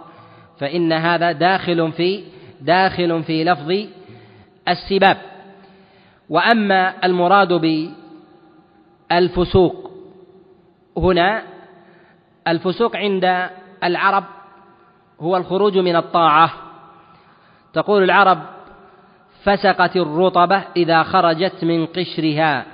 فإن 0.59 0.93
هذا 0.93 1.33
داخل 1.33 1.93
في 1.93 2.25
داخل 2.61 3.23
في 3.23 3.45
لفظ 3.45 3.87
السباب. 4.69 5.17
وأما 6.29 6.95
المراد 7.05 7.53
بالفسوق 9.11 9.91
هنا 10.97 11.43
الفسوق 12.49 12.97
عند 12.97 13.49
العرب 13.85 14.25
هو 15.21 15.37
الخروج 15.37 15.79
من 15.79 15.97
الطاعة. 15.97 16.53
تقول 17.73 18.03
العرب 18.03 18.56
فسقت 19.47 19.97
الرطبة 19.97 20.63
إذا 20.77 21.03
خرجت 21.03 21.65
من 21.65 21.87
قشرها 21.87 22.67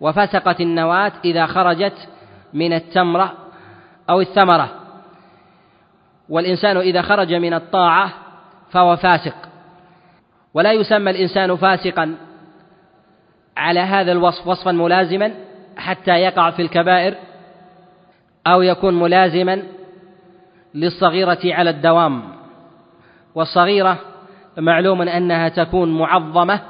وفسقت 0.00 0.60
النواة 0.60 1.12
إذا 1.24 1.46
خرجت 1.46 2.08
من 2.54 2.72
التمرة 2.72 3.32
أو 4.10 4.20
الثمرة. 4.20 4.70
والإنسان 6.28 6.76
إذا 6.76 7.02
خرج 7.02 7.34
من 7.34 7.54
الطاعة 7.54 8.10
فهو 8.70 8.96
فاسق. 8.96 9.34
ولا 10.54 10.72
يسمى 10.72 11.10
الإنسان 11.10 11.56
فاسقا 11.56 12.14
على 13.56 13.80
هذا 13.80 14.12
الوصف 14.12 14.46
وصفا 14.46 14.72
ملازما 14.72 15.34
حتى 15.76 16.10
يقع 16.10 16.50
في 16.50 16.62
الكبائر 16.62 17.14
أو 18.46 18.62
يكون 18.62 18.94
ملازما 19.00 19.62
للصغيرة 20.74 21.40
على 21.44 21.70
الدوام. 21.70 22.22
والصغيرة 23.34 24.07
معلوم 24.58 25.02
أنها 25.02 25.48
تكون 25.48 25.98
معظمة 25.98 26.60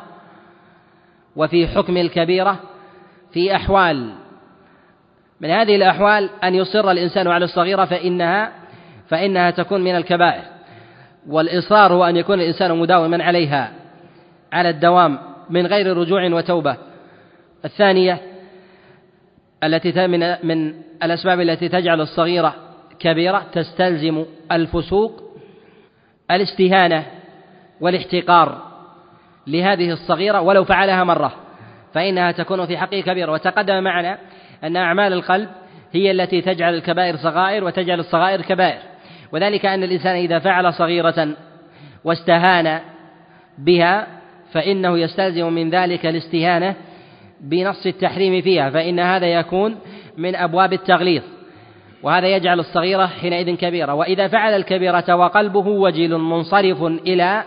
وفي 1.37 1.69
حكم 1.69 1.97
الكبيرة 1.97 2.61
في 3.33 3.57
أحوال. 3.57 4.13
من 5.41 5.51
هذه 5.51 5.77
الأحوال 5.77 6.31
أن 6.45 6.55
يصر 6.55 6.91
الإنسان 6.91 7.29
على 7.29 7.45
الصغيرة 7.45 7.85
فإنها 7.85 8.53
فإنها 9.09 9.51
تكون 9.51 9.85
من 9.85 9.97
الكبائر. 9.97 10.43
والإصرار 11.29 11.93
هو 11.93 12.05
أن 12.05 12.17
يكون 12.17 12.41
الإنسان 12.41 12.79
مداوما 12.79 13.25
عليها 13.25 13.73
على 14.53 14.71
الدوام 14.71 15.19
من 15.51 15.67
غير 15.67 15.97
رجوع 15.97 16.27
وتوبة. 16.35 16.77
الثانية 17.65 18.21
التي 19.65 20.07
من 20.07 20.47
من 20.47 20.75
الأسباب 21.03 21.41
التي 21.41 21.69
تجعل 21.69 22.01
الصغيرة 22.01 22.55
كبيرة 22.99 23.47
تستلزم 23.53 24.25
الفسوق 24.53 25.23
الاستهانة. 26.31 27.18
والاحتقار 27.81 28.63
لهذه 29.47 29.93
الصغيرة 29.93 30.41
ولو 30.41 30.65
فعلها 30.65 31.05
مرة 31.05 31.33
فإنها 31.95 32.33
تكون 32.33 32.67
في 32.67 32.79
حقه 32.79 33.01
كبيرة. 33.01 33.33
وتقدم 33.33 33.83
معنا 33.83 34.19
أن 34.65 34.77
أعمال 34.77 35.13
القلب 35.13 35.49
هي 35.93 36.11
التي 36.11 36.41
تجعل 36.41 36.75
الكبائر 36.75 37.17
صغائر 37.17 37.65
وتجعل 37.65 38.01
الصغائر 38.01 38.43
كبائر. 38.43 38.79
وذلك 39.33 39.67
أن 39.67 39.83
الإنسان 39.83 40.17
إذا 40.17 40.39
فعل 40.39 40.75
صغيرة 40.75 41.29
واستهان 42.05 42.81
بها 43.59 44.07
فإنه 44.53 44.99
يستلزم 44.99 45.53
من 45.53 45.71
ذلك 45.71 46.07
الاستهانة 46.07 46.75
بنص 47.41 47.87
التحريم 47.87 48.43
فيها 48.43 48.71
فإن 48.71 49.01
هذا 49.01 49.27
يكون 49.27 49.77
من 50.17 50.37
أبواب 50.37 50.73
التغليظ. 50.73 51.23
وهذا 52.03 52.27
يجعل 52.27 52.61
الصغيرة 52.61 53.07
حينئذ 53.07 53.57
كبيرة. 53.57 53.95
وإذا 53.95 54.29
فعل 54.29 54.57
الكبيرة 54.57 55.17
وقلبه 55.17 55.69
وجل 55.69 56.19
منصرف 56.19 56.83
إلى 56.83 57.45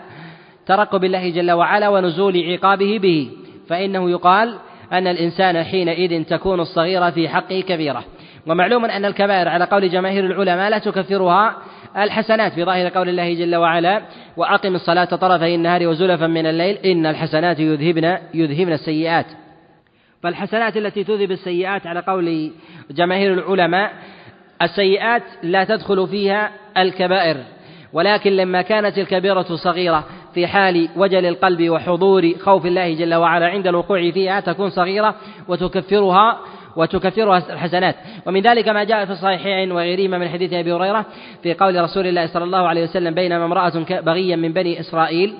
ترقب 0.66 1.04
الله 1.04 1.30
جل 1.30 1.50
وعلا 1.50 1.88
ونزول 1.88 2.52
عقابه 2.52 2.98
به. 2.98 3.30
فإنه 3.68 4.10
يقال 4.10 4.54
أن 4.92 5.06
الإنسان 5.06 5.64
حينئذ 5.64 6.24
تكون 6.24 6.60
الصغيرة 6.60 7.10
في 7.10 7.28
حقه 7.28 7.60
كبيرة 7.60 8.04
ومعلوم 8.46 8.84
أن 8.84 9.04
الكبائر 9.04 9.48
على 9.48 9.64
قول 9.64 9.90
جماهير 9.90 10.26
العلماء 10.26 10.70
لا 10.70 10.78
تكفرها 10.78 11.56
الحسنات 11.96 12.52
في 12.52 12.64
ظاهر 12.64 12.88
قول 12.88 13.08
الله 13.08 13.34
جل 13.34 13.56
وعلا 13.56 14.02
وأقم 14.36 14.74
الصلاة 14.74 15.04
طرفي 15.04 15.54
النهار 15.54 15.86
وزلفا 15.86 16.26
من 16.26 16.46
الليل 16.46 16.76
إن 16.76 17.06
الحسنات 17.06 17.60
يذهبن 17.60 18.18
يذهبن 18.34 18.72
السيئات. 18.72 19.26
فالحسنات 20.22 20.76
التي 20.76 21.04
تذهب 21.04 21.30
السيئات 21.30 21.86
على 21.86 22.00
قول 22.00 22.52
جماهير 22.90 23.32
العلماء 23.32 23.92
السيئات 24.62 25.22
لا 25.42 25.64
تدخل 25.64 26.08
فيها 26.08 26.50
الكبائر 26.78 27.36
ولكن 27.92 28.32
لما 28.32 28.62
كانت 28.62 28.98
الكبيرة 28.98 29.56
صغيرة 29.64 30.04
في 30.34 30.46
حال 30.46 30.88
وجل 30.96 31.26
القلب 31.26 31.70
وحضور 31.70 32.32
خوف 32.40 32.66
الله 32.66 32.94
جل 32.94 33.14
وعلا. 33.14 33.46
عند 33.46 33.66
الوقوع 33.66 34.10
فيها 34.10 34.40
تكون 34.40 34.70
صغيرة 34.70 35.14
وتكفرها 35.48 36.38
وتكفرها 36.76 37.52
الحسنات 37.52 37.96
ومن 38.26 38.40
ذلك 38.40 38.68
ما 38.68 38.84
جاء 38.84 39.04
في 39.04 39.12
الصحيحين 39.12 39.72
وغيرهما 39.72 40.18
من 40.18 40.28
حديث 40.28 40.52
أبي 40.52 40.72
هريرة 40.72 41.06
في 41.42 41.54
قول 41.54 41.82
رسول 41.82 42.06
الله 42.06 42.26
صلى 42.26 42.44
الله 42.44 42.68
عليه 42.68 42.82
وسلم 42.82 43.14
بينما 43.14 43.44
امرأة 43.44 43.72
بغيا 43.90 44.36
من 44.36 44.52
بني 44.52 44.80
إسرائيل 44.80 45.34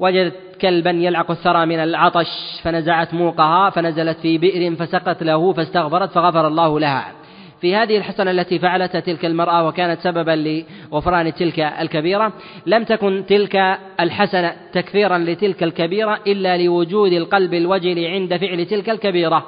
وجدت 0.00 0.34
كلبا 0.60 0.90
يلعق 0.90 1.30
الثرى 1.30 1.66
من 1.66 1.78
العطش 1.78 2.60
فنزعت 2.62 3.14
موقها 3.14 3.70
فنزلت 3.70 4.18
في 4.18 4.38
بئر 4.38 4.74
فسقت 4.74 5.22
له 5.22 5.52
فاستغفرت 5.52 6.10
فغفر 6.12 6.46
الله 6.46 6.80
لها. 6.80 7.17
في 7.60 7.76
هذه 7.76 7.96
الحسنة 7.96 8.30
التي 8.30 8.58
فعلتها 8.58 9.00
تلك 9.00 9.24
المرأة 9.24 9.68
وكانت 9.68 10.00
سببا 10.00 10.62
لغفران 10.92 11.34
تلك 11.34 11.60
الكبيرة 11.60 12.32
لم 12.66 12.84
تكن 12.84 13.24
تلك 13.28 13.78
الحسنة 14.00 14.52
تكفيرا 14.72 15.18
لتلك 15.18 15.62
الكبيرة 15.62 16.20
إلا 16.26 16.58
لوجود 16.58 17.12
القلب 17.12 17.54
الوجل 17.54 18.04
عند 18.04 18.36
فعل 18.36 18.66
تلك 18.66 18.90
الكبيرة. 18.90 19.46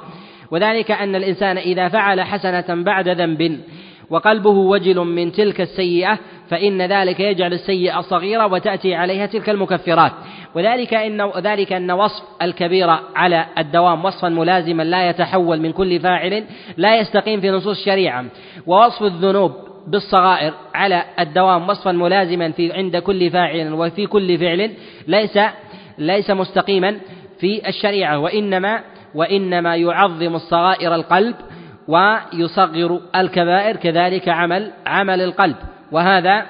وذلك 0.51 0.91
أن 0.91 1.15
الإنسان 1.15 1.57
إذا 1.57 1.87
فعل 1.87 2.21
حسنة 2.21 2.83
بعد 2.83 3.09
ذنب 3.09 3.59
وقلبه 4.09 4.49
وجل 4.49 4.99
من 4.99 5.31
تلك 5.31 5.61
السيئة 5.61 6.19
فإن 6.49 6.81
ذلك 6.81 7.19
يجعل 7.19 7.53
السيئة 7.53 8.01
صغيرة 8.01 8.47
وتأتي 8.47 8.95
عليها 8.95 9.25
تلك 9.25 9.49
المكفرات. 9.49 10.11
وذلك 10.55 10.93
إن 10.93 11.31
ذلك 11.37 11.73
أن 11.73 11.91
وصف 11.91 12.23
الكبيرة 12.41 13.01
على 13.15 13.45
الدوام 13.57 14.05
وصفا 14.05 14.29
ملازما 14.29 14.83
لا 14.83 15.09
يتحول 15.09 15.59
من 15.59 15.71
كل 15.71 15.99
فاعل 15.99 16.43
لا 16.77 16.99
يستقيم 16.99 17.41
في 17.41 17.49
نصوص 17.49 17.77
الشريعة. 17.77 18.25
ووصف 18.67 19.03
الذنوب 19.03 19.51
بالصغائر 19.87 20.53
على 20.75 21.03
الدوام 21.19 21.69
وصفا 21.69 21.91
ملازما 21.91 22.51
في 22.51 22.73
عند 22.73 22.97
كل 22.97 23.29
فاعل 23.29 23.73
وفي 23.73 24.05
كل 24.07 24.37
فعل 24.37 24.71
ليس 25.07 25.39
ليس 25.97 26.31
مستقيما 26.31 26.97
في 27.39 27.69
الشريعة. 27.69 28.19
وإنما 28.19 28.81
وإنما 29.15 29.75
يعظم 29.75 30.35
الصغائر 30.35 30.95
القلب 30.95 31.35
ويصغر 31.87 32.99
الكبائر 33.15 33.75
كذلك 33.75 34.29
عمل 34.29 34.71
عمل 34.85 35.21
القلب. 35.21 35.55
وهذا 35.91 36.45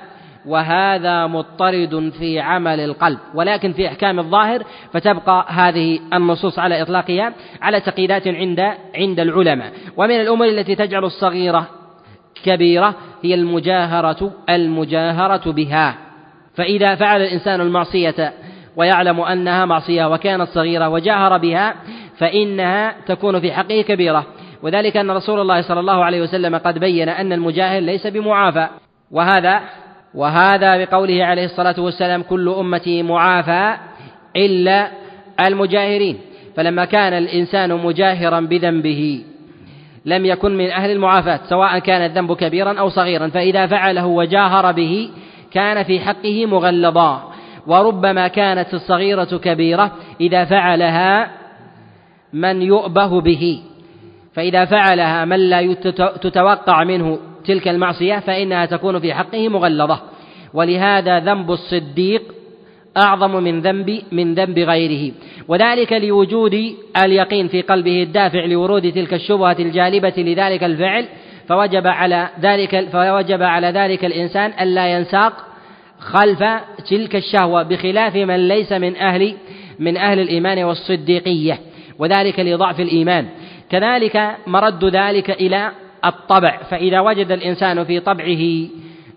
وهذا 0.45 1.27
مضطرد 1.27 2.13
في 2.19 2.39
عمل 2.39 2.79
القلب 2.79 3.19
ولكن 3.33 3.73
في 3.73 3.87
إحكام 3.87 4.19
الظاهر 4.19 4.63
فتبقى 4.93 5.45
هذه 5.49 5.99
النصوص 6.13 6.59
على 6.59 6.81
إطلاقها 6.81 7.33
على 7.61 7.79
تقييدات 7.79 8.27
عند 8.27 8.59
عند 8.95 9.19
العلماء. 9.19 9.71
ومن 9.97 10.21
الأمور 10.21 10.47
التي 10.47 10.75
تجعل 10.75 11.03
الصغيرة 11.03 11.67
كبيرة 12.43 12.95
هي 13.23 13.33
المجاهرة 13.33 14.31
المجاهرة 14.49 15.51
بها. 15.51 15.95
فإذا 16.55 16.95
فعل 16.95 17.21
الإنسان 17.21 17.61
المعصية 17.61 18.33
ويعلم 18.75 19.19
أنها 19.21 19.65
معصية 19.65 20.05
وكانت 20.05 20.49
صغيرة 20.49 20.89
وجاهر 20.89 21.37
بها 21.37 21.75
فإنها 22.17 22.95
تكون 23.07 23.39
في 23.39 23.51
حقه 23.51 23.81
كبيرة. 23.81 24.25
وذلك 24.63 24.97
أن 24.97 25.11
رسول 25.11 25.39
الله 25.39 25.61
صلى 25.61 25.79
الله 25.79 26.05
عليه 26.05 26.21
وسلم 26.21 26.57
قد 26.57 26.79
بين 26.79 27.09
أن 27.09 27.33
المجاهر 27.33 27.81
ليس 27.81 28.07
بمعافى 28.07 28.67
وهذا 29.11 29.61
وهذا 30.13 30.77
بقوله 30.77 31.25
عليه 31.25 31.45
الصلاة 31.45 31.79
والسلام 31.79 32.23
كل 32.23 32.49
أمتي 32.49 33.03
معافى 33.03 33.77
إلا 34.35 34.91
المجاهرين. 35.39 36.17
فلما 36.55 36.85
كان 36.85 37.13
الإنسان 37.13 37.69
مجاهرا 37.77 38.39
بذنبه 38.39 39.23
لم 40.05 40.25
يكن 40.25 40.57
من 40.57 40.69
أهل 40.69 40.91
المعافاة 40.91 41.39
سواء 41.49 41.79
كان 41.79 42.01
الذنب 42.01 42.33
كبيرا 42.33 42.79
أو 42.79 42.89
صغيرا 42.89 43.27
فإذا 43.27 43.67
فعله 43.67 44.05
وجاهر 44.05 44.71
به 44.71 45.09
كان 45.51 45.83
في 45.83 45.99
حقه 45.99 46.45
مغلظا. 46.45 47.31
وربما 47.67 48.27
كانت 48.27 48.73
الصغيرة 48.73 49.37
كبيرة 49.37 49.91
إذا 50.21 50.45
فعلها 50.45 51.31
من 52.33 52.61
يؤبه 52.61 53.21
به. 53.21 53.61
فإذا 54.33 54.65
فعلها 54.65 55.25
من 55.25 55.39
لا 55.49 55.73
تتوقع 56.21 56.83
منه 56.83 57.19
تلك 57.45 57.67
المعصية 57.67 58.19
فإنها 58.19 58.65
تكون 58.65 58.99
في 58.99 59.13
حقه 59.13 59.49
مغلظة. 59.49 59.99
ولهذا 60.53 61.19
ذنب 61.19 61.51
الصديق 61.51 62.21
أعظم 62.97 63.43
من 63.43 63.61
ذنب 63.61 64.01
من 64.11 64.33
ذنب 64.33 64.59
غيره. 64.59 65.13
وذلك 65.47 65.93
لوجود 65.93 66.75
اليقين 67.03 67.47
في 67.47 67.61
قلبه 67.61 68.03
الدافع 68.03 68.45
لورود 68.45 68.91
تلك 68.91 69.13
الشبهة 69.13 69.55
الجالبة 69.59 70.13
لذلك 70.17 70.63
الفعل 70.63 71.05
فوجب 71.47 71.87
على 71.87 72.29
ذلك 72.41 72.89
فوجب 72.89 73.41
على 73.41 73.67
ذلك 73.67 74.05
الإنسان 74.05 74.53
ألا 74.61 74.87
ينساق 74.87 75.33
خلف 75.99 76.43
تلك 76.89 77.15
الشهوة 77.15 77.63
بخلاف 77.63 78.15
من 78.15 78.47
ليس 78.47 78.71
من 78.71 78.95
أهل 78.95 79.33
من 79.79 79.97
أهل 79.97 80.19
الإيمان 80.19 80.63
والصديقية. 80.63 81.59
وذلك 81.99 82.39
لضعف 82.39 82.79
الإيمان. 82.79 83.27
كذلك 83.69 84.37
مرد 84.47 84.85
ذلك 84.85 85.29
إلى 85.29 85.71
الطبع 86.05 86.57
فإذا 86.57 86.99
وجد 86.99 87.31
الإنسان 87.31 87.83
في 87.83 87.99
طبعه 87.99 88.67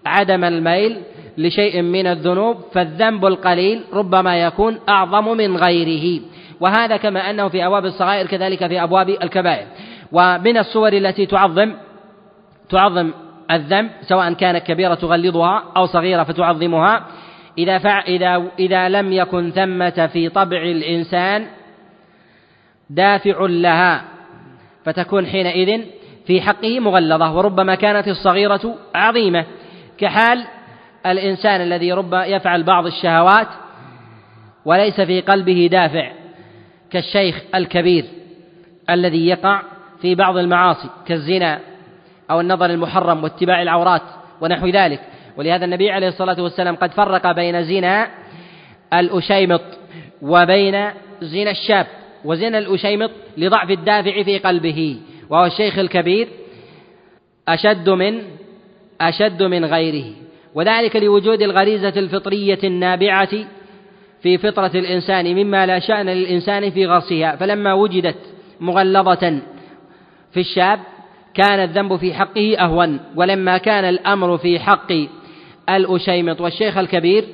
عدم 0.07 0.45
الميل 0.45 0.97
لشيء 1.39 1.83
من 1.83 2.07
الذنوب 2.07 2.57
فالذنب 2.73 3.27
القليل 3.27 3.85
ربما 3.93 4.43
يكون 4.43 4.79
أعظم 4.89 5.37
من 5.37 5.57
غيره. 5.57 6.21
وهذا 6.61 6.97
كما 6.97 7.31
أنه 7.31 7.49
في 7.49 7.67
أبواب 7.67 7.85
الصغائر 7.85 8.27
كذلك 8.27 8.67
في 8.67 8.83
أبواب 8.83 9.09
الكبائر. 9.09 9.67
ومن 10.13 10.59
الصور 10.59 10.93
التي 10.93 11.27
تعظم 11.27 11.75
تعظم 12.71 13.11
الذنب 13.51 13.91
سواء 14.03 14.33
كانت 14.33 14.67
كبيرة 14.67 14.95
تغلظها 14.95 15.65
أو 15.77 15.87
صغيرة 15.87 16.23
فتعظمها 16.23 17.07
إذا 17.59 17.79
فع 17.79 18.01
إذا 18.01 18.43
إذا 18.59 18.89
لم 18.89 19.13
يكن 19.13 19.51
ثمة 19.51 20.11
في 20.13 20.29
طبع 20.29 20.63
الإنسان 20.63 21.47
دافع 22.91 23.47
لها 23.47 24.05
فتكون 24.85 25.27
حينئذ 25.27 25.81
في 26.27 26.41
حقه 26.41 26.81
مغلظة 26.81 27.37
وربما 27.37 27.75
كانت 27.75 28.09
الصغيرة 28.09 28.75
عظيمة. 28.95 29.45
كحال 29.99 30.45
الإنسان 31.07 31.61
الذي 31.61 31.93
رب 31.93 32.15
يفعل 32.15 32.63
بعض 32.63 32.87
الشهوات 32.87 33.49
وليس 34.65 35.01
في 35.01 35.21
قلبه 35.21 35.69
دافع 35.73 36.13
كالشيخ 36.91 37.43
الكبير 37.55 38.05
الذي 38.91 39.27
يقع 39.27 39.63
في 40.03 40.15
بعض 40.15 40.37
المعاصي 40.37 40.89
كالزنا 41.07 41.61
أو 42.31 42.41
النظر 42.41 42.71
المحرم 42.71 43.25
واتباع 43.25 43.63
العورات 43.63 44.03
ونحو 44.41 44.67
ذلك. 44.67 45.01
ولهذا 45.37 45.65
النبي 45.65 45.91
عليه 45.91 46.09
الصلاة 46.09 46.43
والسلام 46.43 46.77
قد 46.77 46.91
فرق 46.91 47.33
بين 47.33 47.65
زنا 47.65 48.09
الأشيمط 48.93 49.63
وبين 50.23 50.91
زنا 51.21 51.51
الشاب 51.51 51.87
وزنا 52.25 52.59
الأشيمط 52.59 53.11
لضعف 53.37 53.71
الدافع 53.71 54.23
في 54.23 54.39
قلبه. 54.39 55.01
وهو 55.31 55.47
الشيخ 55.47 55.79
الكبير 55.79 56.29
أشد 57.49 57.89
من 57.89 58.23
أشد 59.01 59.43
من 59.43 59.65
غيره. 59.65 60.13
وذلك 60.55 60.97
لوجود 60.97 61.43
الغريزة 61.43 61.93
الفطرية 61.97 62.59
النابعة 62.65 63.31
في 64.23 64.39
فطرة 64.39 64.71
الإنسان 64.75 65.35
مما 65.35 65.67
لا 65.67 65.79
شأن 65.79 66.09
للإنسان 66.09 66.71
في 66.71 66.87
غرسها. 66.87 67.37
فلما 67.37 67.73
وجدت 67.73 68.19
مغلظة 68.61 69.39
في 70.33 70.41
الشاب 70.41 70.81
كان 71.35 71.59
الذنب 71.61 71.97
في 71.97 72.15
حقه 72.15 72.57
أهون. 72.59 73.01
ولما 73.17 73.59
كان 73.59 73.85
الأمر 73.85 74.39
في 74.39 74.59
حق 74.61 74.93
الأشيمط 75.69 76.41
والشيخ 76.41 76.79
الكبير 76.79 77.25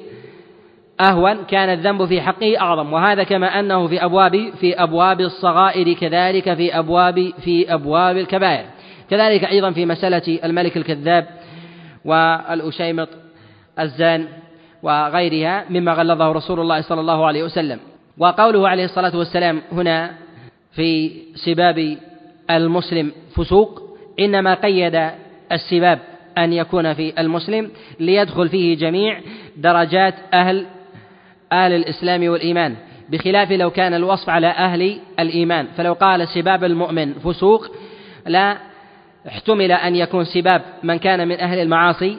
أهون 1.01 1.45
كان 1.45 1.69
الذنب 1.69 2.05
في 2.05 2.21
حقه 2.21 2.61
أعظم. 2.61 2.93
وهذا 2.93 3.23
كما 3.23 3.61
أنه 3.61 3.87
في 3.87 4.05
أبواب 4.05 4.51
في 4.61 4.83
أبواب 4.83 5.21
الصغائر 5.21 5.93
كذلك 5.93 6.55
في 6.55 6.79
أبواب 6.79 7.33
في 7.45 7.75
أبواب 7.75 8.17
الكبائر. 8.17 8.65
كذلك 9.11 9.45
أيضا 9.45 9.71
في 9.71 9.87
مسألة 9.87 10.39
الملك 10.45 10.77
الكذاب 10.77 11.27
والأشيمط 12.05 13.09
الزان 13.79 14.29
وغيرها 14.83 15.65
مما 15.71 15.93
غلظه 15.93 16.33
رسول 16.33 16.61
الله 16.61 16.81
صلى 16.81 17.01
الله 17.01 17.27
عليه 17.27 17.45
وسلم. 17.45 17.79
وقوله 18.19 18.69
عليه 18.69 18.85
الصلاة 18.85 19.17
والسلام 19.17 19.63
هنا 19.73 20.11
في 20.73 21.13
سباب 21.35 21.97
المسلم 22.51 23.13
فسوق 23.37 23.83
إنما 24.21 24.55
قيد 24.55 25.11
السباب 25.53 25.99
أن 26.39 26.53
يكون 26.53 26.95
في 26.95 27.21
المسلم 27.21 27.71
ليدخل 28.01 28.49
فيه 28.49 28.77
جميع 28.77 29.21
درجات 29.57 30.15
أهل 30.35 30.67
أهل 31.53 31.73
الإسلام 31.73 32.29
والإيمان 32.29 32.77
بخلاف 33.09 33.53
لو 33.53 33.71
كان 33.71 33.95
الوصف 33.95 34.31
على 34.31 34.47
أهل 34.47 34.99
الإيمان. 35.19 35.67
فلو 35.77 35.93
قال 35.93 36.29
سباب 36.29 36.65
المؤمن 36.65 37.13
فسوق 37.15 37.67
لا 38.27 38.57
احتمل 39.29 39.73
أن 39.73 39.97
يكون 39.97 40.25
سباب 40.25 40.63
من 40.83 40.97
كان 40.97 41.29
من 41.29 41.41
أهل 41.41 41.59
المعاصي 41.59 42.17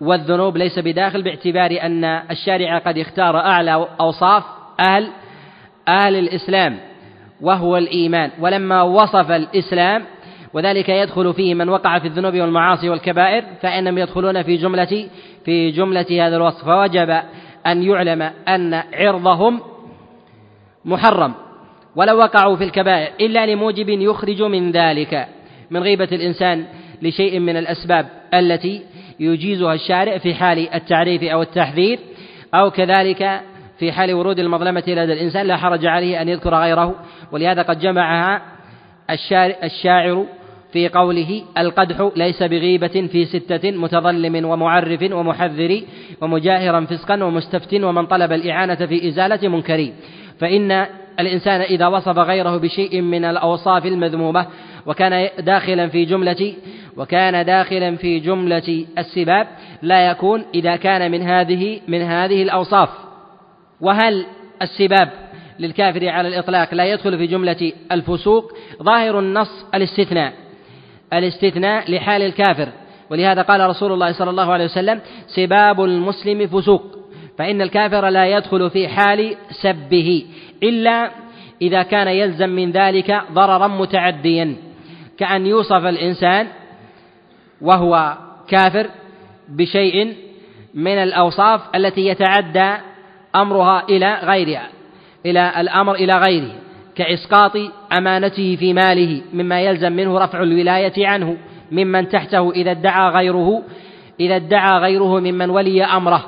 والذنوب 0.00 0.56
ليس 0.56 0.78
بداخل 0.78 1.22
باعتبار 1.22 1.78
أن 1.82 2.04
الشارع 2.04 2.78
قد 2.78 2.98
اختار 2.98 3.36
أعلى 3.36 3.88
أوصاف 4.00 4.44
أهل 4.80 5.08
أهل 5.88 6.16
الإسلام 6.16 6.78
وهو 7.40 7.76
الإيمان. 7.76 8.30
ولما 8.40 8.82
وصف 8.82 9.30
الإسلام 9.30 10.04
وذلك 10.52 10.88
يدخل 10.88 11.34
فيه 11.34 11.54
من 11.54 11.68
وقع 11.68 11.98
في 11.98 12.06
الذنوب 12.06 12.34
والمعاصي 12.34 12.88
والكبائر 12.88 13.44
فإنهم 13.62 13.98
يدخلون 13.98 14.42
في 14.42 14.56
جملة 14.56 15.08
في 15.44 15.70
جملة 15.70 16.26
هذا 16.26 16.36
الوصف. 16.36 16.64
فوجب 16.64 17.22
أن 17.66 17.82
يعلم 17.82 18.22
أن 18.48 18.82
عرضهم 18.92 19.60
محرم 20.84 21.34
ولو 21.96 22.18
وقعوا 22.18 22.56
في 22.56 22.64
الكبائر 22.64 23.12
إلا 23.20 23.46
لموجب 23.46 23.88
يخرج 23.88 24.42
من 24.42 24.70
ذلك 24.70 25.26
من 25.70 25.82
غيبة 25.82 26.08
الإنسان 26.12 26.64
لشيء 27.02 27.38
من 27.38 27.56
الأسباب 27.56 28.06
التي 28.34 28.82
يجيزها 29.20 29.74
الشارع 29.74 30.18
في 30.18 30.34
حال 30.34 30.74
التعريف 30.74 31.22
أو 31.22 31.42
التحذير 31.42 31.98
أو 32.54 32.70
كذلك 32.70 33.40
في 33.78 33.92
حال 33.92 34.14
ورود 34.14 34.38
المظلمة 34.38 34.82
لدى 34.86 35.12
الإنسان 35.12 35.46
لا 35.46 35.56
حرج 35.56 35.86
عليه 35.86 36.22
أن 36.22 36.28
يذكر 36.28 36.54
غيره. 36.54 36.94
ولهذا 37.32 37.62
قد 37.62 37.80
جمعها 37.80 38.42
الشاعر 39.64 40.26
في 40.72 40.88
قوله 40.88 41.42
القدح 41.58 42.10
ليس 42.16 42.42
بغيبة 42.42 43.08
في 43.12 43.24
ستة 43.24 43.70
متظلم 43.70 44.44
ومعرف 44.44 45.12
ومحذر 45.12 45.80
ومجاهرا 46.20 46.80
فسقا 46.84 47.24
ومستفت 47.24 47.74
ومن 47.74 48.06
طلب 48.06 48.32
الإعانة 48.32 48.74
في 48.86 49.08
إزالة 49.08 49.48
منكر. 49.48 49.92
فإن 50.38 50.86
الإنسان 51.20 51.60
إذا 51.60 51.86
وصف 51.86 52.18
غيره 52.18 52.56
بشيء 52.56 53.00
من 53.00 53.24
الأوصاف 53.24 53.86
المذمومة 53.86 54.46
وكان 54.86 55.28
داخلا 55.38 55.88
في 55.88 56.04
جملة 56.04 56.54
وكان 56.96 57.46
داخلا 57.46 57.96
في 57.96 58.20
جملة 58.20 58.86
السباب 58.98 59.46
لا 59.82 60.10
يكون 60.10 60.44
إذا 60.54 60.76
كان 60.76 61.10
من 61.10 61.22
هذه 61.22 61.80
من 61.88 62.02
هذه 62.02 62.42
الأوصاف. 62.42 62.88
وهل 63.80 64.26
السباب 64.62 65.10
للكافر 65.58 66.08
على 66.08 66.28
الإطلاق 66.28 66.74
لا 66.74 66.84
يدخل 66.84 67.18
في 67.18 67.26
جملة 67.26 67.72
الفسوق؟ 67.92 68.52
ظاهر 68.82 69.18
النص 69.18 69.66
الاستثناء. 69.74 70.32
الاستثناء 71.12 71.92
لحال 71.92 72.22
الكافر. 72.22 72.68
ولهذا 73.10 73.42
قال 73.42 73.68
رسول 73.70 73.92
الله 73.92 74.12
صلى 74.12 74.30
الله 74.30 74.52
عليه 74.52 74.64
وسلم 74.64 75.00
سباب 75.26 75.84
المسلم 75.84 76.46
فسوق. 76.46 76.82
فإن 77.38 77.62
الكافر 77.62 78.08
لا 78.08 78.36
يدخل 78.36 78.70
في 78.70 78.88
حال 78.88 79.36
سبه 79.62 80.26
إلا 80.62 81.10
إذا 81.62 81.82
كان 81.82 82.08
يلزم 82.08 82.48
من 82.48 82.70
ذلك 82.70 83.22
ضررا 83.32 83.68
متعديا. 83.68 84.56
كأن 85.18 85.46
يوصف 85.46 85.84
الإنسان 85.86 86.46
وهو 87.60 88.16
كافر 88.48 88.86
بشيء 89.48 90.16
من 90.74 90.98
الأوصاف 90.98 91.60
التي 91.74 92.06
يتعدى 92.06 92.74
أمرها 93.36 93.84
إلى 93.88 94.14
غيرها 94.14 94.68
إلى 95.26 95.52
الأمر 95.60 95.94
إلى 95.94 96.18
غيره. 96.18 96.52
كإسقاط 97.00 97.56
أمانته 97.92 98.56
في 98.56 98.72
ماله 98.72 99.22
مما 99.32 99.60
يلزم 99.60 99.92
منه 99.92 100.18
رفع 100.18 100.42
الولاية 100.42 101.06
عنه 101.06 101.36
ممن 101.72 102.08
تحته 102.08 102.50
إذا 102.50 102.70
ادعى 102.70 103.10
غيره 103.10 103.62
إذا 104.20 104.36
ادعى 104.36 104.78
غيره 104.78 105.20
ممن 105.20 105.50
ولي 105.50 105.84
أمره 105.84 106.24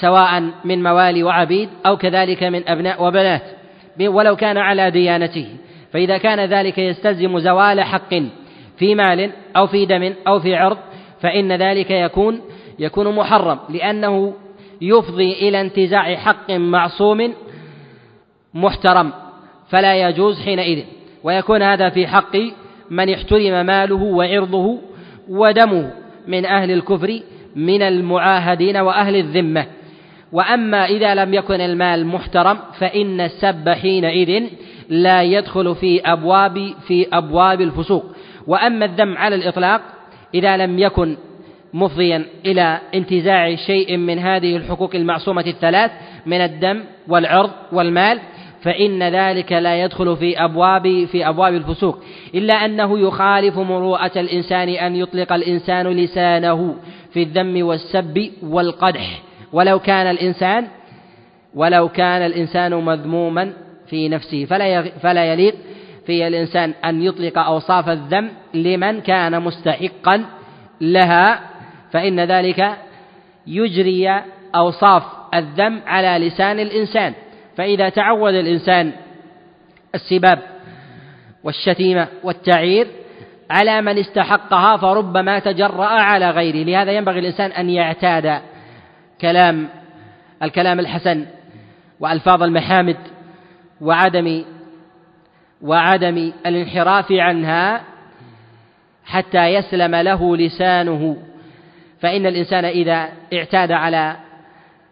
سواء 0.00 0.42
من 0.64 0.82
موالي 0.82 1.22
وعبيد 1.22 1.68
أو 1.86 1.96
كذلك 1.96 2.42
من 2.42 2.68
أبناء 2.68 3.04
وبنات 3.04 3.42
ولو 4.00 4.36
كان 4.36 4.56
على 4.56 4.90
ديانته. 4.90 5.46
فإذا 5.92 6.18
كان 6.18 6.40
ذلك 6.40 6.78
يستلزم 6.78 7.38
زوال 7.38 7.80
حق 7.80 8.14
في 8.78 8.94
مال 8.94 9.30
أو 9.56 9.66
في 9.66 9.86
دم 9.86 10.14
أو 10.26 10.40
في 10.40 10.56
عرض 10.56 10.78
فإن 11.20 11.52
ذلك 11.52 11.90
يكون 11.90 12.40
يكون 12.78 13.16
محرم 13.16 13.58
لأنه 13.68 14.34
يفضي 14.80 15.32
إلى 15.32 15.60
انتزاع 15.60 16.16
حق 16.16 16.50
معصوم 16.50 17.34
محترم. 18.54 19.12
فلا 19.70 20.08
يجوز 20.08 20.40
حينئذ. 20.40 20.84
ويكون 21.24 21.62
هذا 21.62 21.88
في 21.88 22.06
حق 22.06 22.36
من 22.90 23.14
احترم 23.14 23.66
ماله 23.66 24.02
وعرضه 24.02 24.78
ودمه 25.28 25.90
من 26.28 26.46
أهل 26.46 26.70
الكفر 26.70 27.20
من 27.56 27.82
المعاهدين 27.82 28.76
وأهل 28.76 29.16
الذمة. 29.16 29.66
وأما 30.32 30.84
إذا 30.84 31.14
لم 31.14 31.34
يكن 31.34 31.60
المال 31.60 32.06
محترم 32.06 32.58
فإن 32.78 33.20
السب 33.20 33.68
حينئذ 33.68 34.44
لا 34.88 35.22
يدخل 35.22 35.74
في 35.74 36.00
أبواب 36.00 36.74
في 36.86 37.06
أبواب 37.12 37.60
الفسوق. 37.60 38.04
وأما 38.46 38.84
الذم 38.84 39.16
على 39.16 39.34
الإطلاق 39.34 39.80
إذا 40.34 40.56
لم 40.56 40.78
يكن 40.78 41.16
مفضيا 41.74 42.26
إلى 42.46 42.78
انتزاع 42.94 43.54
شيء 43.54 43.96
من 43.96 44.18
هذه 44.18 44.56
الحقوق 44.56 44.94
المعصومة 44.94 45.44
الثلاث 45.46 45.90
من 46.26 46.40
الدم 46.40 46.84
والعرض 47.08 47.50
والمال 47.72 48.20
فإن 48.62 49.02
ذلك 49.02 49.52
لا 49.52 49.84
يدخل 49.84 50.16
في 50.16 50.44
أبواب 50.44 51.04
في 51.04 51.28
أبواب 51.28 51.54
الفسوق. 51.54 51.98
إلا 52.34 52.54
أنه 52.54 52.98
يخالف 52.98 53.58
مروءة 53.58 54.12
الإنسان 54.16 54.68
أن 54.68 54.96
يطلق 54.96 55.32
الإنسان 55.32 55.86
لسانه 55.86 56.76
في 57.12 57.22
الذم 57.22 57.66
والسب 57.66 58.30
والقدح. 58.42 59.22
ولو 59.52 59.78
كان 59.78 60.06
الإنسان 60.06 60.66
ولو 61.54 61.88
كان 61.88 62.22
الإنسان 62.22 62.74
مذموما 62.74 63.52
في 63.86 64.08
نفسه 64.08 64.44
فلا 64.44 64.82
فلا 64.82 65.24
يليق 65.24 65.54
في 66.06 66.26
الإنسان 66.26 66.74
أن 66.84 67.02
يطلق 67.02 67.38
أوصاف 67.38 67.88
الذم 67.88 68.30
لمن 68.54 69.00
كان 69.00 69.42
مستحقا 69.42 70.24
لها. 70.80 71.40
فإن 71.92 72.20
ذلك 72.20 72.76
يجري 73.46 74.22
أوصاف 74.54 75.02
الذم 75.34 75.80
على 75.86 76.26
لسان 76.26 76.60
الإنسان. 76.60 77.14
فإذا 77.60 77.88
تعود 77.88 78.34
الإنسان 78.34 78.92
السباب 79.94 80.38
والشتيمة 81.44 82.08
والتعير 82.22 82.86
على 83.50 83.82
من 83.82 83.98
استحقها 83.98 84.76
فربما 84.76 85.38
تجرأ 85.38 85.86
على 85.86 86.30
غيره 86.30 86.64
لهذا 86.64 86.92
ينبغي 86.92 87.18
الإنسان 87.18 87.50
أن 87.52 87.70
يعتاد 87.70 88.40
كلام 89.20 89.68
الكلام 90.42 90.80
الحسن 90.80 91.26
وألفاظ 92.00 92.42
المحامد 92.42 92.96
وعدم 93.80 94.44
وعدم 95.62 96.32
الانحراف 96.46 97.12
عنها 97.12 97.80
حتى 99.04 99.46
يسلم 99.46 99.94
له 99.96 100.36
لسانه. 100.36 101.16
فإن 102.00 102.26
الإنسان 102.26 102.64
إذا 102.64 103.08
اعتاد 103.32 103.72
على 103.72 104.16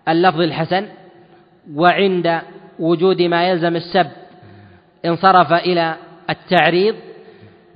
اللفظ 0.08 0.40
الحسن 0.40 0.86
وعند 1.74 2.40
وجود 2.78 3.22
ما 3.22 3.48
يلزم 3.48 3.76
السب 3.76 4.06
انصرف 5.06 5.52
إلى 5.52 5.96
التعريض 6.30 6.94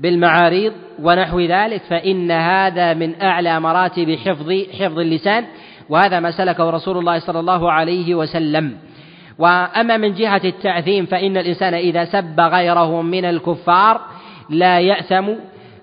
بالمعاريض 0.01 0.73
ونحو 1.03 1.41
ذلك 1.41 1.83
فإن 1.83 2.31
هذا 2.31 2.95
من 2.95 3.23
أعلى 3.23 3.61
مراتب 3.61 4.11
حفظ 4.11 4.53
حفظ 4.81 4.99
اللسان 4.99 5.45
وهذا 5.89 6.21
ما 6.21 6.31
سلكه 6.31 6.71
رسول 6.71 6.99
الله 6.99 7.19
صلى 7.19 7.41
الله 7.41 7.73
عليه 7.73 8.15
وسلم. 8.15 8.77
وأما 9.39 9.97
من 9.97 10.15
جهة 10.15 10.41
التعثيم 10.45 11.07
فإن 11.07 11.37
الإنسان 11.37 11.75
إذا 11.75 12.05
سب 12.05 12.41
غيره 12.41 13.03
من 13.03 13.25
الكفار 13.25 14.01
لا 14.51 14.81
يأثم 14.81 15.29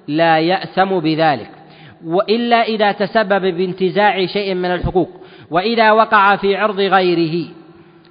لا 0.08 0.40
يأثم 0.40 1.00
بذلك. 1.00 1.50
وإلا 2.06 2.64
إذا 2.64 2.92
تسبب 2.92 3.42
بانتزاع 3.42 4.26
شيء 4.26 4.56
من 4.56 4.72
الحقوق 4.72 5.10
وإذا 5.52 5.92
وقع 5.92 6.36
في 6.36 6.56
عرض 6.56 6.80
غيره 6.80 7.59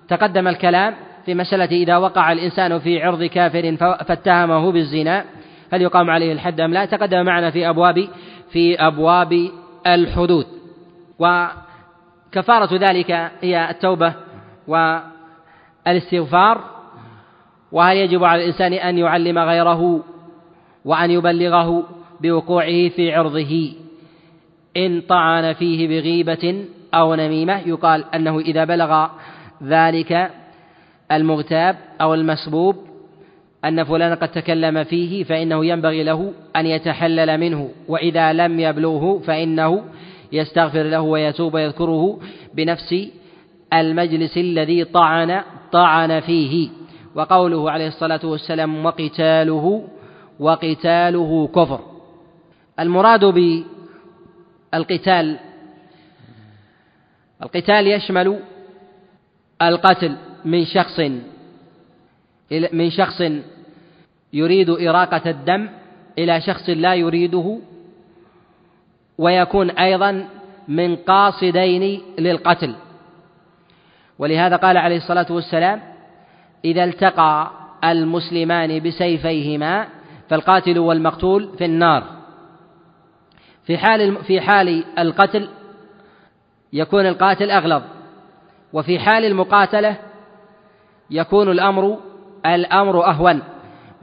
تقدم 0.09 0.49
الكلام 0.49 0.95
في 1.27 1.35
مسألة 1.35 1.65
إذا 1.65 1.97
وقع 1.97 2.33
الإنسان 2.33 2.79
في 2.79 3.03
عرض 3.03 3.25
كافر 3.25 3.77
فاتهمه 3.77 4.73
بالزنا 4.73 5.25
هل 5.73 5.83
يقام 5.83 6.11
عليه 6.11 6.33
الحد 6.33 6.61
أم 6.61 6.73
لا؟ 6.73 6.85
تقدم 6.85 7.25
معنا 7.25 7.51
في 7.51 7.69
أبواب 7.69 8.09
في 8.51 8.77
أبواب 8.87 9.51
الحدود. 9.87 10.47
وكفارة 11.19 12.77
ذلك 12.77 13.31
هي 13.41 13.71
التوبة 13.71 14.15
والاستغفار. 15.87 16.65
وهل 17.73 17.97
يجب 17.97 18.25
على 18.25 18.43
الإنسان 18.43 18.73
أن 18.73 18.99
يعلم 18.99 19.39
غيره 19.39 20.05
وأن 20.85 21.11
يبلغه 21.11 21.85
بوقوعه 22.21 22.89
في 22.89 23.15
عرضه؟ 23.15 23.73
إن 24.77 25.01
طعن 25.01 25.53
فيه 25.53 25.89
بغيبة 25.89 26.65
أو 26.95 27.15
نميمة 27.15 27.59
يقال 27.69 28.05
أنه 28.15 28.39
إذا 28.39 28.65
بلغ 28.65 29.09
ذلك 29.63 30.31
المغتاب 31.13 31.77
أو 32.01 32.15
المسبوب 32.15 32.77
أن 33.65 33.85
فلانا 33.85 34.15
قد 34.15 34.29
تكلم 34.29 34.85
فيه 34.85 35.25
فإنه 35.25 35.67
ينبغي 35.67 36.03
له 36.05 36.33
أن 36.57 36.67
يتحلل 36.67 37.41
منه 37.41 37.71
وإذا 37.89 38.33
لم 38.33 38.61
يبلغه 38.61 39.19
فإنه 39.19 39.85
يستغفر 40.33 40.83
له 40.83 41.01
ويتوب 41.01 41.55
ويذكره 41.55 42.21
بنفس 42.55 42.95
المجلس 43.73 44.37
الذي 44.37 44.85
طعن 44.85 45.43
طعن 45.73 46.21
فيه. 46.21 46.69
وقوله 47.15 47.71
عليه 47.71 47.89
الصلاة 47.89 48.21
والسلام 48.25 48.85
وقتاله 48.85 49.85
وقتاله 50.41 51.49
كفر. 51.55 51.81
المراد 52.81 53.25
بالقتال 54.73 55.39
القتال 57.43 57.87
يشمل 57.87 58.39
القتل 59.63 60.17
من 60.45 60.65
شخص 60.65 61.01
من 62.73 62.91
شخص 62.91 63.23
يريد 64.33 64.71
إراقة 64.71 65.31
الدم 65.31 65.69
إلى 66.19 66.41
شخص 66.41 66.69
لا 66.71 66.95
يريده 66.95 67.59
ويكون 69.19 69.71
أيضا 69.71 70.29
من 70.69 70.97
قاصدين 70.97 72.03
للقتل. 72.19 72.75
ولهذا 74.19 74.57
قال 74.57 74.77
عليه 74.77 74.97
الصلاة 74.97 75.27
والسلام 75.31 75.81
إذا 76.65 76.85
التقى 76.85 77.51
المسلمان 77.85 78.81
بسيفيهما 78.81 79.89
فالقاتل 80.29 80.79
والمقتول 80.79 81.51
في 81.59 81.65
النار. 81.65 82.05
في 83.65 83.79
حال 83.79 84.17
في 84.25 84.41
حال 84.41 84.85
القتل 84.99 85.49
يكون 86.73 87.07
القاتل 87.07 87.51
أغلظ. 87.51 87.83
وفي 88.73 88.99
حال 88.99 89.25
المقاتلة 89.25 89.97
يكون 91.11 91.51
الأمر 91.51 91.99
الأمر 92.47 93.07
أهون. 93.07 93.43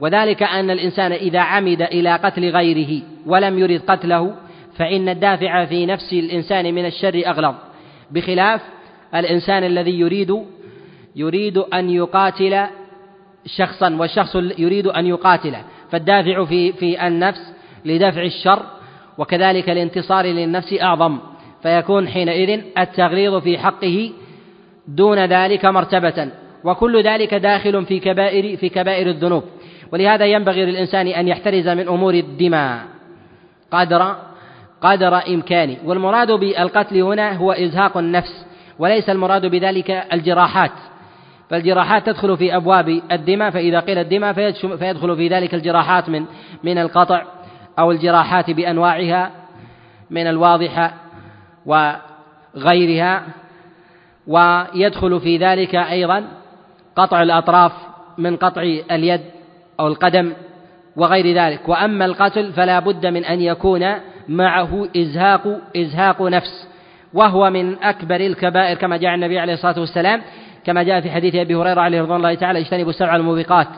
وذلك 0.00 0.42
أن 0.42 0.70
الإنسان 0.70 1.12
إذا 1.12 1.40
عمد 1.40 1.82
إلى 1.82 2.16
قتل 2.16 2.50
غيره 2.50 3.02
ولم 3.26 3.58
يرد 3.58 3.80
قتله 3.86 4.34
فإن 4.78 5.08
الدافع 5.08 5.64
في 5.64 5.86
نفس 5.86 6.12
الإنسان 6.12 6.74
من 6.74 6.86
الشر 6.86 7.22
أغلظ. 7.26 7.54
بخلاف 8.10 8.60
الإنسان 9.14 9.64
الذي 9.64 10.00
يريد 10.00 10.44
يريد 11.16 11.58
أن 11.58 11.90
يقاتل 11.90 12.66
شخصا 13.46 13.96
والشخص 13.96 14.36
يريد 14.36 14.86
أن 14.86 15.06
يقاتله 15.06 15.62
فالدافع 15.90 16.44
في 16.44 16.72
في 16.72 17.06
النفس 17.06 17.52
لدفع 17.84 18.22
الشر 18.22 18.62
وكذلك 19.18 19.70
الانتصار 19.70 20.26
للنفس 20.26 20.74
أعظم. 20.82 21.18
فيكون 21.62 22.08
حينئذ 22.08 22.60
التغليظ 22.78 23.34
في 23.34 23.58
حقه 23.58 24.12
دون 24.88 25.24
ذلك 25.24 25.64
مرتبة 25.64 26.28
وكل 26.64 27.02
ذلك 27.02 27.34
داخل 27.34 27.84
في 27.84 27.98
كبائر 28.00 28.56
في 28.56 28.68
كبائر 28.68 29.06
الذنوب. 29.06 29.44
ولهذا 29.92 30.24
ينبغي 30.24 30.64
للإنسان 30.64 31.06
أن 31.06 31.28
يحترز 31.28 31.68
من 31.68 31.88
أمور 31.88 32.14
الدماء. 32.14 32.84
قدر 33.70 34.16
قدر 34.80 35.16
إمكانه 35.28 35.76
والمراد 35.84 36.32
بالقتل 36.32 37.02
هنا 37.02 37.32
هو 37.32 37.52
إزهاق 37.52 37.96
النفس 37.96 38.46
وليس 38.78 39.10
المراد 39.10 39.46
بذلك 39.46 39.90
الجراحات. 39.90 40.72
فالجراحات 41.50 42.06
تدخل 42.06 42.36
في 42.36 42.56
أبواب 42.56 43.00
الدماء 43.12 43.50
فإذا 43.50 43.80
قيل 43.80 43.98
الدماء 43.98 44.32
فيدخل 44.76 45.16
في 45.16 45.28
ذلك 45.28 45.54
الجراحات 45.54 46.08
من 46.08 46.24
من 46.64 46.78
القطع 46.78 47.22
أو 47.78 47.90
الجراحات 47.90 48.50
بأنواعها 48.50 49.30
من 50.10 50.26
الواضحة 50.26 50.94
وغيرها. 51.66 53.22
ويدخل 54.26 55.20
في 55.20 55.36
ذلك 55.36 55.74
أيضا 55.74 56.24
قطع 56.96 57.22
الأطراف 57.22 57.72
من 58.18 58.36
قطع 58.36 58.62
اليد 58.90 59.20
أو 59.80 59.86
القدم 59.86 60.32
وغير 60.96 61.36
ذلك. 61.36 61.68
وأما 61.68 62.04
القتل 62.04 62.52
فلا 62.52 62.78
بد 62.78 63.06
من 63.06 63.24
أن 63.24 63.40
يكون 63.40 63.94
معه 64.28 64.88
إزهاق 64.96 65.60
إزهاق 65.76 66.22
نفس. 66.22 66.68
وهو 67.14 67.50
من 67.50 67.82
أكبر 67.82 68.16
الكبائر 68.16 68.76
كما 68.76 68.96
جاء 68.96 69.14
النبي 69.14 69.38
عليه 69.38 69.52
الصلاة 69.52 69.80
والسلام 69.80 70.22
كما 70.64 70.82
جاء 70.82 71.00
في 71.00 71.10
حديث 71.10 71.34
أبي 71.34 71.54
هريرة 71.54 71.80
عليه 71.80 72.02
رضوان 72.02 72.16
الله 72.16 72.34
تعالى 72.34 72.58
اجتنبوا 72.58 72.90
السبع 72.90 73.16
الموبقات. 73.16 73.68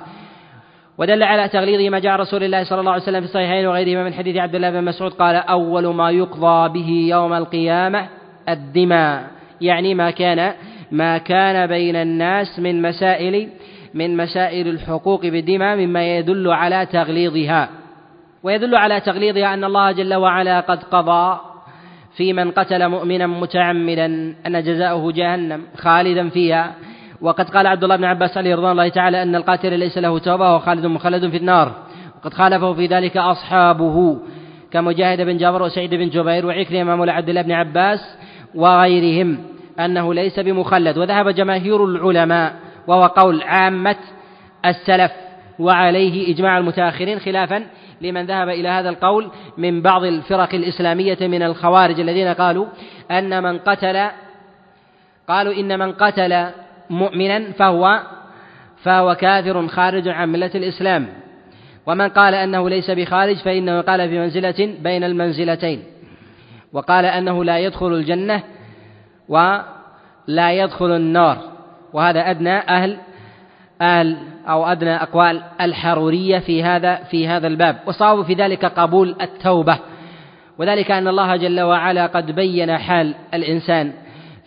ودل 0.99 1.23
على 1.23 1.49
تغليظه 1.49 1.91
ما 1.91 1.99
جاء 1.99 2.17
رسول 2.17 2.45
الله 2.45 2.65
صلى 2.65 2.81
الله 2.81 2.93
عليه 2.93 3.03
وسلم 3.03 3.21
في 3.21 3.27
الصحيحين 3.27 3.67
وغيرهما 3.67 4.05
من 4.05 4.15
حديث 4.15 4.37
عبد 4.37 4.55
الله 4.55 4.71
بن 4.71 4.85
مسعود 4.85 5.13
قال 5.13 5.37
أول 5.37 5.87
ما 5.87 6.11
يقضى 6.11 6.69
به 6.69 7.07
يوم 7.11 7.33
القيامة 7.33 8.09
الدماء. 8.49 9.38
يعني 9.61 9.95
ما 9.95 10.11
كان 10.11 10.53
ما 10.93 11.19
كان 11.19 11.67
بين 11.67 11.97
الناس 11.97 12.59
من 12.59 12.83
مسائل 12.83 13.49
من 13.95 14.17
مسائل 14.17 14.69
الحقوق 14.69 15.27
بالدماء 15.27 15.77
مما 15.77 16.19
يدل 16.19 16.51
على 16.51 16.87
تغليظها. 16.87 17.69
ويدل 18.43 18.75
على 18.75 19.01
تغليظها 19.01 19.55
أن 19.55 19.65
الله 19.65 19.93
جل 19.93 20.15
وعلا 20.15 20.61
قد 20.61 20.83
قضى 20.83 21.41
في 22.17 22.33
من 22.33 22.51
قتل 22.51 22.89
مؤمنا 22.89 23.27
متعمدا 23.27 24.07
أن 24.47 24.63
جزاؤه 24.63 25.13
جهنم 25.13 25.63
خالدا 25.77 26.29
فيها. 26.29 26.75
وقد 27.21 27.51
قال 27.51 27.67
عبد 27.67 27.85
الله 27.85 27.97
بن 27.97 28.05
عباس 28.05 28.39
عليه 28.39 28.55
رضوان 28.55 28.73
الله 28.73 28.89
تعالى 28.89 29.23
أن 29.23 29.35
القاتل 29.35 29.79
ليس 29.79 29.99
له 29.99 30.19
توبة 30.19 30.57
وخالد 30.57 30.87
مخلد 30.87 31.31
في 31.31 31.37
النار. 31.37 31.73
وقد 32.19 32.35
خالفه 32.35 32.73
في 32.73 32.87
ذلك 32.87 33.17
أصحابه 33.17 34.19
كمجاهد 34.71 35.21
بن 35.21 35.37
جابر 35.37 35.63
وسعيد 35.63 35.95
بن 35.95 36.09
جبير 36.09 36.47
وعكرمة 36.47 36.97
مولى 36.97 37.13
عبد 37.13 37.29
الله 37.29 37.43
بن 37.43 37.53
عباس 37.53 38.18
وغيرهم 38.55 39.39
أنه 39.81 40.15
ليس 40.15 40.41
بمخلد 40.41 40.99
وذهب 40.99 41.29
جماهير 41.29 41.85
العلماء 41.85 42.55
وهو 42.87 43.07
قول 43.07 43.43
عامة 43.43 43.97
السلف 44.67 45.13
وعليه 45.59 46.35
إجماع 46.35 46.59
المتأخرين 46.59 47.19
خلافا 47.19 47.67
لمن 48.01 48.27
ذهب 48.27 48.49
إلى 48.49 48.69
هذا 48.69 48.89
القول 48.89 49.31
من 49.59 49.83
بعض 49.83 50.05
الفرق 50.05 50.55
الإسلامية 50.55 51.19
من 51.21 51.43
الخوارج 51.43 52.01
الذين 52.01 52.29
قالوا 52.29 52.67
أن 53.11 53.43
من 53.43 53.59
قتل 53.59 54.09
قالوا 55.29 55.53
إن 55.53 55.79
من 55.79 55.93
قتل 55.93 56.47
مؤمنا 56.91 57.53
فهو 57.53 58.03
فهو 58.83 59.15
كافر 59.15 59.69
خارج 59.69 60.09
عن 60.09 60.33
ملة 60.33 60.51
الإسلام 60.55 61.09
ومن 61.87 62.09
قال 62.09 62.35
أنه 62.35 62.69
ليس 62.69 62.91
بخارج 62.91 63.37
فإنه 63.37 63.81
قال 63.81 64.09
في 64.09 64.19
منزلة 64.19 64.75
بين 64.81 65.05
المنزلتين. 65.05 65.83
وقال 66.73 67.05
أنه 67.05 67.45
لا 67.45 67.59
يدخل 67.59 67.93
الجنة 67.93 68.43
ولا 69.29 70.53
يدخل 70.53 70.97
النار. 70.97 71.39
وهذا 71.93 72.31
أدنى 72.31 72.59
أهل 72.59 72.99
أهل 73.81 74.17
أو 74.49 74.67
أدنى 74.67 74.97
أقوال 74.97 75.43
الحرورية 75.61 76.39
في 76.39 76.63
هذا 76.63 76.95
في 76.95 77.29
هذا 77.29 77.47
الباب. 77.47 77.79
وصواب 77.87 78.25
في 78.25 78.35
ذلك 78.35 78.65
قبول 78.65 79.17
التوبة. 79.21 79.79
وذلك 80.59 80.91
أن 80.91 81.09
الله 81.09 81.37
جل 81.37 81.61
وعلا 81.61 82.07
قد 82.07 82.31
بين 82.31 82.77
حال 82.79 83.15
الإنسان 83.35 83.93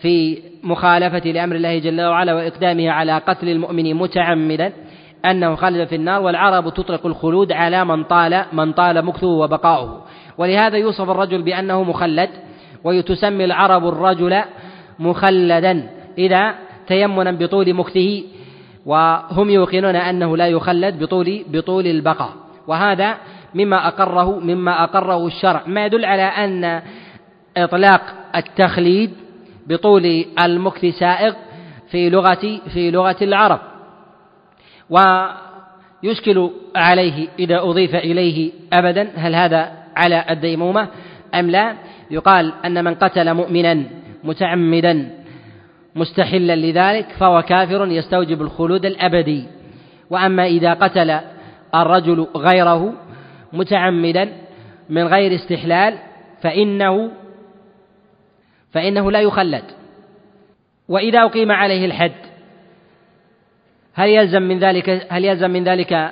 في 0.01 0.37
مخالفة 0.63 1.31
لأمر 1.31 1.55
الله 1.55 1.79
جل 1.79 2.01
وعلا 2.01 2.33
وإقدامه 2.33 2.89
على 2.89 3.17
قتل 3.17 3.49
المؤمن 3.49 3.93
متعمدا 3.93 4.73
أنه 5.25 5.55
خالد 5.55 5.87
في 5.87 5.95
النار 5.95 6.21
والعرب 6.21 6.73
تطلق 6.73 7.05
الخلود 7.05 7.51
على 7.51 7.85
من 7.85 8.03
طال 8.03 8.45
من 8.53 8.73
طال 8.73 9.05
مكثه 9.05 9.27
وبقاؤه. 9.27 10.03
ولهذا 10.37 10.77
يوصف 10.77 11.09
الرجل 11.09 11.41
بأنه 11.41 11.83
مخلد 11.83 12.29
وتسمي 12.83 13.45
العرب 13.45 13.87
الرجل 13.87 14.41
مخلدا. 14.99 15.89
إذا 16.17 16.55
تيمنا 16.87 17.31
بطول 17.31 17.73
مكثه 17.73 18.23
وهم 18.85 19.49
يوقنون 19.49 19.95
أنه 19.95 20.37
لا 20.37 20.47
يخلد 20.47 21.03
بطول 21.03 21.43
بطول 21.47 21.87
البقاء. 21.87 22.33
وهذا 22.67 23.17
مما 23.55 23.87
أقره 23.87 24.39
مما 24.39 24.83
أقره 24.83 25.27
الشرع. 25.27 25.63
ما 25.67 25.85
يدل 25.85 26.05
على 26.05 26.23
أن 26.23 26.81
إطلاق 27.57 28.01
التخليد 28.35 29.11
بطول 29.67 30.25
المكث 30.39 30.85
سائغ 30.85 31.33
في 31.91 32.09
لغة 32.09 32.59
في 32.73 32.91
لغة 32.91 33.17
العرب. 33.21 33.59
ويشكل 34.89 36.51
عليه 36.75 37.27
إذا 37.39 37.59
أضيف 37.61 37.95
إليه 37.95 38.51
أبدا 38.73 39.11
هل 39.15 39.35
هذا 39.35 39.80
على 39.95 40.25
الديمومة 40.29 40.87
أم 41.35 41.49
لا؟ 41.49 41.75
يقال 42.11 42.53
أن 42.65 42.83
من 42.83 42.95
قتل 42.95 43.33
مؤمنا 43.33 43.83
متعمدا 44.23 45.09
مستحلا 45.95 46.55
لذلك 46.55 47.05
فهو 47.19 47.41
كافر 47.41 47.87
يستوجب 47.87 48.41
الخلود 48.41 48.85
الأبدي. 48.85 49.45
وأما 50.09 50.45
إذا 50.45 50.73
قتل 50.73 51.19
الرجل 51.75 52.27
غيره 52.35 52.93
متعمدا 53.53 54.29
من 54.89 55.03
غير 55.03 55.35
استحلال 55.35 55.97
فإنه 56.41 57.11
فإنه 58.71 59.11
لا 59.11 59.21
يخلد. 59.21 59.63
وإذا 60.87 61.19
أقيم 61.23 61.51
عليه 61.51 61.85
الحد 61.85 62.11
هل 63.93 64.09
يلزم 64.09 64.41
من 64.41 64.59
ذلك 64.59 65.07
هل 65.09 65.25
يلزم 65.25 65.49
من 65.51 65.63
ذلك 65.63 66.11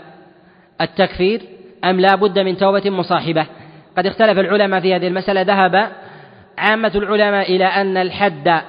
التكفير 0.82 1.42
أم 1.84 2.00
لا 2.00 2.16
بد 2.16 2.40
من 2.40 2.58
توبة 2.58 2.90
مصاحبة؟ 2.90 3.46
قد 4.00 4.06
اختلف 4.06 4.40
العلماء 4.40 4.80
في 4.80 4.96
هذه 4.96 5.08
المسألة. 5.08 5.42
ذهب 5.42 5.92
عامة 6.58 6.92
العلماء 6.96 7.56
إلى 7.56 7.66
أن 7.66 7.98
الحد 7.98 8.62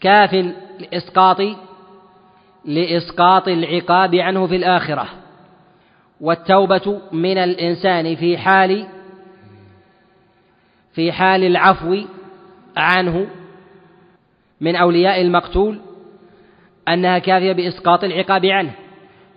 كاف 0.00 0.54
لإسقاط 0.80 1.40
لإسقاط 2.64 3.48
العقاب 3.48 4.14
عنه 4.14 4.46
في 4.46 4.56
الآخرة 4.56 5.08
والتوبة 6.20 7.00
من 7.12 7.38
الإنسان 7.38 8.16
في 8.16 8.38
حال 8.38 8.86
في 10.94 11.12
حال 11.12 11.44
العفو 11.44 11.98
عنه 12.76 13.26
من 14.60 14.76
أولياء 14.76 15.20
المقتول 15.20 15.80
أنها 16.88 17.18
كافية 17.18 17.52
بإسقاط 17.52 18.04
العقاب 18.04 18.46
عنه. 18.46 18.72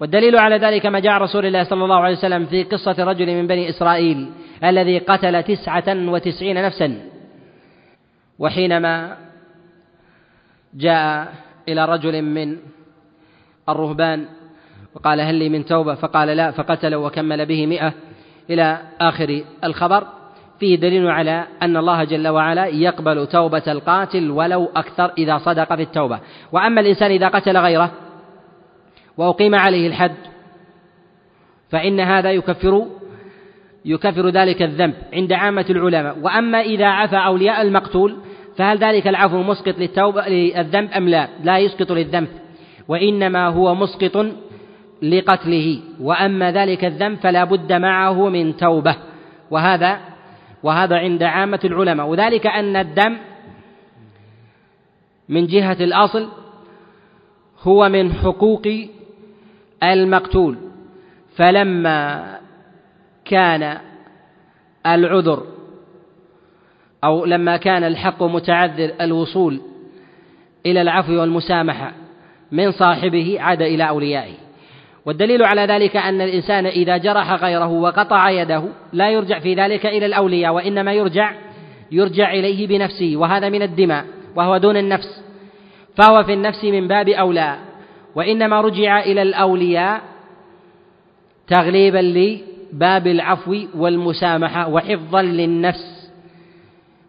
والدليل 0.01 0.37
على 0.37 0.57
ذلك 0.57 0.85
ما 0.85 0.99
جاء 0.99 1.21
رسول 1.21 1.45
الله 1.45 1.63
صلى 1.63 1.83
الله 1.83 1.99
عليه 1.99 2.17
وسلم 2.17 2.45
في 2.45 2.63
قصة 2.63 2.95
رجل 3.03 3.35
من 3.35 3.47
بني 3.47 3.69
إسرائيل 3.69 4.31
الذي 4.63 4.99
قتل 4.99 5.43
تسعة 5.43 5.83
وتسعين 5.87 6.65
نفسا. 6.65 6.99
وحينما 8.39 9.17
جاء 10.73 11.33
إلى 11.69 11.85
رجل 11.85 12.21
من 12.21 12.57
الرهبان 13.69 14.25
وقال 14.95 15.21
هل 15.21 15.35
لي 15.35 15.49
من 15.49 15.65
توبة؟ 15.65 15.95
فقال 15.95 16.27
لا 16.27 16.51
فقتل 16.51 16.95
وكمل 16.95 17.45
به 17.45 17.65
مئة 17.65 17.93
إلى 18.49 18.77
آخر 19.01 19.43
الخبر. 19.63 20.07
فيه 20.59 20.75
دليل 20.75 21.07
على 21.07 21.47
أن 21.61 21.77
الله 21.77 22.03
جل 22.03 22.27
وعلا 22.27 22.65
يقبل 22.65 23.27
توبة 23.27 23.63
القاتل 23.67 24.31
ولو 24.31 24.69
أكثر 24.75 25.11
إذا 25.17 25.37
صدق 25.37 25.75
في 25.75 25.81
التوبة 25.81 26.19
وأما 26.51 26.81
الإنسان 26.81 27.11
إذا 27.11 27.27
قتل 27.27 27.57
غيره 27.57 27.91
وأقيم 29.17 29.55
عليه 29.55 29.87
الحد. 29.87 30.15
فإن 31.69 31.99
هذا 31.99 32.31
يكفر 32.31 32.85
يكفر 33.85 34.29
ذلك 34.29 34.61
الذنب 34.61 34.93
عند 35.13 35.33
عامة 35.33 35.65
العلماء. 35.69 36.19
وأما 36.19 36.61
إذا 36.61 36.85
عفى 36.85 37.15
أولياء 37.15 37.61
المقتول 37.61 38.17
فهل 38.57 38.77
ذلك 38.77 39.07
العفو 39.07 39.43
مسقط 39.43 39.77
للتوبة 39.77 40.27
للذنب 40.27 40.91
أم 40.91 41.09
لا؟ 41.09 41.27
لا 41.43 41.57
يسقط 41.59 41.91
للذنب 41.91 42.27
وإنما 42.87 43.47
هو 43.47 43.75
مسقط 43.75 44.25
لقتله. 45.01 45.79
وأما 46.01 46.51
ذلك 46.51 46.85
الذنب 46.85 47.17
فلا 47.17 47.43
بد 47.43 47.73
معه 47.73 48.29
من 48.29 48.57
توبة. 48.57 48.95
وهذا 49.51 49.99
وهذا 50.63 50.97
عند 50.97 51.23
عامة 51.23 51.59
العلماء. 51.63 52.07
وذلك 52.07 52.47
أن 52.47 52.75
الدم 52.75 53.17
من 55.29 55.47
جهة 55.47 55.77
الأصل 55.79 56.27
هو 57.61 57.89
من 57.89 58.13
حقوق 58.13 58.67
المقتول 59.83 60.57
فلما 61.35 62.25
كان 63.25 63.77
العذر 64.85 65.43
أو 67.03 67.25
لما 67.25 67.57
كان 67.57 67.83
الحق 67.83 68.23
متعذر 68.23 68.91
الوصول 69.01 69.61
إلى 70.65 70.81
العفو 70.81 71.11
والمسامحة 71.11 71.91
من 72.51 72.71
صاحبه 72.71 73.37
عاد 73.39 73.61
إلى 73.61 73.89
أوليائه. 73.89 74.33
والدليل 75.05 75.43
على 75.43 75.61
ذلك 75.61 75.95
أن 75.95 76.21
الإنسان 76.21 76.65
إذا 76.65 76.97
جرح 76.97 77.33
غيره 77.33 77.67
وقطع 77.67 78.29
يده 78.29 78.63
لا 78.93 79.09
يرجع 79.09 79.39
في 79.39 79.53
ذلك 79.53 79.85
إلى 79.85 80.05
الأولياء 80.05 80.53
وإنما 80.53 80.93
يرجع 80.93 81.31
يرجع 81.91 82.33
إليه 82.33 82.67
بنفسه 82.67 83.13
وهذا 83.15 83.49
من 83.49 83.61
الدماء 83.61 84.05
وهو 84.35 84.57
دون 84.57 84.77
النفس 84.77 85.23
فهو 85.95 86.23
في 86.23 86.33
النفس 86.33 86.63
من 86.63 86.87
باب 86.87 87.09
أولى. 87.09 87.57
وإنما 88.15 88.61
رجع 88.61 88.99
إلى 88.99 89.21
الأولياء 89.21 90.01
تغليبا 91.47 91.97
لباب 91.97 93.07
العفو 93.07 93.55
والمسامحة 93.75 94.69
وحفظا 94.69 95.21
للنفس. 95.21 96.11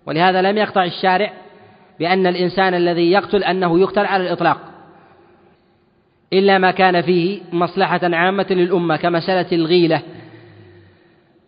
ولهذا 0.06 0.42
لم 0.42 0.58
يقطع 0.58 0.84
الشارع 0.84 1.32
بأن 1.98 2.26
الإنسان 2.26 2.74
الذي 2.74 3.10
يقتل 3.10 3.44
أنه 3.44 3.80
يقتل 3.80 4.06
على 4.06 4.26
الإطلاق 4.26 4.58
إلا 6.32 6.58
ما 6.58 6.70
كان 6.70 7.02
فيه 7.02 7.40
مصلحة 7.52 8.00
عامة 8.02 8.46
للأمة 8.50 8.96
كمسألة 8.96 9.52
الغيلة 9.52 10.02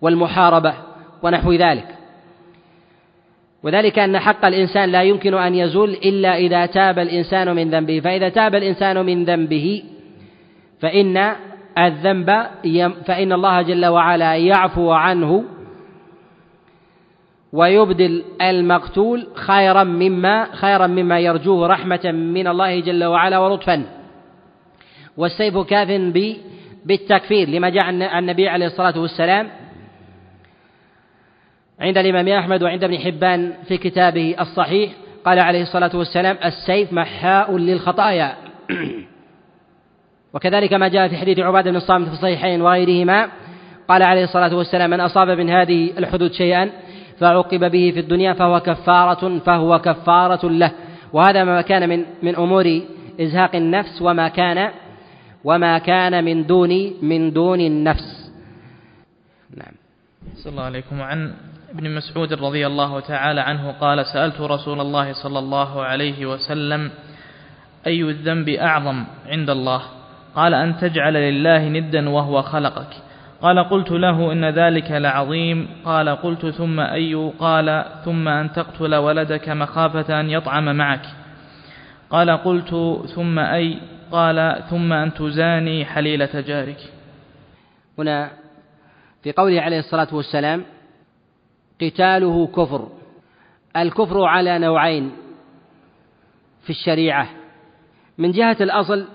والمحاربة 0.00 0.74
ونحو 1.22 1.52
ذلك. 1.52 1.97
وذلك 3.62 3.98
أن 3.98 4.18
حق 4.18 4.44
الإنسان 4.44 4.88
لا 4.88 5.02
يمكن 5.02 5.34
أن 5.34 5.54
يزول 5.54 5.90
إلا 5.90 6.36
إذا 6.36 6.66
تاب 6.66 6.98
الإنسان 6.98 7.56
من 7.56 7.70
ذنبه. 7.70 8.00
فإذا 8.00 8.28
تاب 8.28 8.54
الإنسان 8.54 9.06
من 9.06 9.24
ذنبه 9.24 9.82
فإن 10.80 11.32
الذنب 11.78 12.46
فإن 13.06 13.32
الله 13.32 13.62
جل 13.62 13.86
وعلا 13.86 14.36
يعفو 14.36 14.92
عنه 14.92 15.44
ويبدل 17.52 18.24
المقتول 18.42 19.26
خيرا 19.34 19.84
مما 19.84 20.54
خيرا 20.54 20.86
مما 20.86 21.20
يرجوه 21.20 21.66
رحمة 21.66 22.12
من 22.12 22.46
الله 22.46 22.80
جل 22.80 23.04
وعلا 23.04 23.38
ولطفا. 23.38 23.84
والسيف 25.16 25.58
كاف 25.58 25.88
بالتكفير 26.84 27.48
لما 27.48 27.68
جاء 27.68 27.90
النبي 27.90 28.48
عليه 28.48 28.66
الصلاة 28.66 28.98
والسلام 28.98 29.48
عند 31.80 31.98
الإمام 31.98 32.28
أحمد 32.28 32.62
وعند 32.62 32.84
ابن 32.84 32.98
حبان 32.98 33.52
في 33.68 33.76
كتابه 33.76 34.36
الصحيح 34.40 34.92
قال 35.24 35.38
عليه 35.38 35.62
الصلاة 35.62 35.96
والسلام 35.96 36.36
السيف 36.44 36.92
محاء 36.92 37.56
للخطايا. 37.56 38.36
وكذلك 40.34 40.72
ما 40.72 40.88
جاء 40.88 41.08
في 41.08 41.16
حديث 41.16 41.38
عبادة 41.38 41.70
بن 41.70 41.76
الصامت 41.76 42.08
في 42.08 42.14
الصحيحين 42.14 42.62
وغيرهما 42.62 43.28
قال 43.88 44.02
عليه 44.02 44.24
الصلاة 44.24 44.56
والسلام 44.56 44.90
من 44.90 45.00
أصاب 45.00 45.28
من 45.28 45.50
هذه 45.50 45.98
الحدود 45.98 46.32
شيئا 46.32 46.70
فعوقب 47.18 47.70
به 47.70 47.90
في 47.94 48.00
الدنيا 48.00 48.32
فهو 48.32 48.60
كفارة 48.60 49.38
فهو 49.38 49.78
كفارة 49.78 50.48
له. 50.48 50.72
وهذا 51.12 51.44
ما 51.44 51.60
كان 51.60 51.88
من 51.88 52.04
من 52.22 52.36
أمور 52.36 52.80
إزهاق 53.20 53.56
النفس 53.56 54.02
وما 54.02 54.28
كان 54.28 54.70
وما 55.44 55.78
كان 55.78 56.24
من 56.24 56.46
دون 56.46 56.92
من 57.02 57.32
دون 57.32 57.60
النفس. 57.60 58.32
نعم. 59.56 59.74
صلى 60.36 60.50
الله 60.50 60.62
عليكم. 60.62 61.00
وعن 61.00 61.34
ابن 61.74 61.94
مسعود 61.94 62.32
رضي 62.32 62.66
الله 62.66 63.00
تعالى 63.00 63.40
عنه 63.40 63.70
قال 63.80 64.06
سألت 64.06 64.40
رسول 64.40 64.80
الله 64.80 65.12
صلى 65.12 65.38
الله 65.38 65.82
عليه 65.82 66.26
وسلم 66.26 66.90
أي 67.86 68.02
الذنب 68.02 68.48
أعظم 68.48 69.04
عند 69.26 69.50
الله؟ 69.50 69.82
قال 70.34 70.54
أن 70.54 70.76
تجعل 70.76 71.14
لله 71.14 71.68
ندا 71.68 72.08
وهو 72.08 72.42
خلقك. 72.42 72.88
قال 73.42 73.58
قلت 73.58 73.90
له 73.90 74.32
إن 74.32 74.44
ذلك 74.44 74.90
لعظيم. 74.90 75.68
قال 75.84 76.08
قلت 76.08 76.46
ثم 76.46 76.80
أي؟ 76.80 77.32
قال 77.38 77.84
ثم 78.04 78.28
أن 78.28 78.52
تقتل 78.52 78.94
ولدك 78.94 79.48
مخافة 79.48 80.20
أن 80.20 80.30
يطعم 80.30 80.76
معك. 80.76 81.06
قال 82.10 82.30
قلت 82.30 83.02
ثم 83.14 83.38
أي؟ 83.38 83.78
قال 84.12 84.62
ثم 84.70 84.92
أن 84.92 85.14
تزاني 85.14 85.84
حليلة 85.84 86.40
جارك. 86.40 86.80
هنا 87.98 88.30
في 89.22 89.32
قوله 89.32 89.60
عليه 89.60 89.78
الصلاة 89.78 90.08
والسلام 90.12 90.64
قتاله 91.82 92.46
كفر. 92.46 92.88
الكفر 93.76 94.24
على 94.24 94.58
نوعين 94.58 95.12
في 96.62 96.70
الشريعة. 96.70 97.28
من 98.18 98.30
جهة 98.30 98.56
الأصل 98.60 99.06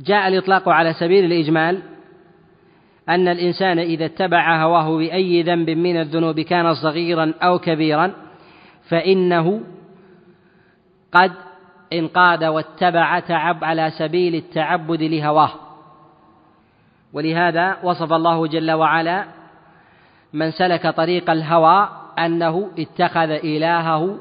جاء 0.00 0.28
الإطلاق 0.28 0.68
على 0.68 0.92
سبيل 0.92 1.24
الإجمال 1.24 1.82
أن 3.08 3.28
الإنسان 3.28 3.78
إذا 3.78 4.04
اتبع 4.04 4.62
هواه 4.62 4.96
بأي 4.96 5.42
ذنب 5.42 5.70
من 5.70 6.00
الذنوب 6.00 6.40
كان 6.40 6.74
صغيرا 6.74 7.34
أو 7.42 7.58
كبيرا 7.58 8.12
فإنه 8.88 9.60
قد 11.12 11.32
انقاد 11.92 12.44
واتبع 12.44 13.18
تعب 13.18 13.64
على 13.64 13.90
سبيل 13.98 14.34
التعبد 14.34 15.02
لهواه. 15.02 15.50
ولهذا 17.12 17.76
وصف 17.82 18.12
الله 18.12 18.46
جل 18.46 18.70
وعلا 18.70 19.24
من 20.34 20.50
سلك 20.50 20.86
طريق 20.86 21.30
الهوى 21.30 21.88
أنه 22.18 22.70
اتخذ 22.78 23.30
إلهه 23.30 24.18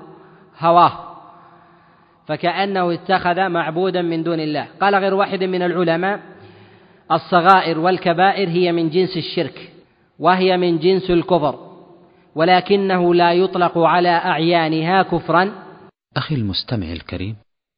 هواه 0.60 0.99
فكأنه 2.27 2.94
اتخذ 2.94 3.49
معبودا 3.49 4.02
من 4.02 4.23
دون 4.23 4.40
الله. 4.40 4.68
قال 4.81 4.95
غير 4.95 5.14
واحد 5.14 5.44
من 5.44 5.61
العلماء 5.61 6.19
الصغائر 7.11 7.80
والكبائر 7.80 8.49
هي 8.49 8.72
من 8.72 8.90
جنس 8.90 9.18
الشرك 9.18 9.72
وهي 10.19 10.57
من 10.57 10.80
جنس 10.80 11.10
الكفر 11.10 11.73
ولكنه 12.35 13.15
لا 13.15 13.34
يطلق 13.34 13.77
على 13.77 14.10
أعيانها 14.10 15.03
كفرا. 15.03 15.52
أخي 16.18 16.35
المستمع 16.35 16.91
الكريم 16.91 17.35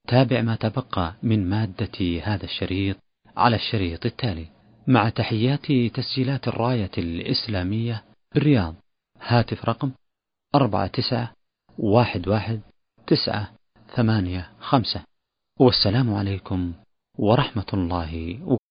تابع 0.07 0.41
ما 0.41 0.55
تبقى 0.55 1.13
من 1.23 1.49
مادة 1.49 2.21
هذا 2.23 2.43
الشريط 2.43 2.97
على 3.37 3.55
الشريط 3.55 4.05
التالي. 4.05 4.45
مع 4.87 5.09
تحيات 5.09 5.65
تسجيلات 5.93 6.47
الراية 6.47 6.91
الإسلامية 6.97 8.03
بالرياض 8.35 8.75
هاتف 9.21 9.65
رقم 9.65 9.91
أربعة 10.55 10.87
تسعة 10.87 11.33
واحد 11.79 12.27
واحد 12.27 12.61
تسعة 13.07 13.51
ثمانية 13.95 14.51
خمسة. 14.59 15.03
والسلام 15.59 16.13
عليكم 16.13 16.73
ورحمة 17.17 17.65
الله 17.73 18.39
وبركاته 18.43 18.64